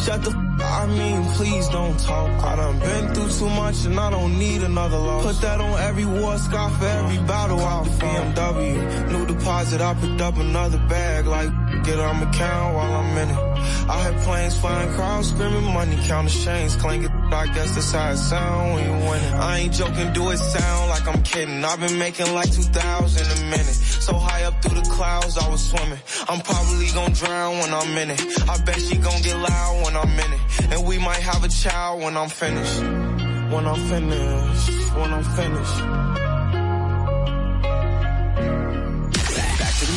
Shut 0.05 0.23
the 0.23 0.47
I 0.59 0.87
mean, 0.87 1.23
please 1.35 1.69
don't 1.69 1.99
talk. 2.01 2.31
I 2.43 2.57
done 2.57 2.79
been 2.79 3.15
through 3.15 3.31
too 3.31 3.49
much 3.51 3.85
and 3.85 3.99
I 3.99 4.11
don't 4.11 4.39
need 4.39 4.63
another 4.63 4.99
loss. 4.99 5.25
Put 5.25 5.41
that 5.43 5.61
on 5.61 5.79
every 5.81 6.07
war 6.07 6.36
don't 6.37 6.83
every 6.83 7.19
bottle 7.27 7.61
out 7.61 7.87
BMW. 7.87 9.11
New 9.11 9.27
deposit, 9.27 9.81
I 9.81 9.95
picked 9.95 10.21
up 10.21 10.37
another 10.37 10.77
bag. 10.87 11.27
Like, 11.27 11.49
get 11.83 11.99
on 11.99 12.21
my 12.21 12.31
count 12.31 12.75
while 12.75 12.93
I'm 12.95 13.17
in 13.17 13.31
it. 13.31 13.37
I 13.89 13.99
had 14.03 14.23
planes 14.23 14.59
flying, 14.59 14.93
crowds 14.93 15.31
screaming, 15.31 15.65
money 15.65 15.97
counting 16.03 16.33
chains 16.45 16.77
clanking. 16.77 17.09
I 17.33 17.47
guess 17.55 17.75
that's 17.75 17.91
how 17.91 18.11
it 18.11 18.19
sound 18.19 18.75
when 18.75 18.85
you 18.85 19.09
win 19.09 19.25
it. 19.25 19.33
I 19.33 19.59
ain't 19.61 19.73
joking, 19.73 20.13
do 20.13 20.29
it 20.31 20.37
sound 20.37 20.91
like 20.91 21.09
I'm 21.09 21.23
kidding. 21.23 21.65
I've 21.65 21.81
been 21.81 21.99
making 21.99 22.33
like 22.35 22.53
2,000 22.53 23.39
a 23.39 23.51
minute. 23.51 23.77
So 24.07 24.15
high 24.15 24.45
up 24.45 24.61
through 24.63 24.81
the 24.81 24.91
clouds, 24.91 25.39
I 25.39 25.49
was 25.49 25.65
swimming. 25.65 25.99
I'm 26.29 26.41
probably 26.43 26.89
gonna 26.93 27.15
drown 27.15 27.59
when 27.61 27.73
I'm 27.73 27.97
in 27.97 28.11
it. 28.11 28.21
I 28.47 28.59
bet 28.59 28.79
she 28.79 28.97
gonna 28.99 29.23
get 29.23 29.39
loud 29.39 29.85
when 29.85 29.97
I'm 29.97 30.11
in 30.11 30.33
it. 30.35 30.41
And 30.73 30.87
we 30.87 30.99
might 30.99 31.23
have 31.23 31.43
a 31.45 31.49
child 31.49 32.03
when 32.03 32.15
I'm 32.15 32.29
finished. 32.29 32.83
When 33.53 33.67
I'm 33.67 33.81
finished. 33.89 34.95
When 34.97 35.13
I'm 35.13 35.25
finished 35.25 36.26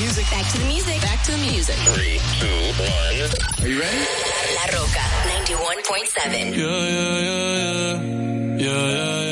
music. 0.10 0.32
Back 0.32 0.52
to 0.52 0.58
the 0.58 0.66
music. 0.66 1.02
Back 1.02 1.24
to 1.24 1.32
the 1.32 1.38
music. 1.38 1.76
Three, 1.94 2.18
two, 2.40 2.48
one. 2.82 2.90
Are 3.62 3.68
you 3.68 3.80
ready? 3.80 3.98
La 4.56 4.66
Rocka 4.74 5.06
91.7. 5.46 6.56
yeah, 6.56 6.66
yeah, 6.66 7.20
yeah. 7.20 8.02
Yeah, 8.58 8.66
yeah, 8.66 8.90
yeah. 8.90 9.22
yeah. 9.22 9.29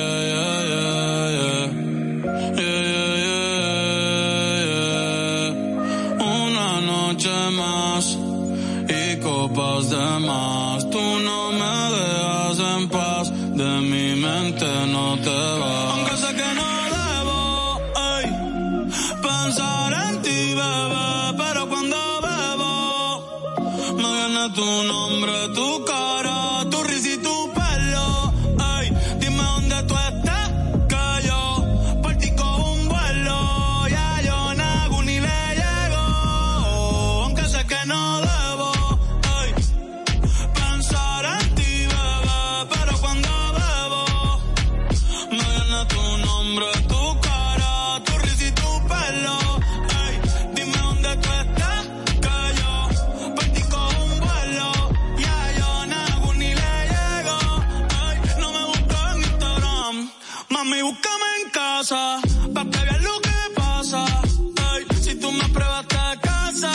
casa, 61.77 62.19
pa' 62.55 62.65
que 62.71 62.79
veas 62.85 63.01
lo 63.03 63.21
que 63.21 63.39
pasa. 63.55 64.03
Hey, 64.57 64.85
si 64.99 65.13
tú 65.15 65.31
me 65.31 65.47
pruebas, 65.49 65.85
te 65.87 66.27
casa. 66.27 66.71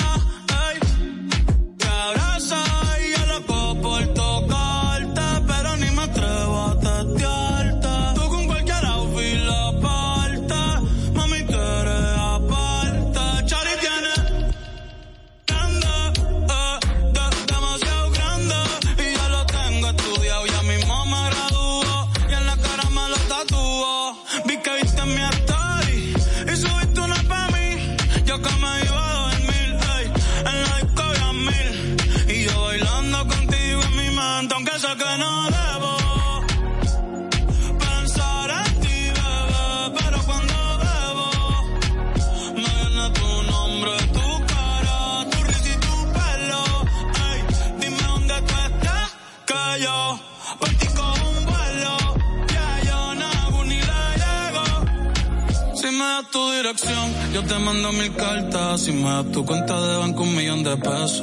Yo 57.32 57.42
te 57.44 57.58
mando 57.58 57.92
mil 57.92 58.14
cartas 58.14 58.88
y 58.88 58.92
me 58.92 59.08
das 59.08 59.32
tu 59.32 59.46
cuenta 59.46 59.80
de 59.80 59.96
banco 59.96 60.22
un 60.22 60.36
millón 60.36 60.62
de 60.62 60.76
pesos. 60.76 61.22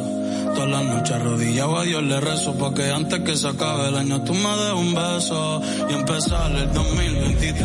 Todas 0.56 0.70
las 0.70 0.84
noches 0.84 1.12
arrodillado 1.12 1.78
a 1.78 1.84
Dios 1.84 2.02
le 2.02 2.20
rezo 2.20 2.58
porque 2.58 2.92
antes 2.92 3.20
que 3.20 3.38
se 3.38 3.48
acabe 3.48 3.90
el 3.90 3.96
año 3.96 4.24
tú 4.24 4.34
me 4.34 4.50
des 4.50 4.74
un 4.74 4.96
beso 4.96 5.62
y 5.88 5.94
empezar 5.94 6.52
el 6.52 6.74
2023 6.74 7.64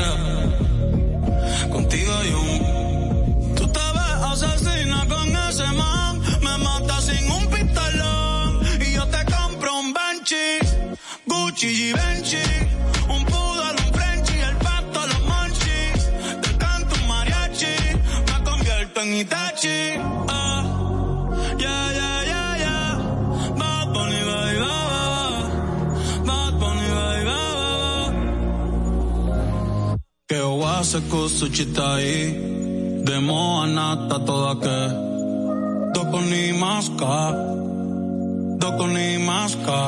contigo 1.72 2.12
y 2.28 2.32
un... 2.34 3.54
Tú 3.54 3.66
te 3.66 3.80
ves 3.80 4.22
asesina 4.32 5.06
con 5.08 5.36
ese 5.48 5.72
man, 5.72 6.20
me 6.42 6.58
mata 6.58 7.00
sin 7.00 7.30
un 7.30 7.46
pistolón 7.46 8.60
y 8.78 8.92
yo 8.92 9.06
te 9.06 9.24
compro 9.24 9.80
un 9.80 9.94
Benchi, 9.94 10.58
Gucci 11.24 11.88
y 11.88 11.92
Benchi. 11.94 12.63
Ah. 20.28 20.44
ni 31.10 31.48
chita 31.50 31.94
ahí. 31.94 32.32
De 33.04 33.20
toda 34.26 34.54
que. 34.64 34.80
Ni 36.30 36.52
maska. 36.52 37.32
Doko 38.58 38.86
ni 38.86 39.18
maska. 39.18 39.80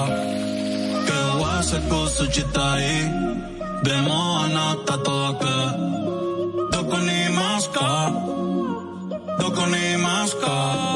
Que 1.06 1.18
o 1.38 1.46
hace 1.46 1.78
cosa 1.88 2.30
chita 2.30 2.74
ahí. 2.74 2.98
De 3.82 3.96
toda 5.04 5.38
que. 5.40 5.56
Ni 6.98 8.35
con 9.56 9.74
e 9.74 9.92
Imasco. 9.92 10.95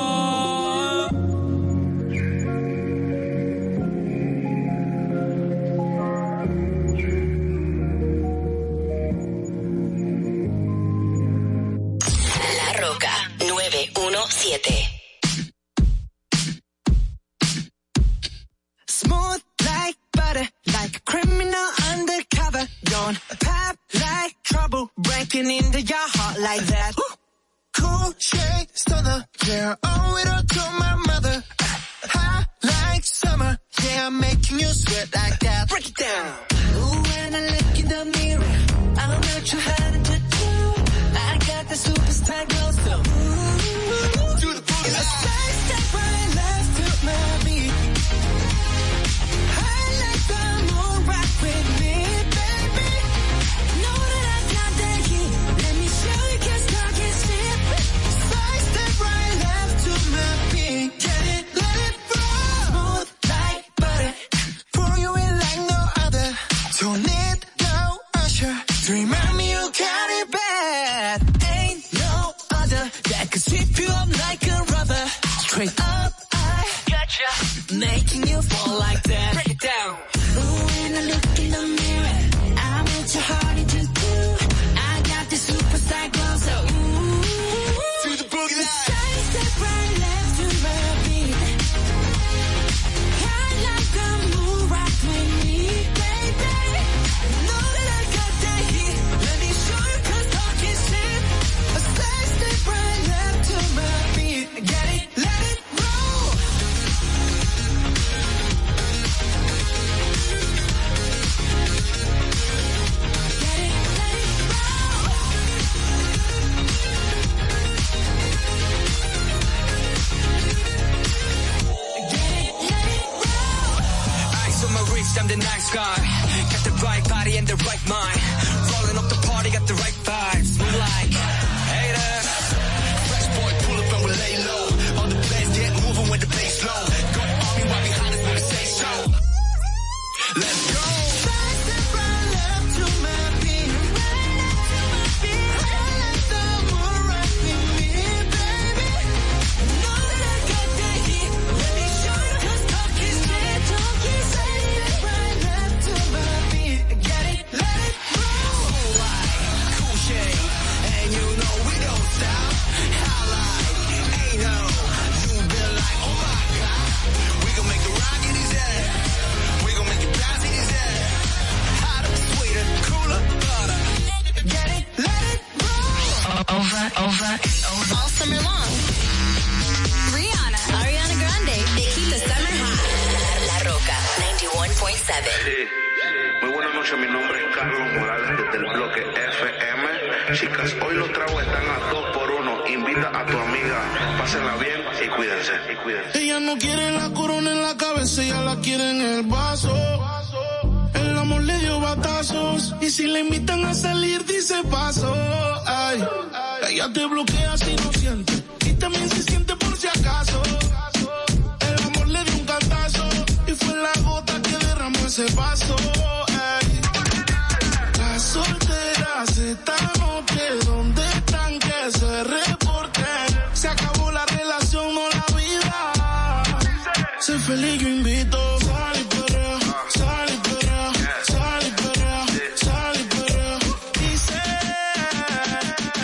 Feliz, 227.51 227.81
yo 227.83 227.89
invito. 227.89 228.39
Sal 228.61 228.97
y 229.01 229.05
perrea, 229.05 229.59
sal 229.89 230.29
y 230.35 230.37
perrea, 230.49 230.93
sal 231.33 231.63
y 231.67 231.71
perrea, 231.81 232.27
sal 232.65 232.97
y 233.01 233.05
perrea. 233.15 233.59
Dice, 234.01 234.43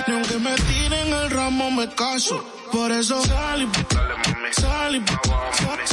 ni 0.09 0.15
aunque 0.15 0.39
me 0.39 0.55
tiren 0.57 1.13
el 1.13 1.31
ramo 1.31 1.71
me 1.71 1.89
caso. 1.95 2.45
Por 2.73 2.91
eso 2.91 3.23
sal 3.27 3.63
y 3.63 3.67
sal 4.61 4.97
y 4.97 5.01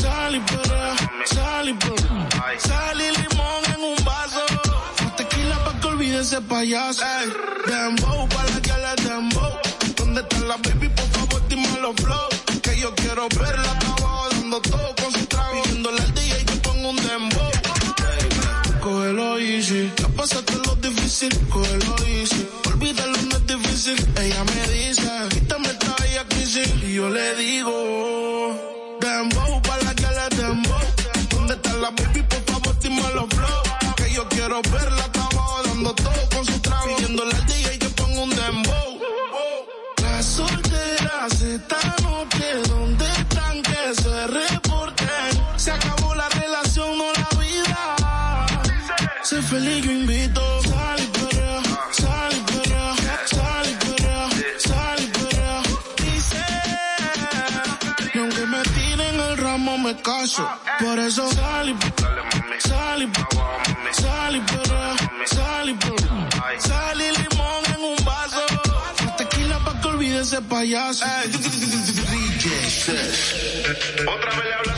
sal- 0.02 0.36
y 0.36 0.40
perrea, 0.40 0.96
sal 1.26 1.70
y 1.70 1.74
perrea. 1.74 2.30
Sal 2.58 3.02
y 3.02 3.10
limón 3.22 3.64
en 3.76 3.84
un 3.92 4.06
vaso. 4.06 4.42
Más 5.04 5.16
tequila 5.18 5.64
pa' 5.66 5.80
que 5.80 5.88
olvide 5.88 6.22
ese 6.22 6.42
payaso. 6.42 7.04
Ey, 7.06 7.30
dembow, 7.68 8.28
pa' 8.30 8.44
la 8.46 8.60
que 8.62 8.74
le 8.84 8.94
dembow. 9.08 9.52
¿Dónde 9.98 10.22
está 10.22 10.40
la 10.40 10.58
baby? 10.58 10.90
Por 10.90 11.08
favor, 11.10 11.48
dime 11.48 11.78
los 11.82 11.96
flow. 12.02 12.28
Que 12.64 12.80
yo 12.80 12.94
quiero 12.96 13.28
verla 13.30 13.72
acá 13.72 13.88
abajo 13.98 14.30
dando 14.32 14.62
todo 14.62 14.96
con 15.02 15.12
su 15.14 15.26
DJ 15.92 16.46
que 16.46 16.56
ponga 16.58 16.90
un 16.90 16.96
dembow. 16.96 17.52
Cógelo 18.80 19.38
easy. 19.38 19.92
Ya 19.98 20.08
pasaste 20.10 20.54
lo 20.66 20.76
difícil, 20.76 21.30
cógelo 21.50 21.96
easy. 22.08 22.48
Olvídalo, 22.68 23.18
no 23.30 23.36
es 23.36 23.48
difícil. 23.48 23.98
Ella 24.18 24.44
me 24.46 24.74
dice, 24.74 25.12
quítame 25.30 25.68
esta 25.68 25.94
bella 26.02 26.26
crisis. 26.30 26.70
Y 26.84 26.94
yo 26.94 27.10
le 27.10 27.36
digo, 27.36 28.98
dembow, 29.02 29.62
pa' 29.62 29.78
la 29.84 29.94
que 29.94 30.08
le 30.08 30.42
dembow. 30.42 30.80
¿Dónde 31.32 31.54
está 31.56 31.74
la 31.74 31.90
baby? 31.92 32.24
Por 32.24 32.44
favor, 32.44 32.80
dime 32.80 33.02
los 33.16 33.30
flow. 33.30 33.96
Que 33.98 34.14
yo 34.14 34.28
quiero 34.30 34.62
verla 34.62 35.04
abajo 35.14 35.64
dando 35.66 35.94
todo 35.96 36.30
con 36.34 36.46
su 36.46 36.60
trago. 36.60 36.96
Pidiéndole 36.96 37.36
al 37.36 37.46
DJ 37.46 37.80
que 37.80 37.90
ponga 37.90 38.22
un 38.22 38.30
dembow. 38.30 39.00
Las 40.02 40.26
solteras 40.26 41.42
esta 41.42 41.76
noche, 41.76 41.93
Feliz, 49.54 49.86
yo 49.86 49.92
invito. 49.92 50.42
Sal 50.64 51.00
y 51.00 51.06
perrea, 51.16 51.62
sal 51.92 52.34
y 52.34 52.40
perrea, 52.52 52.96
sal 53.26 53.66
y 53.70 53.76
perrea, 53.86 54.28
sal 54.58 55.00
y 55.04 55.06
perrea. 55.16 55.62
Dice, 56.04 56.44
y 58.16 58.18
aunque 58.18 58.46
me 58.48 58.64
tiren 58.64 59.20
el 59.20 59.38
ramo 59.38 59.78
me 59.78 59.96
caso. 60.02 60.44
Por 60.80 60.98
eso 60.98 61.32
sal 61.34 61.70
y 61.70 61.78
sal 62.68 63.04
y 63.04 63.12
sal 64.02 64.36
y 64.36 64.40
perrea, 64.42 64.96
sal 65.28 65.70
y 65.70 65.74
perrea. 65.76 66.30
Sal 66.60 67.00
y 67.00 67.12
limón 67.12 67.64
en 67.76 67.84
un 67.92 67.98
vaso. 68.04 68.42
Tequila 69.20 69.60
pa' 69.60 69.80
que 69.82 69.88
olvide 69.88 70.22
ese 70.22 70.42
payaso. 70.42 71.06
Otra 74.14 74.32
vez 74.36 74.46
le 74.46 74.54
habla 74.56 74.73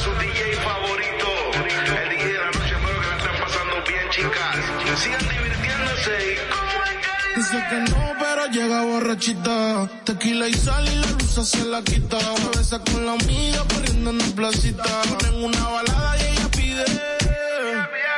Que 7.56 7.80
no, 7.90 8.14
pero 8.19 8.48
llega 8.51 8.82
borrachita. 8.84 9.90
Tequila 10.03 10.48
y 10.50 10.53
sal 10.53 10.85
y 10.88 10.95
la 10.95 11.11
luz 11.11 11.50
se 11.50 11.64
la 11.66 11.82
quita. 11.82 12.17
Me 12.17 12.58
besa 12.58 12.80
con 12.80 13.06
la 13.06 13.14
amiga 13.14 13.64
corriendo 13.69 14.09
en 14.09 14.17
la 14.17 14.25
placita. 14.35 14.84
Ponen 14.84 15.42
una 15.42 15.67
balada 15.69 16.17
y 16.17 16.22
ella 16.34 16.51
pide. 16.51 16.85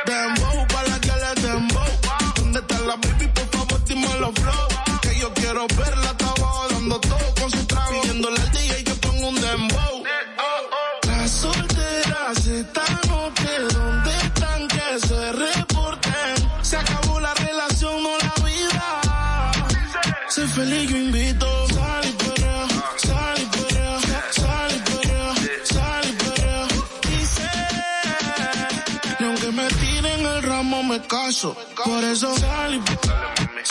Dembow, 0.06 0.66
pa' 0.66 0.82
la 0.88 1.00
que 1.00 1.12
le 1.22 1.48
dembow. 1.48 1.86
¿Dónde 2.34 2.58
está 2.58 2.80
la 2.80 2.96
baby? 2.96 3.28
Por 3.28 3.46
favor, 3.46 3.84
dime 3.84 4.08
los 4.18 4.34
flow. 4.34 5.00
Que 5.02 5.20
yo 5.20 5.32
quiero 5.34 5.66
verla 5.68 6.10
abajo 6.18 6.66
dando 6.72 6.98
todo 7.00 7.34
con 7.40 7.50
su 7.52 7.64
Feliz, 20.58 20.90
yo 20.90 20.96
invito. 20.96 21.46
Sal 21.68 22.04
y 22.04 22.12
perrea, 22.14 22.66
sal 22.96 23.38
y 23.38 23.46
perrea, 23.46 24.00
sal 24.32 24.70
y 24.74 24.78
perrea, 24.90 25.34
sal 25.62 26.04
y 26.08 26.12
perrea. 26.22 26.66
Dice, 27.08 27.48
y 29.20 29.24
aunque 29.24 29.52
me 29.52 29.68
tiren 29.68 30.20
el 30.26 30.42
ramo 30.42 30.82
me 30.82 31.00
caso. 31.06 31.56
Por 31.84 32.02
eso 32.02 32.34
sal 32.38 32.74
y 32.74 32.82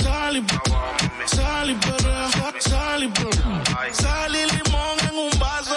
sal 0.02 0.38
y 0.38 0.46
sal 1.36 1.70
y 1.72 1.74
perrea, 1.76 2.30
sal 2.58 3.04
y 3.04 3.08
perrea. 3.10 3.64
Sal 3.92 4.34
y 4.34 4.46
limón 4.56 4.98
en 5.10 5.18
un 5.26 5.40
vaso. 5.40 5.76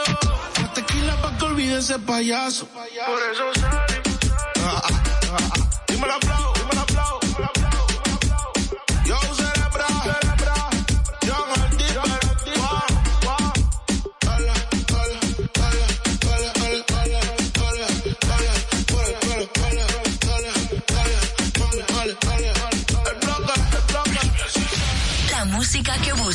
Más 0.63 0.75
tequila 0.75 1.17
pa' 1.23 1.37
que 1.37 1.45
olvide 1.45 1.79
ese 1.79 1.99
payaso. 1.99 2.69
Por 2.69 3.21
eso 3.33 3.61
sal 3.61 3.87
y 3.97 4.11
Dímelo 5.93 6.21
flow, 6.21 6.21
dímelo 6.21 6.21
flow, 6.21 6.53
dímelo 6.55 6.85
flow, 6.87 7.30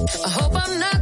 I 0.00 0.28
hope 0.30 0.52
I'm 0.54 0.78
not 0.78 0.99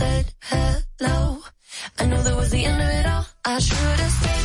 said 0.00 0.32
hello. 0.50 1.42
I 1.98 2.06
knew 2.06 2.22
that 2.26 2.36
was 2.36 2.50
the 2.50 2.64
end 2.64 2.80
of 2.80 2.88
it 2.88 3.06
all. 3.06 3.26
I 3.44 3.58
should've 3.58 4.12
stayed. 4.18 4.39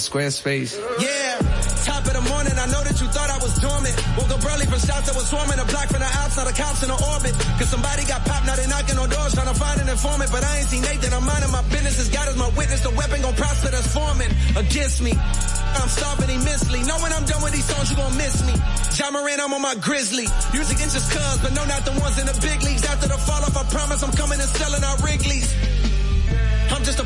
Squarespace. 0.00 0.72
Yeah, 0.96 1.36
top 1.84 2.04
of 2.08 2.14
the 2.16 2.24
morning, 2.24 2.56
I 2.56 2.66
know 2.72 2.80
that 2.80 2.96
you 2.96 3.06
thought 3.12 3.28
I 3.28 3.38
was 3.44 3.52
dormant. 3.60 3.92
Woke 4.16 4.32
up 4.32 4.40
early 4.48 4.64
from 4.64 4.80
shots 4.80 5.12
that 5.12 5.14
was 5.14 5.28
swarming, 5.28 5.60
a 5.60 5.66
block 5.68 5.92
from 5.92 6.00
the 6.00 6.10
outside, 6.24 6.48
the 6.48 6.56
cops 6.56 6.80
in 6.80 6.88
the 6.88 6.96
orbit. 6.96 7.36
Cause 7.60 7.68
somebody 7.68 8.08
got 8.08 8.24
popped, 8.24 8.48
now 8.48 8.56
they 8.56 8.64
knocking 8.66 8.96
on 8.96 9.12
doors 9.12 9.36
trying 9.36 9.52
to 9.52 9.58
find 9.60 9.76
an 9.80 9.88
informant. 9.92 10.32
But 10.32 10.42
I 10.42 10.64
ain't 10.64 10.68
seen 10.72 10.82
Nathan, 10.82 11.12
I'm 11.12 11.24
minding 11.28 11.52
my 11.52 11.60
business. 11.68 12.00
As 12.00 12.08
God 12.08 12.26
is 12.32 12.36
my 12.40 12.48
witness, 12.56 12.80
the 12.80 12.92
weapon 12.96 13.20
gon' 13.20 13.36
prosper 13.36 13.68
that's 13.68 13.92
forming 13.92 14.32
against 14.56 15.04
me. 15.04 15.12
I'm 15.14 15.90
starving 15.92 16.32
immensely. 16.32 16.80
Know 16.88 16.98
when 17.04 17.12
I'm 17.12 17.28
done 17.28 17.44
with 17.44 17.52
these 17.52 17.68
songs, 17.68 17.92
you 17.92 17.96
gon' 18.00 18.16
miss 18.16 18.40
me. 18.48 18.56
Ja 18.96 19.12
Morant, 19.12 19.40
I'm 19.40 19.52
on 19.52 19.62
my 19.62 19.76
grizzly. 19.76 20.26
Music 20.56 20.80
ain't 20.80 20.92
just 20.96 21.12
cuz, 21.12 21.38
but 21.44 21.52
no, 21.52 21.64
not 21.68 21.84
the 21.84 21.92
ones 22.00 22.16
in 22.16 22.26
the 22.26 22.36
big 22.40 22.62
leagues. 22.64 22.84
After 22.88 23.06
the 23.06 23.20
fall 23.20 23.44
off, 23.44 23.56
I 23.56 23.64
promise 23.68 24.02
I'm 24.02 24.12
coming 24.16 24.40
and 24.40 24.48
selling 24.48 24.82
out 24.82 24.98
Wrigley's. 25.04 25.48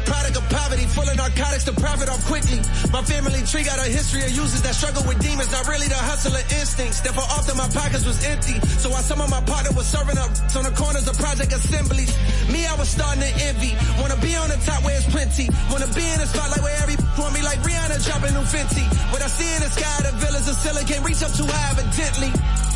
Product 0.05 0.37
of 0.37 0.45
poverty, 0.51 0.85
full 0.85 1.09
of 1.09 1.17
narcotics 1.17 1.65
to 1.65 1.73
profit 1.73 2.09
off 2.09 2.21
quickly. 2.29 2.61
My 2.93 3.03
family 3.03 3.41
tree 3.49 3.65
got 3.65 3.81
a 3.81 3.89
history 3.89 4.23
of 4.25 4.31
users 4.31 4.61
that 4.63 4.75
struggle 4.75 5.03
with 5.09 5.19
demons, 5.21 5.51
not 5.51 5.67
really 5.67 5.89
the 5.89 5.97
hustler 5.97 6.45
instincts. 6.61 7.01
Therefore, 7.01 7.25
often 7.33 7.57
my 7.57 7.69
pockets 7.73 8.05
was 8.05 8.21
empty. 8.25 8.61
So 8.81 8.91
while 8.91 9.03
some 9.03 9.21
of 9.21 9.31
my 9.31 9.41
partner 9.43 9.73
was 9.73 9.87
serving 9.87 10.19
up 10.19 10.31
on 10.57 10.65
the 10.69 10.75
corners 10.77 11.09
of 11.09 11.17
project 11.17 11.53
assemblies, 11.53 12.13
me, 12.53 12.67
I 12.67 12.75
was 12.77 12.89
starting 12.89 13.25
to 13.25 13.33
envy. 13.49 13.73
Wanna 14.01 14.21
be 14.21 14.37
on 14.37 14.53
the 14.53 14.61
top 14.61 14.85
where 14.85 14.97
it's 14.97 15.09
plenty. 15.09 15.49
Wanna 15.73 15.89
be 15.97 16.05
in 16.05 16.19
the 16.21 16.29
spotlight 16.29 16.61
where 16.61 16.77
every 16.85 16.97
want 17.17 17.33
me 17.33 17.43
like 17.43 17.59
Rihanna 17.65 18.05
dropping 18.05 18.35
new 18.35 18.45
Fenty. 18.45 18.85
What 19.13 19.23
I 19.23 19.29
see 19.29 19.49
in 19.57 19.61
the 19.65 19.71
sky, 19.73 20.05
the 20.05 20.13
villas 20.21 20.49
of 20.49 20.57
ceiling 20.61 20.87
can't 20.87 21.05
reach 21.05 21.23
up 21.23 21.33
too 21.33 21.47
high 21.49 21.73
evidently. 21.73 22.31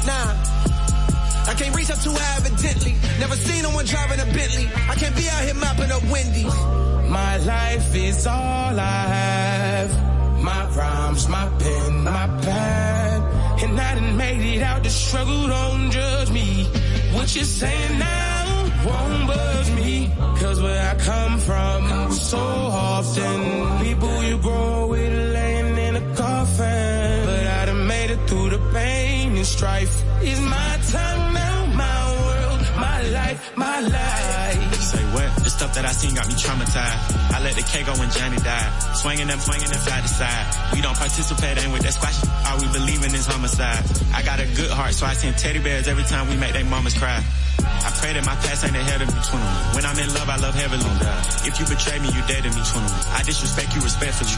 Nah. 0.08 0.32
I 1.48 1.54
can't 1.54 1.74
reach 1.74 1.90
up 1.90 2.00
too 2.00 2.12
high 2.12 2.36
evidently. 2.40 2.96
Never 3.20 3.36
seen 3.36 3.62
no 3.62 3.70
one 3.70 3.86
driving 3.86 4.20
a 4.20 4.26
Bentley. 4.26 4.68
I 4.88 4.94
can't 4.96 5.16
be 5.16 5.28
out 5.28 5.42
here 5.44 5.54
mopping 5.54 5.90
up 5.90 6.02
Wendy's. 6.12 6.77
My 7.08 7.36
life 7.38 7.94
is 7.94 8.26
all 8.26 8.78
I 8.78 9.02
have. 9.16 9.90
My 10.42 10.68
rhymes, 10.76 11.28
my 11.28 11.48
pen, 11.58 12.04
my 12.04 12.26
pad. 12.42 13.62
And 13.62 13.80
I 13.80 13.94
done 13.94 14.16
made 14.16 14.56
it 14.56 14.62
out 14.62 14.82
the 14.82 14.90
struggle, 14.90 15.48
don't 15.48 15.90
judge 15.90 16.30
me. 16.30 16.64
What 17.14 17.34
you 17.34 17.44
saying 17.44 17.98
now 17.98 18.70
won't 18.86 19.26
budge 19.26 19.70
me. 19.72 20.12
Cause 20.40 20.60
where 20.62 20.82
I 20.92 20.94
come 20.98 21.38
from, 21.40 22.12
so 22.12 22.38
often, 22.38 23.84
people 23.84 24.22
you 24.24 24.38
grow 24.38 24.86
with 24.88 25.32
laying 25.34 25.78
in 25.86 25.96
a 25.96 26.14
coffin. 26.14 27.26
But 27.26 27.46
I 27.46 27.64
done 27.66 27.86
made 27.86 28.10
it 28.10 28.20
through 28.28 28.50
the 28.50 28.60
pain 28.72 29.36
and 29.36 29.46
strife. 29.46 29.94
It's 30.20 30.40
my 30.40 30.78
time 30.92 31.34
now, 31.34 31.57
my 32.78 33.02
life, 33.10 33.56
my 33.56 33.80
life. 33.80 34.74
Say 34.80 35.04
what? 35.12 35.28
The 35.44 35.50
stuff 35.50 35.74
that 35.74 35.84
I 35.84 35.92
seen 35.92 36.14
got 36.14 36.26
me 36.28 36.34
traumatized. 36.34 37.34
I 37.34 37.42
let 37.42 37.54
the 37.54 37.62
K 37.62 37.84
go 37.84 37.92
when 37.98 38.10
Johnny 38.10 38.38
died. 38.38 38.70
Swinging 38.96 39.26
them, 39.26 39.38
swinging 39.38 39.68
them 39.68 39.80
fly 39.80 40.00
to 40.00 40.08
side. 40.08 40.46
We 40.72 40.80
don't 40.80 40.96
participate, 40.96 41.58
in 41.64 41.72
with 41.72 41.82
that 41.82 41.94
squash. 41.94 42.18
All 42.46 42.58
we 42.58 42.68
believe 42.72 43.02
in 43.04 43.14
is 43.14 43.26
homicide. 43.26 43.84
I 44.14 44.22
got 44.22 44.40
a 44.40 44.46
good 44.54 44.70
heart, 44.70 44.94
so 44.94 45.06
I 45.06 45.14
send 45.14 45.36
teddy 45.36 45.58
bears 45.58 45.88
every 45.88 46.04
time 46.04 46.28
we 46.28 46.36
make 46.36 46.52
they 46.52 46.62
mamas 46.62 46.96
cry. 46.96 47.22
I 47.84 47.90
pray 48.00 48.12
that 48.14 48.24
my 48.24 48.36
past 48.42 48.64
ain't 48.64 48.76
ahead 48.76 49.02
of 49.02 49.08
me, 49.08 49.20
21. 49.20 49.74
When 49.74 49.84
I'm 49.84 49.98
in 49.98 50.10
love, 50.14 50.28
I 50.28 50.36
love 50.36 50.54
heavily. 50.54 50.84
If 51.46 51.58
you 51.58 51.66
betray 51.66 51.98
me, 51.98 52.08
you 52.10 52.22
dead 52.26 52.42
to 52.46 52.50
me, 52.50 52.62
21. 52.62 52.88
I 53.14 53.22
disrespect 53.22 53.74
you 53.74 53.80
respectfully. 53.80 54.30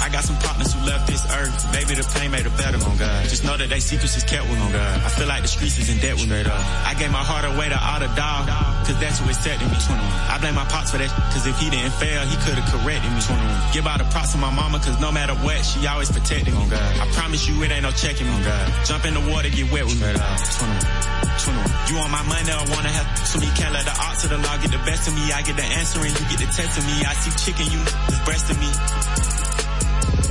I 0.00 0.08
got 0.10 0.24
some 0.24 0.36
partners 0.38 0.72
who 0.74 0.80
left 0.84 1.06
this 1.06 1.24
earth. 1.32 1.54
Maybe 1.72 1.94
the 1.94 2.06
pain 2.16 2.30
made 2.30 2.46
it 2.46 2.56
better, 2.56 2.78
on 2.82 2.96
God. 2.96 3.28
Just 3.28 3.44
know 3.44 3.56
that 3.56 3.68
they 3.68 3.80
secrets 3.80 4.16
is 4.16 4.24
kept 4.24 4.48
with 4.48 4.58
me, 4.58 4.72
God. 4.72 5.00
I 5.02 5.08
feel 5.08 5.28
like 5.28 5.42
the 5.42 5.48
streets 5.48 5.78
is 5.78 5.88
in 5.90 5.98
debt 5.98 6.14
with 6.16 6.28
me. 6.28 6.42
I 6.42 6.94
gave 6.98 7.10
my 7.10 7.24
heart 7.24 7.44
away 7.44 7.68
to 7.68 7.78
all 7.78 8.00
the 8.00 8.10
dog, 8.14 8.48
cause 8.86 8.98
that's 9.00 9.18
who 9.18 9.28
accepted 9.30 9.68
me, 9.70 9.78
21. 9.78 9.98
I 10.02 10.38
blame 10.38 10.54
my 10.54 10.66
pops 10.66 10.90
for 10.90 10.98
that, 10.98 11.10
cause 11.32 11.46
if 11.46 11.56
he 11.58 11.70
didn't 11.70 11.94
fail, 11.96 12.22
he 12.26 12.36
could've 12.42 12.66
corrected 12.70 13.10
me, 13.10 13.20
21. 13.22 13.72
Give 13.72 13.86
all 13.86 13.98
the 13.98 14.08
props 14.10 14.32
to 14.32 14.38
my 14.38 14.50
mama, 14.50 14.78
cause 14.78 14.98
no 15.00 15.10
matter 15.10 15.34
what, 15.40 15.62
she 15.64 15.86
always 15.86 16.10
protected 16.10 16.54
me, 16.54 16.64
God. 16.68 16.90
I 17.00 17.06
promise 17.12 17.46
you 17.48 17.62
it 17.62 17.70
ain't 17.70 17.82
no 17.82 17.92
checking 17.92 18.26
me, 18.26 18.36
God. 18.44 18.66
Jump 18.84 19.04
in 19.06 19.14
the 19.14 19.24
water, 19.30 19.48
get 19.48 19.70
wet 19.70 19.84
with 19.84 19.98
me, 19.98 20.10
21. 20.10 21.12
21. 21.42 21.72
You 21.88 21.96
want 21.96 22.12
my 22.12 22.22
money 22.28 22.50
I 22.50 22.62
wanna 22.70 22.92
have 22.92 23.08
so 23.26 23.40
me? 23.40 23.48
Can't 23.56 23.72
let 23.72 23.84
the 23.84 23.96
odds 23.96 24.24
of 24.24 24.30
the 24.30 24.38
law 24.38 24.56
get 24.58 24.70
the 24.70 24.82
best 24.84 25.08
of 25.08 25.14
me. 25.14 25.32
I 25.32 25.42
get 25.42 25.56
the 25.56 25.64
answer 25.64 26.00
and 26.00 26.12
you 26.12 26.24
get 26.30 26.38
the 26.38 26.50
test 26.52 26.78
of 26.78 26.84
me. 26.86 26.96
I 27.04 27.14
see 27.14 27.32
chicken, 27.44 27.66
you 27.72 27.80
is 27.80 28.20
breast 28.24 28.50
of 28.50 28.56
me. 28.60 28.70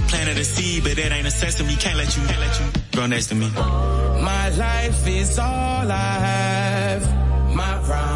Planted 0.08 0.38
a 0.38 0.44
seed, 0.44 0.84
but 0.84 0.98
it 0.98 1.12
ain't 1.12 1.28
a 1.28 1.32
sesame. 1.32 1.76
Can't 1.76 1.98
let 1.98 2.16
you, 2.16 2.24
can't 2.28 2.40
let 2.40 2.60
you 2.60 2.68
grow 2.92 3.08
next 3.08 3.28
to 3.28 3.36
me. 3.36 3.50
My 3.50 4.50
life 4.50 5.08
is 5.08 5.40
all 5.40 5.92
I 5.92 6.20
have. 6.26 6.51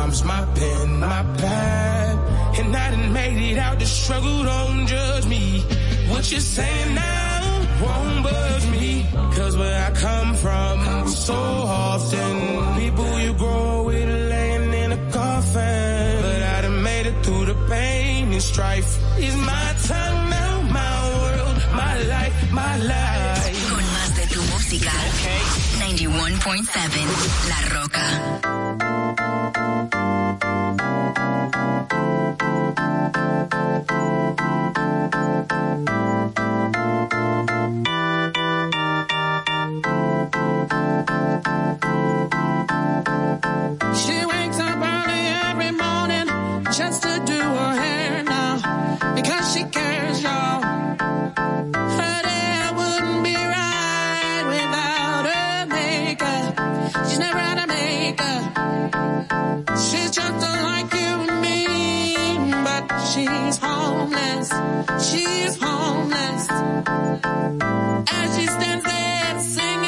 Rhymes, 0.05 0.23
my 0.23 0.45
pen, 0.53 0.99
my 0.99 1.23
pad. 1.39 2.59
And 2.59 2.75
I 2.75 2.91
done 2.91 3.11
made 3.11 3.51
it 3.51 3.57
out 3.57 3.79
the 3.79 3.85
struggle, 3.87 4.43
don't 4.43 4.85
judge 4.85 5.25
me. 5.25 5.61
What 6.09 6.31
you're 6.31 6.47
saying 6.57 6.93
now 6.93 7.67
won't 7.81 8.23
budge 8.23 8.67
me. 8.69 9.07
Cause 9.35 9.57
where 9.57 9.83
I 9.87 9.91
come 9.95 10.35
from, 10.35 11.07
so 11.07 11.33
often, 11.33 12.75
people 12.79 13.19
you 13.19 13.33
grow 13.33 13.83
with 13.85 14.29
laying 14.29 14.73
in 14.73 14.91
a 14.91 15.11
coffin. 15.11 16.21
But 16.21 16.41
I 16.55 16.61
done 16.61 16.83
made 16.83 17.07
it 17.07 17.25
through 17.25 17.45
the 17.45 17.55
pain 17.67 18.31
and 18.31 18.41
strife. 18.43 18.99
It's 19.17 19.35
my 19.37 19.67
time 19.89 20.29
now, 20.29 20.61
my 20.81 20.95
world, 21.17 21.57
my 21.73 21.93
life, 22.03 22.51
my 22.51 22.77
life. 22.77 23.05
91.7 25.95 27.47
La 27.47 27.55
Rocka. 27.69 28.05
She 43.95 44.25
wakes 44.25 44.59
up 44.59 44.75
early 44.75 45.27
every 45.47 45.71
morning 45.71 46.27
just 46.73 47.03
to 47.03 47.23
do 47.25 47.39
her 47.39 47.73
hair 47.79 48.23
now 48.23 49.13
because 49.15 49.53
she 49.53 49.63
cares, 49.63 50.21
y'all. 50.21 50.61
She's 59.95 60.11
just 60.11 60.45
alike 60.45 60.93
you 60.93 61.13
and 61.27 61.41
me, 61.41 62.51
but 62.63 62.85
she's 63.09 63.57
homeless. 63.57 64.49
She's 65.07 65.57
homeless. 65.61 66.49
As 68.09 68.37
she 68.37 68.47
stands 68.47 68.85
there 68.85 69.39
singing 69.39 69.84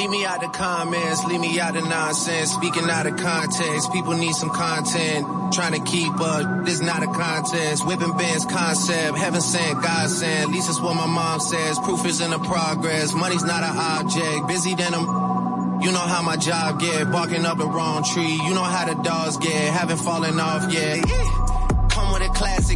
Leave 0.00 0.08
me 0.08 0.24
out 0.24 0.40
the 0.40 0.48
comments, 0.48 1.24
leave 1.24 1.40
me 1.42 1.60
out 1.60 1.74
the 1.74 1.82
nonsense, 1.82 2.52
speaking 2.52 2.88
out 2.88 3.06
of 3.06 3.18
context. 3.18 3.92
People 3.92 4.14
need 4.14 4.32
some 4.32 4.48
content, 4.48 5.52
trying 5.52 5.74
to 5.74 5.80
keep 5.80 6.18
up. 6.18 6.64
This 6.64 6.80
not 6.80 7.02
a 7.02 7.06
contest. 7.06 7.86
Whipping 7.86 8.16
bands 8.16 8.46
concept, 8.46 9.18
heaven 9.18 9.42
sent, 9.42 9.82
God 9.82 10.08
sent. 10.08 10.48
At 10.48 10.48
least 10.48 10.68
that's 10.68 10.80
what 10.80 10.96
my 10.96 11.04
mom 11.04 11.38
says. 11.40 11.78
Proof 11.80 12.06
is 12.06 12.22
in 12.22 12.30
the 12.30 12.38
progress. 12.38 13.12
Money's 13.12 13.44
not 13.44 13.62
an 13.62 13.76
object. 13.76 14.48
Busy 14.48 14.74
than 14.74 14.94
I'm 14.94 15.82
you 15.82 15.92
know 15.92 15.98
how 15.98 16.22
my 16.22 16.36
job 16.36 16.80
get, 16.80 17.12
barking 17.12 17.44
up 17.44 17.58
the 17.58 17.66
wrong 17.66 18.02
tree. 18.02 18.40
You 18.46 18.54
know 18.54 18.62
how 18.62 18.86
the 18.86 19.02
dogs 19.02 19.36
get, 19.36 19.52
haven't 19.52 19.98
fallen 19.98 20.40
off 20.40 20.72
yet. 20.72 21.06
Yeah. 21.06 21.39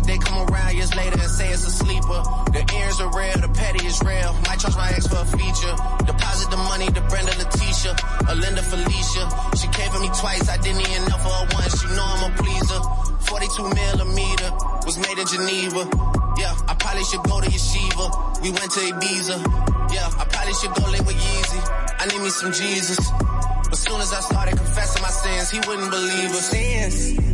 They 0.07 0.19
come 0.19 0.49
around 0.49 0.75
years 0.77 0.95
later 0.95 1.19
and 1.21 1.31
say 1.31 1.49
it's 1.49 1.67
a 1.67 1.71
sleeper. 1.71 2.21
The 2.53 2.63
ears 2.77 3.01
are 3.01 3.11
real, 3.17 3.39
the 3.41 3.49
petty 3.55 3.87
is 3.87 4.01
real. 4.03 4.33
Might 4.47 4.61
charge 4.61 4.77
my 4.77 4.91
ex 4.91 5.07
for 5.07 5.21
a 5.21 5.27
feature. 5.27 5.75
Deposit 6.05 6.51
the 6.51 6.57
money 6.57 6.87
to 6.87 7.01
Brenda 7.09 7.33
Letitia, 7.41 7.93
Alinda 8.29 8.63
Felicia. 8.63 9.25
She 9.57 9.69
came 9.69 9.91
for 9.91 10.01
me 10.01 10.11
twice, 10.13 10.49
I 10.49 10.57
didn't 10.59 10.83
even 10.83 11.09
know 11.09 11.19
for 11.19 11.33
her 11.33 11.47
once. 11.57 11.81
She 11.81 11.89
know 11.97 12.05
I'm 12.05 12.33
a 12.33 12.37
pleaser. 12.37 12.81
42 13.25 13.63
millimeter 13.75 14.51
was 14.85 14.99
made 14.99 15.19
in 15.19 15.27
Geneva. 15.27 15.89
Yeah, 16.37 16.53
I 16.69 16.75
probably 16.79 17.05
should 17.05 17.23
go 17.25 17.41
to 17.41 17.49
Yeshiva. 17.49 18.43
We 18.43 18.51
went 18.51 18.71
to 18.77 18.81
Ibiza. 18.81 19.37
Yeah, 19.93 20.11
I 20.19 20.25
probably 20.29 20.55
should 20.55 20.75
go 20.75 20.85
live 20.91 21.07
with 21.07 21.17
Yeezy. 21.17 21.61
I 21.99 22.07
need 22.07 22.21
me 22.21 22.29
some 22.31 22.53
Jesus. 22.53 22.99
But 23.71 23.79
soon 23.79 24.01
as 24.01 24.13
I 24.13 24.21
started 24.21 24.57
confessing 24.57 25.03
my 25.03 25.11
sins, 25.11 25.51
he 25.51 25.59
wouldn't 25.69 25.91
believe 25.91 26.31
us. 26.31 26.51
Sins. 26.51 27.34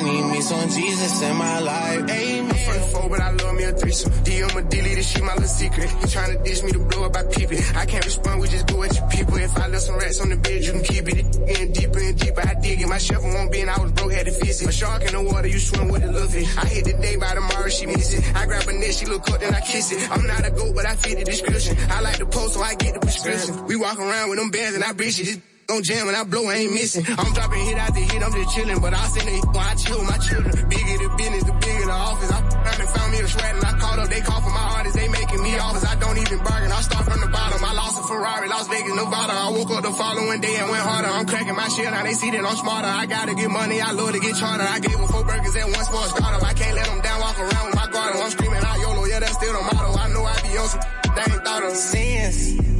I 0.00 0.02
need 0.02 0.22
me 0.32 0.40
some 0.40 0.68
Jesus 0.70 1.22
in 1.22 1.36
my 1.36 1.58
life. 1.60 2.08
Amen. 2.08 2.54
Front 2.54 2.84
four, 2.92 3.10
but 3.10 3.20
I 3.20 3.30
love 3.32 3.54
me 3.54 3.64
a 3.64 3.72
threesome. 3.72 4.12
DM 4.24 4.56
a 4.56 4.62
delete 4.62 4.96
this 4.96 5.10
shit, 5.12 5.22
my 5.22 5.34
little 5.34 5.48
secret. 5.48 5.90
You 5.90 6.06
tryna 6.08 6.42
dish 6.42 6.62
me 6.62 6.72
to 6.72 6.78
blow 6.78 7.04
up 7.04 7.12
by 7.12 7.24
peeping. 7.24 7.60
I 7.76 7.84
can't 7.84 8.04
respond, 8.06 8.40
we 8.40 8.48
just 8.48 8.66
go 8.66 8.82
at 8.82 8.96
your 8.96 9.06
people. 9.08 9.36
If 9.36 9.58
I 9.58 9.66
left 9.68 9.82
some 9.82 9.96
rats 9.96 10.20
on 10.22 10.30
the 10.30 10.36
bed, 10.36 10.64
you 10.64 10.72
can 10.72 10.82
keep 10.82 11.06
it. 11.06 11.18
It 11.18 11.46
Getting 11.48 11.72
deeper 11.72 11.98
and 11.98 12.18
deeper, 12.18 12.40
I 12.40 12.54
dig 12.54 12.80
it. 12.80 12.88
My 12.88 12.96
shovel 12.96 13.28
won't 13.28 13.52
be, 13.52 13.60
and 13.60 13.68
I 13.68 13.78
was 13.78 13.92
broke, 13.92 14.12
had 14.12 14.24
to 14.24 14.32
fix 14.32 14.62
it. 14.62 14.68
A 14.68 14.72
shark 14.72 15.02
in 15.02 15.12
the 15.12 15.22
water, 15.22 15.48
you 15.48 15.58
swim 15.58 15.88
with 15.88 16.02
a 16.02 16.28
fish. 16.28 16.56
I 16.56 16.64
hit 16.64 16.84
the 16.86 16.94
day 16.94 17.16
by 17.16 17.34
tomorrow, 17.34 17.68
she 17.68 17.84
miss 17.84 18.14
it. 18.14 18.24
I 18.34 18.46
grab 18.46 18.66
a 18.68 18.72
net, 18.72 18.94
she 18.94 19.04
look 19.04 19.30
up, 19.30 19.40
then 19.40 19.54
I 19.54 19.60
kiss 19.60 19.92
it. 19.92 20.10
I'm 20.10 20.26
not 20.26 20.46
a 20.46 20.50
goat, 20.50 20.74
but 20.74 20.86
I 20.86 20.96
fit 20.96 21.18
the 21.18 21.24
description. 21.24 21.76
I 21.90 22.00
like 22.00 22.16
the 22.16 22.24
post, 22.26 22.54
so 22.54 22.62
I 22.62 22.74
get 22.76 22.94
the 22.94 23.00
prescription. 23.00 23.66
We 23.66 23.76
walk 23.76 23.98
around 23.98 24.30
with 24.30 24.38
them 24.38 24.50
bands 24.50 24.76
and 24.76 24.84
I 24.84 24.92
breach 24.94 25.20
it. 25.20 25.42
Don't 25.70 25.86
jam 25.86 26.08
and 26.10 26.16
I 26.18 26.24
blow, 26.26 26.50
I 26.50 26.66
ain't 26.66 26.74
missing. 26.74 27.06
I'm 27.06 27.30
dropping 27.30 27.62
hit 27.62 27.78
after 27.78 28.02
hit, 28.02 28.18
I'm 28.18 28.34
just 28.34 28.50
chilling. 28.50 28.80
But 28.82 28.90
I 28.90 29.06
send 29.14 29.30
it 29.30 29.38
when 29.54 29.62
I 29.62 29.74
chill 29.78 30.02
my 30.02 30.18
children. 30.18 30.50
Bigger 30.66 30.98
the 30.98 31.08
business, 31.14 31.44
the 31.46 31.54
bigger 31.62 31.86
the 31.86 31.94
office. 31.94 32.26
I 32.26 32.42
around 32.42 32.80
and 32.82 32.90
found 32.90 33.10
me 33.14 33.18
a 33.22 33.28
sweat 33.30 33.54
and 33.54 33.62
I 33.62 33.72
called 33.78 34.02
up. 34.02 34.08
They 34.10 34.18
call 34.18 34.42
for 34.42 34.50
my 34.50 34.66
artists, 34.74 34.98
they 34.98 35.06
making 35.06 35.38
me 35.46 35.54
offers. 35.62 35.86
I 35.86 35.94
don't 35.94 36.18
even 36.18 36.42
bargain, 36.42 36.74
I 36.74 36.80
start 36.82 37.06
from 37.06 37.22
the 37.22 37.30
bottom. 37.30 37.62
I 37.62 37.72
lost 37.78 38.02
a 38.02 38.02
Ferrari, 38.02 38.48
Las 38.50 38.66
Vegas, 38.66 38.94
Nevada. 38.98 39.30
I 39.30 39.48
woke 39.54 39.70
up 39.70 39.86
the 39.86 39.94
following 39.94 40.40
day 40.42 40.58
and 40.58 40.74
went 40.74 40.82
harder. 40.82 41.06
I'm 41.06 41.26
cracking 41.30 41.54
my 41.54 41.68
shit, 41.70 41.86
now 41.86 42.02
they 42.02 42.18
see 42.18 42.34
that 42.34 42.42
I'm 42.42 42.56
smarter. 42.58 42.90
I 42.90 43.06
gotta 43.06 43.38
get 43.38 43.50
money, 43.54 43.78
I 43.78 43.94
love 43.94 44.10
to 44.10 44.18
get 44.18 44.34
charter. 44.42 44.66
I 44.66 44.82
gave 44.82 44.98
her 44.98 45.06
four 45.06 45.22
burgers 45.22 45.54
at 45.54 45.70
once 45.70 45.86
for 45.86 46.02
a 46.02 46.10
startup. 46.18 46.42
I 46.42 46.50
can't 46.50 46.74
let 46.74 46.90
them 46.90 46.98
down, 46.98 47.22
walk 47.22 47.38
around 47.38 47.64
with 47.70 47.78
my 47.78 47.86
guard. 47.94 48.18
I'm 48.18 48.30
screaming 48.34 48.58
out 48.58 48.74
YOLO, 48.74 49.06
yeah, 49.06 49.22
that's 49.22 49.38
still 49.38 49.54
the 49.54 49.62
motto. 49.70 49.94
I 49.94 50.10
know 50.10 50.26
I 50.26 50.34
be 50.42 50.50
on 50.58 50.66
some 50.66 50.82
they 51.14 51.30
ain't 51.30 51.44
thought 51.46 51.62
of. 51.62 51.78
Sins. 51.78 52.79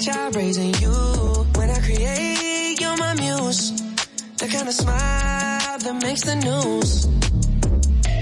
Job 0.00 0.36
raising 0.36 0.74
you. 0.74 0.92
When 1.56 1.70
I 1.70 1.80
create, 1.80 2.80
you're 2.80 2.96
my 2.96 3.14
muse. 3.14 3.72
The 4.38 4.46
kind 4.46 4.68
of 4.68 4.74
smile 4.74 5.78
that 5.78 5.98
makes 6.02 6.22
the 6.22 6.36
news. 6.36 7.06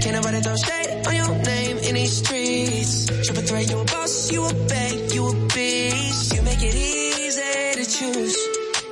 Can't 0.01 0.15
nobody 0.15 0.41
throw 0.41 0.55
shade 0.55 1.07
on 1.07 1.15
your 1.15 1.35
name 1.43 1.77
in 1.77 1.95
these 1.95 2.17
streets. 2.17 3.05
Triple 3.25 3.43
threat, 3.43 3.69
you 3.69 3.79
a 3.79 3.85
boss, 3.85 4.31
you 4.31 4.43
a 4.45 4.53
bank, 4.67 5.13
you 5.13 5.27
a 5.27 5.33
beast. 5.53 6.33
You 6.33 6.41
make 6.41 6.63
it 6.63 6.75
easy 6.75 7.83
to 7.83 7.85
choose. 7.85 8.37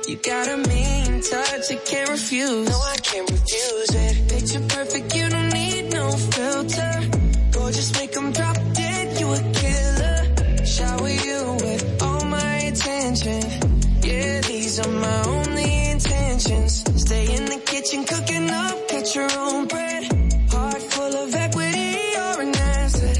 You 0.08 0.16
got 0.16 0.46
a 0.48 0.56
mean 0.68 1.20
touch, 1.22 1.70
I 1.70 1.76
can't 1.84 2.10
refuse. 2.10 2.68
No, 2.68 2.78
I 2.78 2.96
can't 2.96 3.28
refuse 3.30 3.90
it. 3.94 4.28
Picture 4.28 4.64
perfect, 4.68 5.16
you 5.16 5.28
don't 5.28 5.52
need 5.52 5.92
no 5.92 6.12
filter. 6.12 6.92
Gorgeous, 7.50 7.92
make 7.98 8.12
them 8.12 8.30
drop 8.32 8.55
attention. 12.86 13.42
Yeah, 14.02 14.40
these 14.42 14.78
are 14.78 14.92
my 14.92 15.22
only 15.26 15.90
intentions. 15.90 16.84
Stay 17.02 17.34
in 17.36 17.44
the 17.46 17.58
kitchen 17.66 18.04
cooking 18.04 18.48
up, 18.48 18.88
cut 18.88 19.14
your 19.14 19.30
own 19.38 19.66
bread. 19.66 20.02
Heart 20.52 20.82
full 20.92 21.14
of 21.24 21.34
equity, 21.34 21.98
you're 22.14 22.40
an 22.42 22.56
asset. 22.56 23.16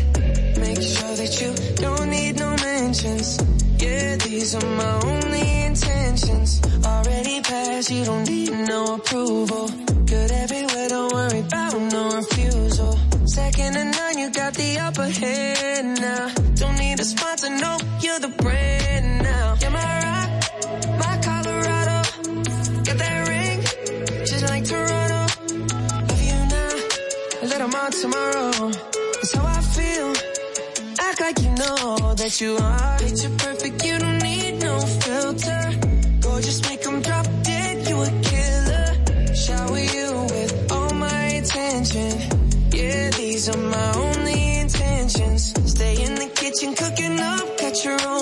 Make 0.60 0.80
sure 0.80 1.14
that 1.20 1.32
you 1.40 1.50
don't 1.82 2.10
need 2.10 2.38
no 2.38 2.50
mentions. 2.56 3.38
Yeah, 3.82 4.16
these 4.16 4.54
are 4.54 4.70
my 4.82 4.94
only 5.12 5.64
intentions. 5.64 6.60
Already 6.84 7.40
passed, 7.40 7.90
you 7.90 8.04
don't 8.04 8.28
need 8.28 8.52
no 8.68 8.94
approval. 8.94 9.66
Good 10.06 10.30
everywhere, 10.30 10.88
don't 10.88 11.12
worry 11.12 11.40
about 11.40 11.74
no 11.92 12.02
refusal. 12.10 12.92
Second 13.26 13.74
to 13.74 13.84
none, 13.84 14.18
you 14.18 14.30
got 14.30 14.54
the 14.54 14.78
upper 14.78 15.08
hand 15.08 15.55
more 27.86 28.02
tomorrow. 28.02 28.70
That's 29.14 29.32
how 29.32 29.46
I 29.46 29.60
feel. 29.60 30.12
Act 31.08 31.20
like 31.20 31.38
you 31.40 31.50
know 31.50 32.14
that 32.14 32.40
you 32.40 32.56
are. 32.56 32.98
Picture 32.98 33.30
perfect, 33.38 33.84
you 33.84 33.98
don't 33.98 34.22
need 34.22 34.60
no 34.60 34.78
filter. 34.80 35.62
Gorgeous, 36.20 36.62
make 36.68 36.82
them 36.82 37.02
drop 37.02 37.26
dead, 37.42 37.88
you 37.88 37.96
a 38.02 38.10
killer. 38.30 38.88
Shower 39.34 39.78
you 39.78 40.08
with 40.34 40.72
all 40.72 40.94
my 40.94 41.22
attention. 41.40 42.12
Yeah, 42.72 43.10
these 43.10 43.48
are 43.48 43.62
my 43.76 43.92
only 43.94 44.58
intentions. 44.60 45.54
Stay 45.70 46.02
in 46.02 46.14
the 46.14 46.28
kitchen 46.34 46.74
cooking 46.74 47.20
up, 47.20 47.58
cut 47.58 47.84
your 47.84 48.00
own 48.08 48.15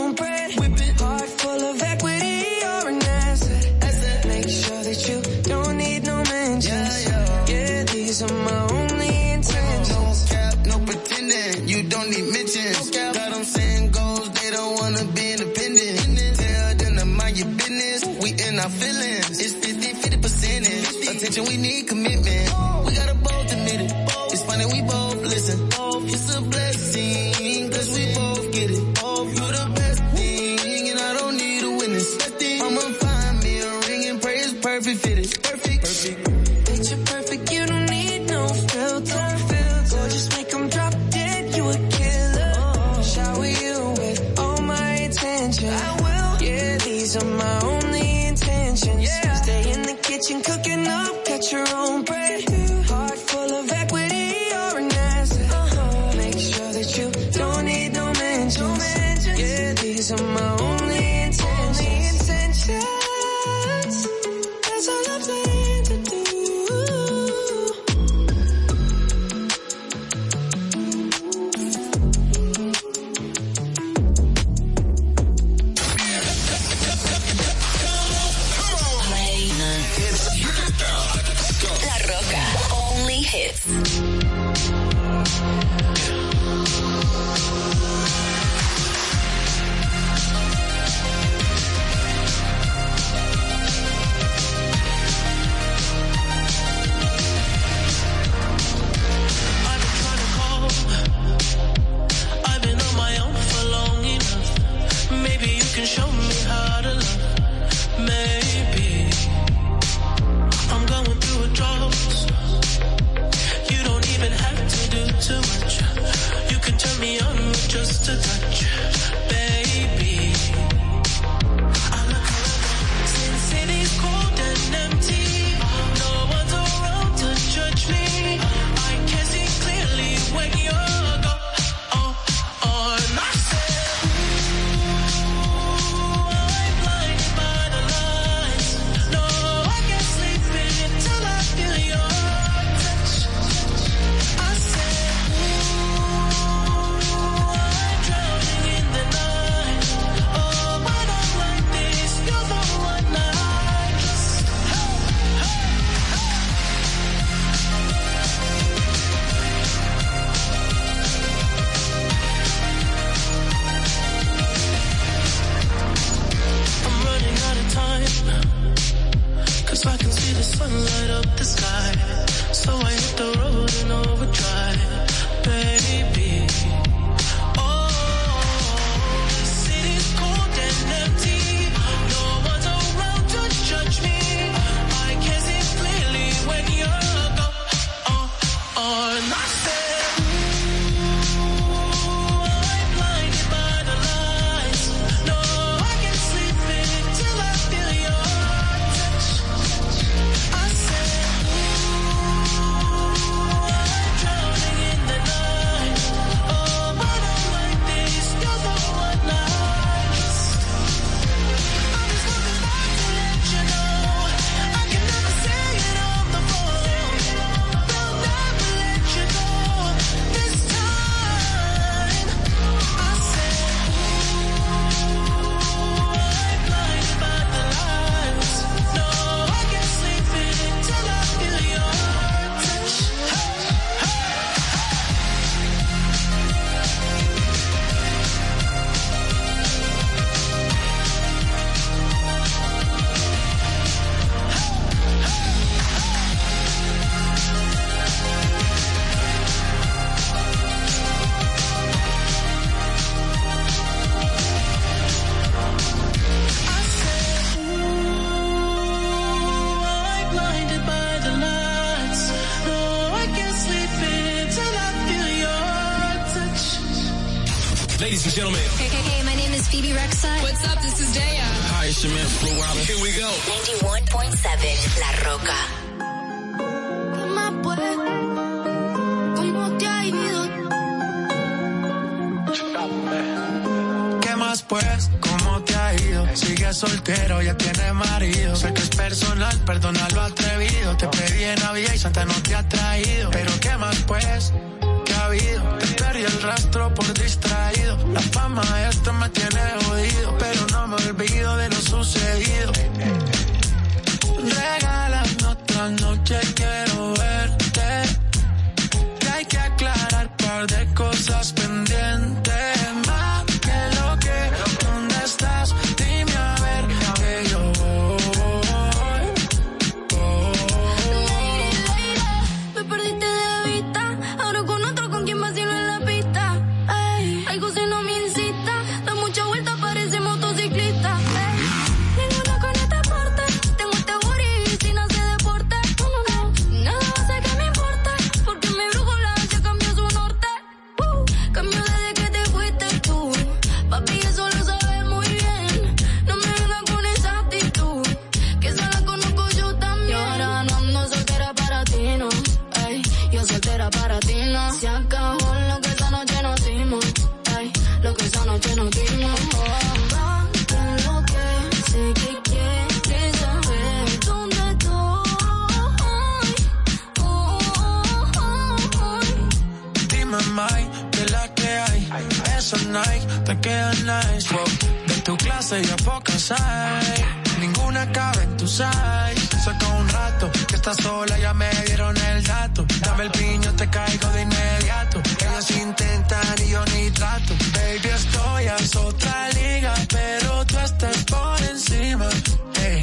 es 388.84 388.96
otra 388.96 389.48
liga, 389.50 389.94
pero 390.10 390.64
tú 390.66 390.78
estás 390.78 391.24
por 391.24 391.58
encima. 391.72 392.28
Hey, 392.74 393.02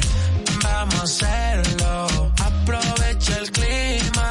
vamos 0.62 0.94
a 0.94 1.02
hacerlo, 1.02 2.32
aprovecha 2.48 3.38
el 3.38 3.50
clima. 3.50 4.30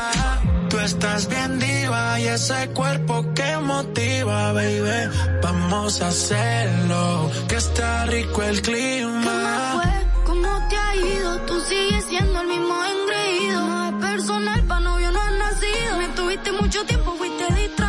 Tú 0.69 0.79
estás 0.79 1.27
bien 1.27 1.59
diva 1.59 2.19
y 2.19 2.27
ese 2.27 2.69
cuerpo 2.69 3.25
que 3.35 3.57
motiva, 3.57 4.53
baby. 4.53 4.99
Vamos 5.43 6.01
a 6.01 6.07
hacerlo, 6.07 7.29
que 7.49 7.55
está 7.55 8.05
rico 8.05 8.43
el 8.43 8.61
clima. 8.61 9.37
¿Cómo 9.71 9.81
fue? 9.81 9.91
¿Cómo 10.25 10.67
te 10.69 10.77
ha 10.77 10.95
ido? 10.95 11.31
Tú 11.47 11.59
sigues 11.69 12.05
siendo 12.05 12.41
el 12.41 12.47
mismo 12.47 12.75
engreído. 12.93 13.59
No 13.67 13.89
es 13.89 13.95
personal, 14.09 14.63
pa' 14.63 14.79
novio 14.79 15.11
no 15.11 15.21
has 15.21 15.33
nacido. 15.33 15.97
Me 15.97 16.07
tuviste 16.15 16.51
mucho 16.53 16.85
tiempo, 16.85 17.15
fuiste 17.17 17.45
distante 17.53 17.80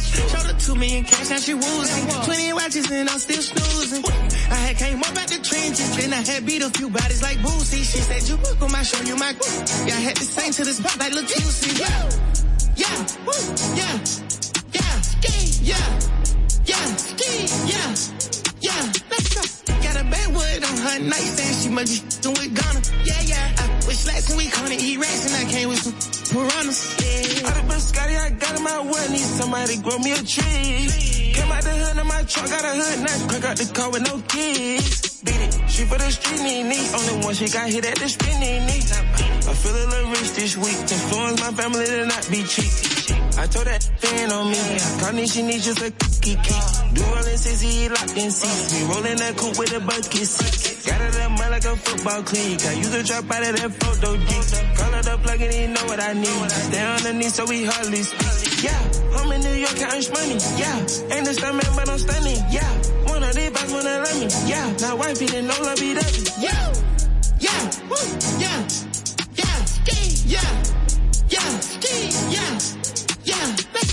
Showed 0.00 0.46
her 0.46 0.58
two 0.58 0.74
million 0.74 1.04
cash, 1.04 1.30
now 1.30 1.36
she 1.36 1.54
woozing. 1.54 2.06
Twenty 2.24 2.52
watches 2.52 2.90
and 2.90 3.08
I'm 3.08 3.18
still 3.18 3.42
snoozing. 3.42 4.04
I 4.50 4.54
had 4.54 4.76
came 4.76 5.00
up 5.00 5.16
out 5.16 5.28
the 5.28 5.40
trenches, 5.42 5.96
then 5.96 6.12
I 6.12 6.22
had 6.22 6.46
beat 6.46 6.62
a 6.62 6.70
few 6.70 6.90
bodies 6.90 7.22
like 7.22 7.38
Boosie. 7.38 7.82
She 7.82 7.98
said 7.98 8.28
you 8.28 8.36
book 8.36 8.60
on 8.62 8.72
my 8.72 8.82
show, 8.82 9.02
you 9.04 9.16
my 9.16 9.32
Yeah, 9.86 9.96
I 9.96 10.00
had 10.00 10.16
to 10.16 10.24
sing 10.24 10.52
to 10.52 10.64
this 10.64 10.80
pop 10.80 10.98
like 10.98 11.12
Lil 11.12 11.24
Juicy. 11.24 11.80
Yeah, 11.80 12.10
yeah, 12.76 12.98
woo, 13.26 13.40
yeah, 13.76 13.94
yeah, 14.72 14.94
ski, 15.00 15.36
yeah, 15.64 15.88
yeah, 16.64 16.86
yeah, 17.66 17.88
yeah. 18.60 18.82
Let's 19.10 19.28
go. 19.34 19.42
Got 19.82 20.00
a 20.00 20.04
backwood 20.04 20.64
on 20.64 20.76
her 20.76 20.98
nightstand, 21.00 21.54
she 21.62 21.68
must 21.68 21.90
be 21.92 21.98
doing 22.22 22.54
Ghana. 22.54 22.80
Yeah, 23.04 23.20
yeah. 23.22 23.56
I 23.58 23.72
with 23.86 23.98
slacks 23.98 24.28
and 24.30 24.38
we 24.38 24.46
gonna 24.48 24.76
eat 24.78 24.98
rats 24.98 25.26
and 25.26 25.34
I 25.46 25.50
came 25.50 25.68
with 25.68 25.78
some 25.78 26.21
piranhas. 26.32 26.80
Yeah. 26.98 27.48
Out 27.48 27.58
of 27.60 27.64
biscotti, 27.68 28.16
I 28.16 28.30
got 28.30 28.56
in 28.56 28.62
my 28.64 28.80
way. 28.80 29.04
Need 29.12 29.28
somebody 29.40 29.76
grow 29.78 29.98
me 29.98 30.12
a 30.12 30.22
tree. 30.24 31.32
Came 31.36 31.52
out 31.52 31.62
the 31.62 31.70
hood 31.70 31.96
in 32.00 32.06
my 32.06 32.22
truck, 32.24 32.48
got 32.48 32.64
a 32.64 32.72
hood 32.72 32.98
now. 33.04 33.28
Crack 33.28 33.44
out 33.44 33.56
the 33.56 33.66
car 33.72 33.90
with 33.90 34.04
no 34.08 34.20
keys. 34.28 35.20
Beat 35.22 35.38
it, 35.38 35.52
she 35.70 35.84
for 35.84 35.98
the 35.98 36.10
street 36.10 36.42
knee 36.42 36.62
knee. 36.64 36.84
Only 36.92 37.24
one 37.24 37.34
she 37.34 37.48
got 37.48 37.68
hit 37.70 37.84
at 37.84 37.96
the 37.96 38.08
spinning 38.08 38.66
knee. 38.66 38.82
I 39.48 39.54
feel 39.54 39.76
a 39.76 39.86
little 39.92 40.10
rich 40.10 40.30
this 40.34 40.56
week. 40.56 40.78
Influence 40.80 41.40
my 41.40 41.52
family 41.52 41.86
to 41.86 42.06
not 42.06 42.24
be 42.30 42.42
cheap. 42.42 42.72
I 43.38 43.46
told 43.46 43.66
that 43.66 43.82
fan 43.98 44.32
on 44.32 44.50
me. 44.50 44.62
Connie, 45.00 45.26
she 45.26 45.42
needs 45.42 45.64
just 45.64 45.80
a 45.80 45.90
key 46.20 46.36
key. 46.36 46.62
Do 46.94 47.02
rolling 47.04 47.38
sissy, 47.38 47.88
locked 47.88 48.16
in 48.16 48.30
seats. 48.30 48.74
We 48.74 48.80
rolling 48.86 49.16
that 49.16 49.36
coupe 49.36 49.58
with 49.58 49.72
a 49.72 49.80
bucket 49.80 50.26
seat. 50.26 50.86
Got 50.86 51.00
it 51.00 51.14
like 51.64 51.74
a 51.74 51.76
football 51.76 52.22
clique. 52.22 52.64
I 52.64 52.72
use 52.74 52.90
the 52.90 53.02
drop 53.02 53.30
out 53.30 53.42
of 53.42 53.56
that 53.56 53.72
photo 53.82 54.16
geek. 54.16 54.46
Call 54.76 54.94
it 54.94 55.04
the 55.04 55.18
plug 55.22 55.40
and 55.40 55.54
he 55.54 55.66
know 55.66 55.84
what 55.86 56.00
I 56.00 56.12
need. 56.12 56.50
Stay 56.50 56.82
on 56.82 57.02
the 57.02 57.08
underneath 57.08 57.34
so 57.34 57.44
we 57.46 57.64
hardly 57.64 58.02
speak. 58.02 58.64
Yeah, 58.64 58.80
I'm 59.18 59.32
in 59.32 59.40
New 59.42 59.54
York 59.54 59.76
counting 59.76 60.12
money. 60.12 60.38
Yeah, 60.58 60.78
ain't 61.14 61.26
the 61.26 61.34
stuntman 61.34 61.76
but 61.76 61.88
I'm 61.88 61.98
stunning. 61.98 62.42
Yeah, 62.50 62.70
one 63.06 63.22
of 63.22 63.34
these 63.34 63.50
boys 63.50 63.72
wanna 63.72 64.02
love 64.02 64.18
me. 64.18 64.28
Yeah, 64.48 64.72
now 64.80 64.96
wifey 64.96 65.26
didn't 65.26 65.46
know 65.46 65.58
love 65.62 65.78
be 65.78 65.94
dubby. 65.94 66.22
Yeah, 66.42 66.72
yeah, 67.38 67.62
woo, 67.90 68.06
yeah, 68.38 68.58
yeah, 69.38 69.58
ski, 69.64 69.98
yeah, 70.26 70.50
yeah, 71.28 71.50
ski, 71.60 72.10
yeah. 72.30 72.81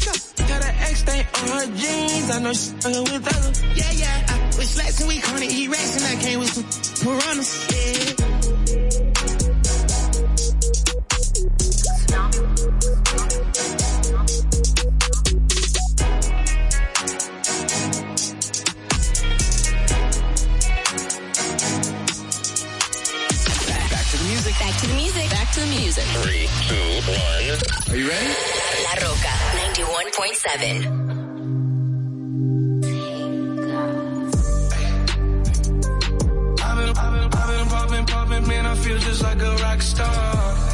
Got 0.05 0.63
an 0.65 0.75
X 0.79 0.99
stain 0.99 1.25
on 1.35 1.47
her 1.49 1.65
jeans. 1.75 2.29
I 2.31 2.39
know 2.39 2.53
she's 2.53 2.71
fucking 2.73 3.03
with 3.03 3.35
others. 3.35 3.61
Yeah, 3.75 3.91
yeah. 3.91 4.25
I 4.29 4.57
with 4.57 4.67
slacks 4.67 4.99
and 4.99 5.07
we 5.09 5.19
gonna 5.19 5.45
eat 5.45 5.69
rats 5.69 5.95
and 5.97 6.05
I 6.05 6.21
came 6.23 6.39
with 6.39 6.49
some 6.49 6.63
piranhas. 7.05 7.67
Yeah. 7.69 8.15
Back 23.89 24.05
to 24.09 24.17
the 24.17 24.23
music. 24.25 24.53
Back 24.59 24.75
to 24.79 24.87
the 24.87 24.93
music. 24.95 25.29
Back 25.29 25.51
to 25.53 25.59
the 25.59 25.65
music. 25.67 26.03
Three, 26.23 26.47
two, 26.67 26.75
one. 27.11 27.93
Are 27.93 27.97
you 27.97 28.07
ready? 28.09 28.33
La 28.83 28.93
Rocka 28.95 29.48
91.7. 29.79 31.09
I've 36.61 36.77
been, 36.77 36.89
I've 36.89 37.13
been, 37.13 37.29
I've 37.33 37.49
been 37.49 37.69
popping, 37.69 38.05
popping, 38.05 38.47
man, 38.47 38.65
I 38.65 38.75
feel 38.75 38.97
just 38.97 39.23
like 39.23 39.41
a 39.41 39.55
rock 39.55 39.81
star. 39.81 40.65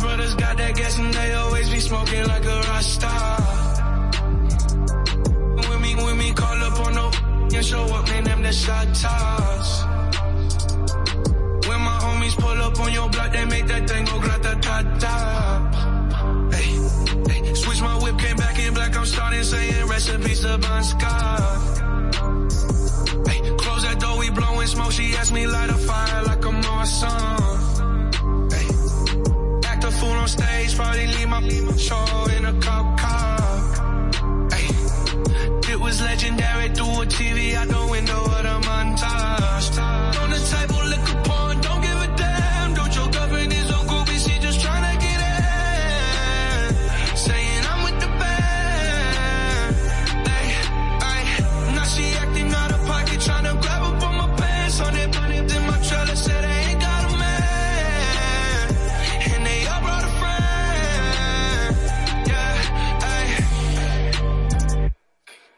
Brothers 0.00 0.34
got 0.34 0.58
that 0.58 0.76
gas 0.76 0.98
and 0.98 1.14
they 1.14 1.34
always 1.34 1.70
be 1.70 1.80
smoking 1.80 2.26
like 2.26 2.44
a 2.44 2.60
rock 2.68 2.82
star. 2.82 3.40
When 5.68 5.80
me, 5.80 5.94
when 5.94 6.18
me 6.18 6.32
call 6.34 6.62
up 6.62 6.80
on 6.86 6.94
show 7.64 7.84
up, 7.84 8.06
man, 8.08 8.24
them 8.24 8.42
the 8.42 8.52
shot 8.52 8.86
toss. 8.94 9.84
When 11.68 11.80
my 11.88 11.98
homies 12.04 12.36
pull 12.36 12.60
up 12.66 12.78
on 12.78 12.92
your 12.92 13.08
block, 13.08 13.32
they 13.32 13.44
make 13.46 13.66
that 13.66 13.88
thing 13.88 14.04
go 14.04 14.20
grata 14.20 14.58
ta 14.60 14.82
ta. 15.00 15.83
I'm 19.04 19.10
starting 19.10 19.42
saying 19.42 19.86
recipes 19.86 20.40
to 20.40 20.56
Bon 20.56 20.82
Scott. 20.82 21.78
Hey, 23.28 23.40
close 23.58 23.82
that 23.82 24.00
door, 24.00 24.18
we 24.18 24.30
blowing 24.30 24.66
smoke. 24.66 24.92
She 24.92 25.14
asked 25.14 25.30
me 25.30 25.46
light 25.46 25.68
a 25.68 25.74
fire 25.74 26.22
like 26.22 26.42
a 26.42 26.52
Morrison. 26.52 27.10
Hey, 28.54 28.66
act 29.68 29.84
a 29.84 29.90
fool 29.90 30.08
on 30.08 30.26
stage, 30.26 30.74
probably 30.74 31.06
leave 31.06 31.28
my 31.28 31.42
show 31.76 32.26
in 32.34 32.46
a 32.46 32.54
cop 32.62 32.98
car. 32.98 34.48
Hey, 34.54 34.68
it 35.72 35.78
was 35.78 36.00
legendary 36.00 36.68
through 36.70 37.02
a 37.02 37.04
TV 37.04 37.54
out 37.56 37.68
the 37.68 37.86
window 37.90 38.24
of 38.24 38.42
the 38.42 38.58
montage. 38.66 39.93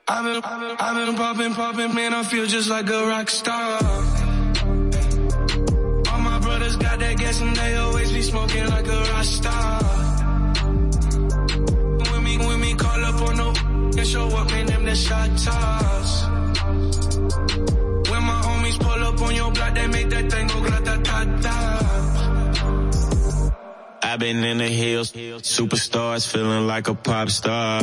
I've 0.09 0.23
been, 0.25 0.41
I've 0.79 0.95
been, 0.95 1.17
popping, 1.17 1.55
popping, 1.55 1.93
man, 1.93 2.15
I 2.15 2.23
feel 2.23 2.47
just 2.47 2.71
like 2.71 2.89
a 2.89 3.07
rock 3.07 3.29
star. 3.29 3.83
All 6.13 6.21
my 6.21 6.39
brothers 6.39 6.77
got 6.77 7.01
that 7.01 7.17
gas 7.19 7.41
and 7.41 7.57
they 7.57 7.77
always 7.77 8.13
be 8.13 8.23
smoking 8.23 8.67
like 8.69 8.87
a 8.87 9.01
rock 9.01 9.25
star. 9.25 9.83
When 12.13 12.23
me, 12.23 12.39
when 12.39 12.61
me 12.61 12.75
call 12.75 13.05
up 13.05 13.21
on 13.21 13.37
no 13.37 13.49
and 13.99 14.07
show 14.07 14.29
up, 14.29 14.49
man, 14.49 14.67
them 14.67 14.85
the 14.85 14.95
shot 14.95 15.29
toss. 15.39 16.23
When 18.09 18.23
my 18.23 18.41
homies 18.47 18.79
pull 18.79 19.05
up 19.05 19.21
on 19.21 19.35
your 19.35 19.51
block, 19.51 19.75
they 19.75 19.89
make 19.89 20.09
that 20.11 20.31
thing 20.31 20.47
go 20.47 20.61
grata-ta-ta. 20.61 21.63
I've 24.05 24.21
been 24.21 24.45
in 24.45 24.59
the 24.59 24.69
hills, 24.69 25.11
superstars 25.11 26.31
feeling 26.31 26.69
like 26.69 26.87
a 26.87 26.95
pop 26.95 27.29
star. 27.29 27.83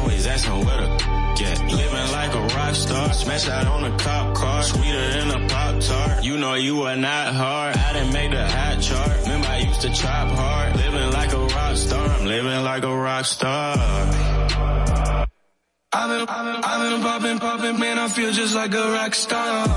Always 0.00 0.26
asking 0.26 0.64
where 0.64 0.80
the 0.80 1.20
get. 1.40 1.58
Living 1.72 2.12
like 2.12 2.34
a 2.34 2.40
rock 2.54 2.74
star, 2.74 3.12
smash 3.12 3.48
out 3.48 3.66
on 3.66 3.84
a 3.84 3.96
cop 3.98 4.34
car, 4.34 4.62
sweeter 4.62 5.10
than 5.12 5.30
a 5.30 5.48
pop 5.48 5.80
tart. 5.80 6.24
You 6.24 6.36
know 6.36 6.54
you 6.54 6.82
are 6.82 6.96
not 6.96 7.34
hard, 7.34 7.76
I 7.76 7.92
didn't 7.92 8.12
make 8.12 8.30
the 8.30 8.46
hot 8.46 8.80
chart. 8.80 9.20
Remember 9.22 9.48
I 9.48 9.58
used 9.58 9.80
to 9.82 9.90
chop 9.92 10.28
hard, 10.28 10.76
living 10.76 11.10
like 11.12 11.32
a 11.32 11.38
rock 11.38 11.76
star. 11.76 12.06
I'm 12.08 12.26
living 12.26 12.62
like 12.64 12.84
a 12.84 12.96
rock 12.96 13.24
star. 13.24 13.76
I've 15.92 16.08
been, 16.08 16.28
I've 16.28 16.44
been, 16.46 16.64
I've 16.64 16.82
been 16.90 17.00
popping, 17.00 17.38
popping, 17.38 17.78
man, 17.80 17.98
I 17.98 18.08
feel 18.08 18.30
just 18.32 18.54
like 18.54 18.74
a 18.74 18.92
rock 18.92 19.14
star. 19.14 19.68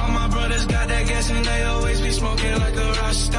All 0.00 0.10
my 0.10 0.28
brothers 0.28 0.66
got 0.66 0.88
that 0.88 1.06
gas 1.06 1.30
and 1.30 1.44
they 1.44 1.62
always 1.64 2.00
be 2.00 2.10
smoking 2.10 2.52
like 2.58 2.76
a 2.76 2.92
rock 3.00 3.12
star. 3.12 3.33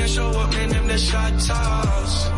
And 0.00 0.10
show 0.10 0.30
up, 0.30 0.52
man, 0.52 0.68
them 0.68 0.86
the 0.86 0.98
shot 0.98 1.32
toss. 1.40 2.37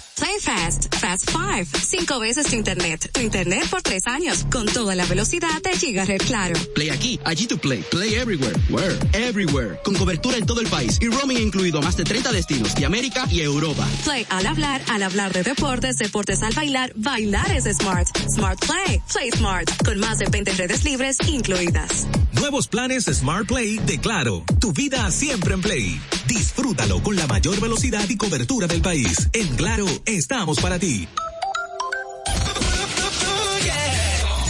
Play 0.17 0.39
Fast, 0.39 0.93
Fast 0.95 1.29
5, 1.29 1.79
cinco 1.87 2.19
veces 2.19 2.47
tu 2.47 2.55
internet, 2.55 3.09
tu 3.11 3.21
internet 3.21 3.67
por 3.69 3.81
tres 3.81 4.05
años, 4.05 4.45
con 4.51 4.65
toda 4.67 4.95
la 4.95 5.05
velocidad 5.05 5.61
de 5.63 5.71
Gigaret 5.77 6.23
Claro. 6.23 6.55
Play 6.75 6.89
aquí, 6.89 7.19
allí 7.25 7.47
tu 7.47 7.57
play, 7.57 7.83
play 7.89 8.15
everywhere, 8.15 8.55
where, 8.69 8.95
everywhere, 9.13 9.79
con 9.83 9.95
cobertura 9.95 10.37
en 10.37 10.45
todo 10.45 10.61
el 10.61 10.67
país 10.67 10.97
y 11.01 11.07
roaming 11.07 11.37
incluido 11.37 11.79
a 11.79 11.81
más 11.81 11.97
de 11.97 12.03
30 12.03 12.31
destinos 12.31 12.75
de 12.75 12.85
América 12.85 13.27
y 13.31 13.41
Europa. 13.41 13.87
Play 14.03 14.25
al 14.29 14.45
hablar, 14.45 14.81
al 14.89 15.03
hablar 15.03 15.33
de 15.33 15.43
deportes, 15.43 15.97
deportes 15.97 16.43
al 16.43 16.53
bailar, 16.53 16.91
bailar 16.95 17.51
es 17.51 17.63
smart. 17.75 18.07
Smart 18.29 18.59
Play, 18.65 19.01
Play 19.11 19.31
Smart, 19.31 19.69
con 19.83 19.99
más 19.99 20.19
de 20.19 20.25
20 20.29 20.53
redes 20.53 20.83
libres 20.83 21.17
incluidas. 21.27 22.05
Nuevos 22.33 22.67
planes 22.67 23.05
Smart 23.05 23.47
Play 23.47 23.77
de 23.77 23.99
Claro. 23.99 24.43
Tu 24.59 24.71
vida 24.71 25.09
siempre 25.11 25.53
en 25.53 25.61
Play. 25.61 26.01
Disfrútalo 26.31 27.03
con 27.03 27.17
la 27.17 27.27
mayor 27.27 27.59
velocidad 27.59 28.07
y 28.07 28.15
cobertura 28.15 28.65
del 28.65 28.81
país. 28.81 29.27
En 29.33 29.53
Claro, 29.57 29.85
estamos 30.05 30.61
para 30.61 30.79
ti. 30.79 31.05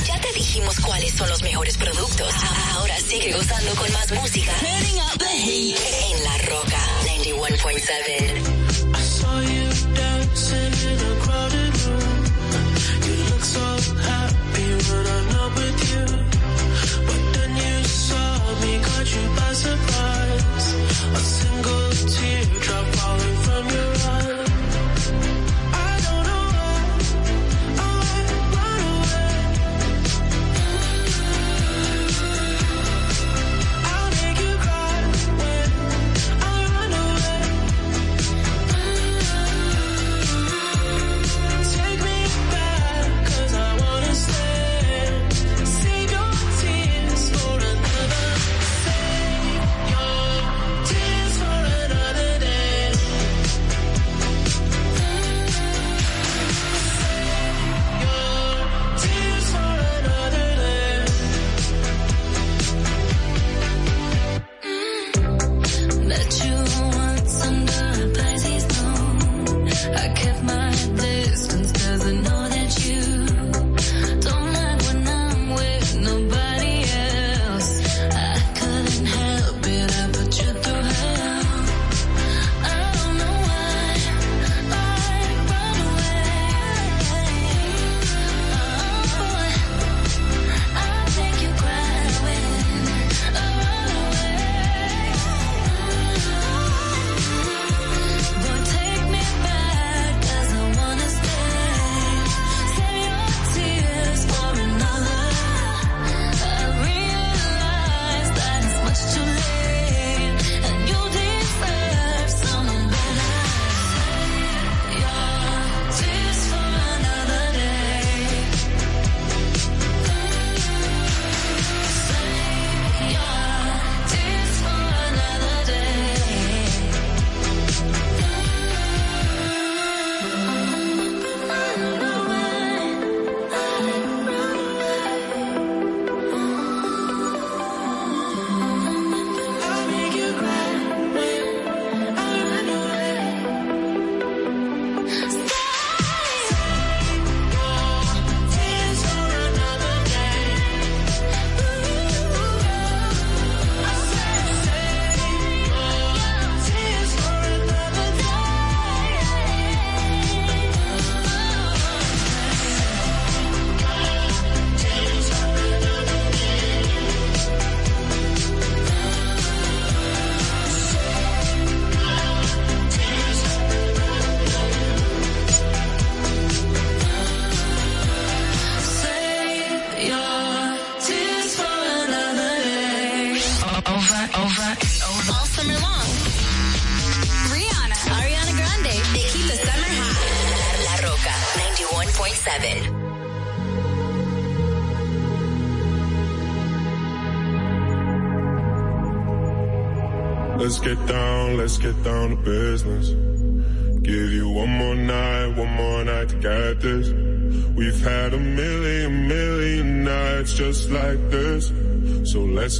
Ya 0.05 0.21
te 0.21 0.31
dijimos 0.35 0.79
cuáles 0.79 1.11
son 1.13 1.27
los 1.27 1.41
mejores 1.41 1.77
productos. 1.77 2.31
Ahora 2.75 2.95
sigue 2.99 3.33
gozando 3.33 3.71
con 3.73 3.91
más 3.93 4.11
música. 4.11 4.51
En 4.63 6.23
La 6.23 6.37
Roca 6.37 6.77
91.7. 7.03 8.60